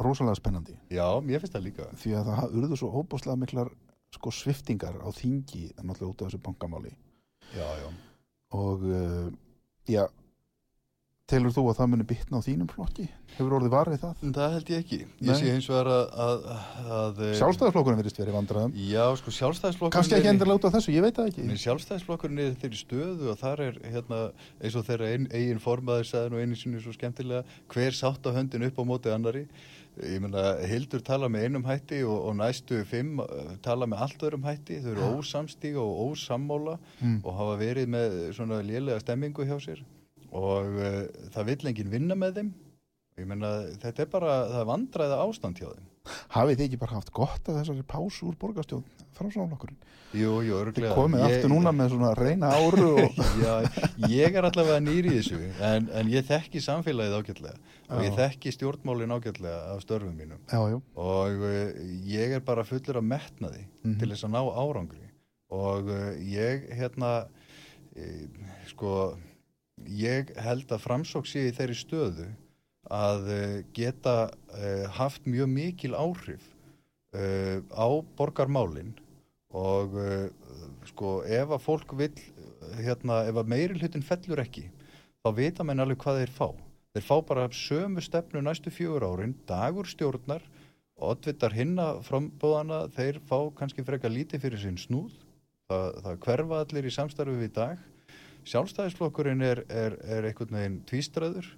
rosalega 0.00 0.38
spennandi. 0.38 0.76
Já, 0.92 1.06
mér 1.24 1.42
finnst 1.42 1.56
það 1.56 1.66
líka 1.68 1.88
Því 2.00 2.16
að 2.16 2.32
það 2.32 2.58
urðu 2.60 2.80
svo 2.80 2.92
óbúslega 2.96 3.40
miklar 3.40 3.72
sko 4.14 4.32
sviftingar 4.34 4.96
á 4.98 5.08
þingi 5.14 5.68
náttúrulega 5.78 6.10
út 6.10 6.22
af 6.24 6.30
þessu 6.30 6.42
bankamáli. 6.44 6.94
Já, 7.54 7.66
já 7.82 7.90
Og, 8.50 8.82
uh, 8.82 9.28
já, 9.90 10.04
telur 11.30 11.54
þú 11.54 11.64
að 11.70 11.78
það 11.78 11.90
muni 11.92 12.06
bitna 12.10 12.40
á 12.42 12.46
þínum 12.46 12.68
flokki? 12.70 13.06
Hefur 13.36 13.54
orðið 13.60 13.72
varðið 13.72 14.00
það? 14.02 14.22
Það 14.36 14.54
held 14.56 14.70
ég 14.72 14.80
ekki 14.82 14.98
Nei. 15.00 15.28
Ég 15.28 15.38
sé 15.38 15.52
hins 15.54 15.68
vegar 15.70 15.90
að, 15.94 16.16
að, 16.24 16.46
að 16.96 17.20
Sjálfstæðarflokkurinn 17.38 18.00
verðist 18.00 18.20
verið 18.20 18.36
vandræðum. 18.36 18.74
Já, 18.90 19.04
sko 19.20 19.34
sjálfstæðisflokkurinn 19.36 19.96
Kannski 19.96 20.16
ekki 20.18 20.32
er 20.32 20.52
út 20.56 20.66
af 20.66 20.74
þessu, 20.74 20.94
ég 20.96 21.06
veit 21.06 21.20
það 21.20 21.30
ekki. 21.30 21.58
Sjálfstæðisflokkurinn 21.64 22.42
er 22.44 22.56
þeirri 22.64 22.80
stöðu 22.80 23.30
og 23.30 23.38
þar 23.40 23.64
er 23.68 23.78
hérna, 23.86 24.20
eins 24.58 24.78
og 24.80 24.86
þeirra 24.90 25.12
ein, 25.14 25.28
eigin 25.30 25.62
formaður 25.62 26.10
sagði 26.10 26.34
nú 26.34 26.42
einu 26.42 26.58
sinni 26.58 26.82
svo 26.82 26.96
skemmtilega 26.96 27.44
hver 27.70 27.96
sátt 28.00 28.26
á 28.26 28.30
höndin 28.34 28.66
upp 28.66 28.82
á 28.82 28.84
móti 28.90 29.14
annari 29.14 29.46
ég 29.98 30.20
meina 30.22 30.42
Hildur 30.70 31.02
tala 31.04 31.28
með 31.28 31.46
einum 31.48 31.64
hætti 31.66 32.00
og, 32.06 32.16
og 32.30 32.36
næstu 32.38 32.80
fimm 32.88 33.18
uh, 33.24 33.54
tala 33.64 33.88
með 33.90 34.04
allt 34.06 34.22
öðrum 34.28 34.46
hætti, 34.46 34.78
þau 34.84 34.90
eru 34.94 35.08
ósamstíga 35.18 35.82
og 35.82 36.12
ósammála 36.12 36.78
Mm. 37.00 37.20
og 37.24 37.34
hafa 37.36 37.56
verið 37.60 37.88
með 37.96 38.16
svona 38.36 38.60
lélega 38.62 39.00
stemmingu 39.02 39.44
hjá 39.48 39.56
sér. 39.60 39.82
Og 40.30 40.76
uh, 40.78 41.04
það 41.34 41.48
vill 41.50 41.70
enginn 41.72 41.90
vinna 41.92 42.14
með 42.14 42.38
þeim. 42.40 42.50
Ég 43.18 43.26
meina 43.28 43.50
þetta 43.82 44.04
er 44.06 44.10
bara, 44.12 44.34
það 44.52 44.60
er 44.62 44.68
vandræða 44.70 45.22
ástand 45.26 45.58
hjá 45.60 45.68
þeim 45.74 45.88
Hafið 46.36 46.56
þið 46.60 46.66
ekki 46.66 46.78
bara 46.82 46.96
haft 46.98 47.12
gott 47.16 47.48
að 47.50 47.58
þessari 47.60 47.84
pásu 47.90 48.28
úr 48.30 48.36
borgarstjón 48.40 48.84
framsáflokkurinn? 49.20 49.76
Jú, 50.16 50.30
jú, 50.42 50.54
Þið 50.56 50.60
örglega 50.64 50.94
komið 50.96 51.22
aftur 51.26 51.50
núna 51.52 51.70
með 51.76 51.92
svona 51.92 52.10
reyna 52.18 52.48
áru 52.56 52.88
og... 53.04 53.18
Já, 53.38 53.52
ég 54.10 54.38
er 54.40 54.48
allavega 54.48 54.80
nýri 54.82 55.12
í 55.12 55.18
þessu 55.20 55.38
en, 55.70 55.86
en 56.00 56.10
ég 56.10 56.24
þekki 56.26 56.62
samfélagið 56.64 57.14
ágætlega. 57.20 57.60
Og 57.90 58.02
ég 58.06 58.16
þekki 58.18 58.52
stjórnmálin 58.56 59.14
ágætlega 59.14 59.60
af 59.74 59.84
störfum 59.84 60.16
mínum. 60.18 60.40
Já, 60.50 60.60
já, 60.72 60.78
og 60.98 61.44
uh, 61.46 61.80
ég 62.10 62.34
er 62.38 62.42
bara 62.46 62.64
fullur 62.66 62.98
af 63.02 63.06
metnaði 63.06 63.66
Mhm. 63.84 63.96
til 64.02 64.10
þess 64.12 64.26
að 64.26 64.34
ná 64.34 64.40
árangri. 64.60 65.06
Og 65.56 65.88
uh, 65.88 66.10
ég 66.20 66.66
hérna 66.76 67.12
uh, 67.96 68.46
sko 68.68 68.92
ég 69.88 70.34
held 70.36 70.68
að 70.74 70.82
framsók 70.84 71.24
sé 71.30 71.46
í 71.48 71.54
þeirri 71.56 71.76
stöðu 71.78 72.26
að 72.90 73.28
uh, 73.30 73.58
geta 73.76 74.16
uh, 74.30 74.86
haft 74.98 75.26
mjög 75.30 75.50
mikil 75.52 75.94
áhrif 75.94 76.42
uh, 77.14 77.62
á 77.70 77.86
borgarmálin 78.18 78.92
og 79.50 79.96
sko 80.86 81.24
ef 81.26 81.50
að 81.50 81.64
fólk 81.64 81.94
vill 81.98 82.14
uh, 82.14 82.76
hérna, 82.82 83.24
ef 83.26 83.38
að 83.40 83.50
meiri 83.50 83.78
hlutin 83.78 84.04
fellur 84.06 84.42
ekki 84.42 84.68
þá 85.22 85.30
vita 85.36 85.66
menn 85.66 85.82
alveg 85.82 86.00
hvað 86.00 86.20
þeir 86.22 86.34
fá. 86.34 86.48
Þeir 86.94 87.06
fá 87.06 87.16
bara 87.26 87.48
sömu 87.54 88.02
stefnu 88.02 88.42
næstu 88.42 88.72
fjögur 88.74 89.06
árin 89.06 89.36
dagur 89.46 89.86
stjórnar 89.86 90.42
oddvitar 91.00 91.54
hinna 91.54 91.92
frambóðana 92.04 92.84
þeir 92.94 93.20
fá 93.28 93.38
kannski 93.56 93.84
frekar 93.86 94.12
lítið 94.12 94.44
fyrir 94.44 94.62
sinn 94.62 94.78
snúð 94.80 95.14
það, 95.70 96.00
það 96.04 96.20
hverfa 96.26 96.60
allir 96.64 96.88
í 96.88 96.94
samstarfi 96.94 97.36
við 97.38 97.48
í 97.48 97.54
dag. 97.56 97.86
Sjálfstæðisflokkurinn 98.50 99.44
er, 99.44 99.62
er, 99.68 99.96
er 100.00 100.26
einhvern 100.30 100.56
veginn 100.56 100.78
tvístraður 100.88 101.48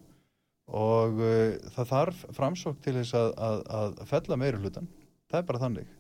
og 0.71 1.21
uh, 1.21 1.55
það 1.75 1.93
þarf 1.93 2.25
framsók 2.37 2.83
til 2.85 2.97
þess 3.01 3.17
að, 3.19 3.33
að, 3.37 3.63
að 3.81 4.03
fella 4.11 4.39
meiri 4.41 4.61
hlutan 4.63 4.91
það 5.33 5.41
er 5.41 5.49
bara 5.49 5.63
þannig. 5.63 5.95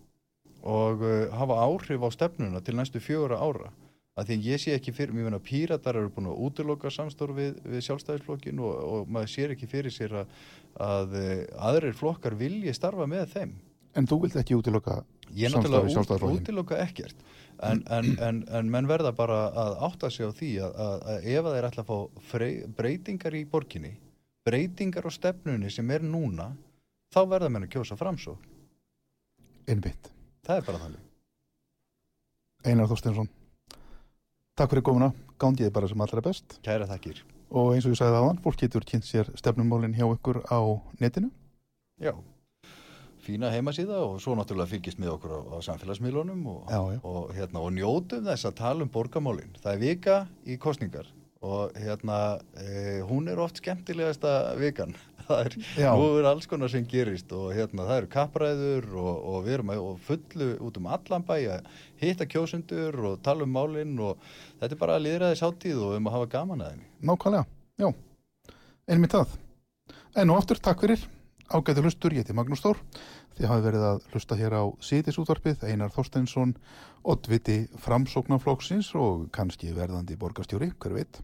Og 0.63 1.07
uh, 1.07 1.23
hafa 1.35 1.63
áhrif 1.65 2.05
á 2.05 2.09
stefnuna 2.15 2.61
til 2.65 2.77
næstu 2.79 3.03
fjögura 3.03 3.41
ára. 3.43 3.73
Að 4.13 4.29
því 4.29 4.37
ég 4.45 4.61
sé 4.61 4.75
ekki 4.77 4.93
fyrir, 4.93 5.15
mér 5.17 5.31
finna 5.31 5.41
píratar 5.41 5.97
eru 5.97 6.11
búin 6.13 6.29
að 6.29 6.41
útiloka 6.45 6.91
samstór 6.93 7.33
við, 7.33 7.55
við 7.65 7.81
sjálfstæðisflokkin 7.87 8.61
og, 8.61 8.75
og 8.85 9.09
maður 9.09 9.31
sér 9.33 9.55
ekki 9.55 9.71
fyrir 9.71 9.95
sér 9.95 10.19
að, 10.21 10.35
að 10.85 11.17
uh, 11.17 11.31
aðrir 11.71 11.97
flokkar 11.97 12.37
vilji 12.37 12.75
starfa 12.77 13.09
með 13.09 13.33
þeim. 13.33 13.57
En 13.97 14.09
þú 14.09 14.23
vilt 14.27 14.37
ekki 14.41 14.57
útiloka 14.57 15.01
Ég 15.33 15.49
er 15.49 15.55
Samstarf 15.55 15.65
við 15.65 15.73
náttúrulega 15.73 15.89
út, 15.89 15.95
Sjálfstæðisflokkinn. 15.97 16.43
útiloka 16.43 16.79
ekkert. 16.83 17.27
En, 17.63 17.81
en, 17.95 18.09
en, 18.21 18.41
en 18.53 18.71
menn 18.73 18.89
verða 18.91 19.15
bara 19.17 19.47
að 19.63 19.77
átta 19.89 20.11
sig 20.13 20.29
á 20.29 20.33
því 20.37 20.51
að, 20.67 20.79
að, 20.85 21.05
að 21.09 21.29
ef 21.33 21.47
að 21.47 21.55
þeir 21.57 21.69
ætla 21.69 21.85
að 21.85 21.91
fá 21.93 22.25
frey, 22.33 22.55
breytingar 22.77 23.37
í 23.39 23.45
borginni 23.49 23.93
breytingar 24.47 25.07
á 25.07 25.11
stefnunni 25.12 25.70
sem 25.70 25.90
er 25.90 26.03
núna 26.05 26.53
þá 27.12 27.20
verða 27.30 27.51
menn 27.53 27.66
að 27.66 27.74
kjósa 27.76 27.99
fram 27.99 28.18
svo 28.18 28.36
innbytt. 29.70 30.11
það 30.47 30.57
er 30.57 30.66
bara 30.66 30.82
þannig. 30.82 31.05
Einar 32.62 32.88
Þorsteinsson, 32.90 33.28
takk 34.59 34.70
fyrir 34.70 34.84
komuna, 34.86 35.12
gangið 35.38 35.68
þið 35.68 35.76
bara 35.76 35.88
sem 35.90 36.05
allra 36.05 36.24
best. 36.24 36.59
Kæra 36.66 36.86
þakkir. 36.90 37.22
Og 37.53 37.74
eins 37.74 37.86
og 37.86 37.95
ég 37.95 37.99
sagði 38.01 38.18
aðan, 38.18 38.43
fólk 38.43 38.61
getur 38.62 38.86
kynnt 38.86 39.07
sér 39.07 39.30
stefnumálin 39.38 39.95
hjá 39.95 40.07
ykkur 40.07 40.43
á 40.47 40.61
netinu. 41.03 41.30
Já, 42.03 42.14
fína 43.22 43.51
heimasíða 43.55 44.01
og 44.03 44.20
svo 44.22 44.34
náttúrulega 44.38 44.72
fylgist 44.72 44.99
með 44.99 45.14
okkur 45.16 45.34
á, 45.34 45.40
á 45.55 45.59
samfélagsmiðlunum 45.68 46.47
og, 46.51 46.70
og, 47.07 47.34
hérna, 47.36 47.62
og 47.62 47.74
njótum 47.76 48.26
þess 48.26 48.49
að 48.49 48.57
tala 48.59 48.86
um 48.86 48.90
borgamálin 48.93 49.55
það 49.62 49.74
er 49.76 49.82
vika 49.82 50.16
í 50.43 50.59
kostningar 50.62 51.11
og 51.43 51.74
hérna, 51.78 52.18
e, 52.59 53.01
hún 53.07 53.28
er 53.30 53.40
oft 53.43 53.59
skemmtilegasta 53.59 54.55
vikan 54.61 54.95
það 55.26 55.40
er, 55.45 55.57
Já. 55.78 55.90
nú 55.99 56.07
er 56.18 56.28
alls 56.30 56.49
konar 56.51 56.70
sem 56.72 56.86
gerist 56.88 57.32
og 57.36 57.53
hérna, 57.57 57.86
það 57.88 58.01
eru 58.01 58.11
kappræður 58.12 58.88
og, 58.95 59.12
og 59.32 59.47
við 59.47 59.57
erum 59.59 59.72
að, 59.74 59.82
og 59.86 60.05
fullu 60.07 60.51
út 60.68 60.78
um 60.80 60.90
allan 60.97 61.26
bæ 61.26 61.34
að 61.57 61.72
hitta 62.03 62.28
kjósundur 62.30 62.99
og 63.11 63.22
tala 63.26 63.47
um 63.47 63.55
málin 63.55 63.95
og 64.03 64.22
þetta 64.61 64.70
er 64.74 64.82
bara 64.84 64.99
að 64.99 65.07
liðra 65.09 65.32
þess 65.32 65.47
hátíð 65.47 65.82
og 65.86 65.97
um 65.99 66.11
að 66.11 66.18
hafa 66.18 66.30
gaman 66.36 66.66
að 66.66 66.76
henni 66.76 67.11
Nákvæmlega, 67.11 67.47
já, 67.82 67.88
einmitt 68.86 69.16
það. 69.16 69.34
En 70.12 70.30
og 70.30 70.38
aftur, 70.43 70.61
takk 70.61 70.84
fyrir, 70.84 71.03
ágæti 71.49 71.82
hlustur, 71.82 72.14
ég 72.14 72.22
heiti 72.22 72.36
Magnús 72.36 72.62
Þór. 72.62 72.78
Þið 73.38 73.49
hafið 73.49 73.66
verið 73.66 73.84
að 73.88 74.03
hlusta 74.12 74.36
hér 74.36 74.55
á 74.61 74.64
síðisútvarpið, 74.84 75.62
Einar 75.64 75.93
Þorsteinsson, 75.95 76.53
oddviti 77.09 77.62
framsóknarflokksins 77.80 78.90
og 79.01 79.30
kannski 79.32 79.72
verðandi 79.72 80.18
borgarstjóri, 80.20 80.68
hver 80.76 80.99
veit, 80.99 81.22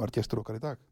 var 0.00 0.12
gestur 0.14 0.42
okkar 0.42 0.58
í 0.58 0.62
dag. 0.62 0.89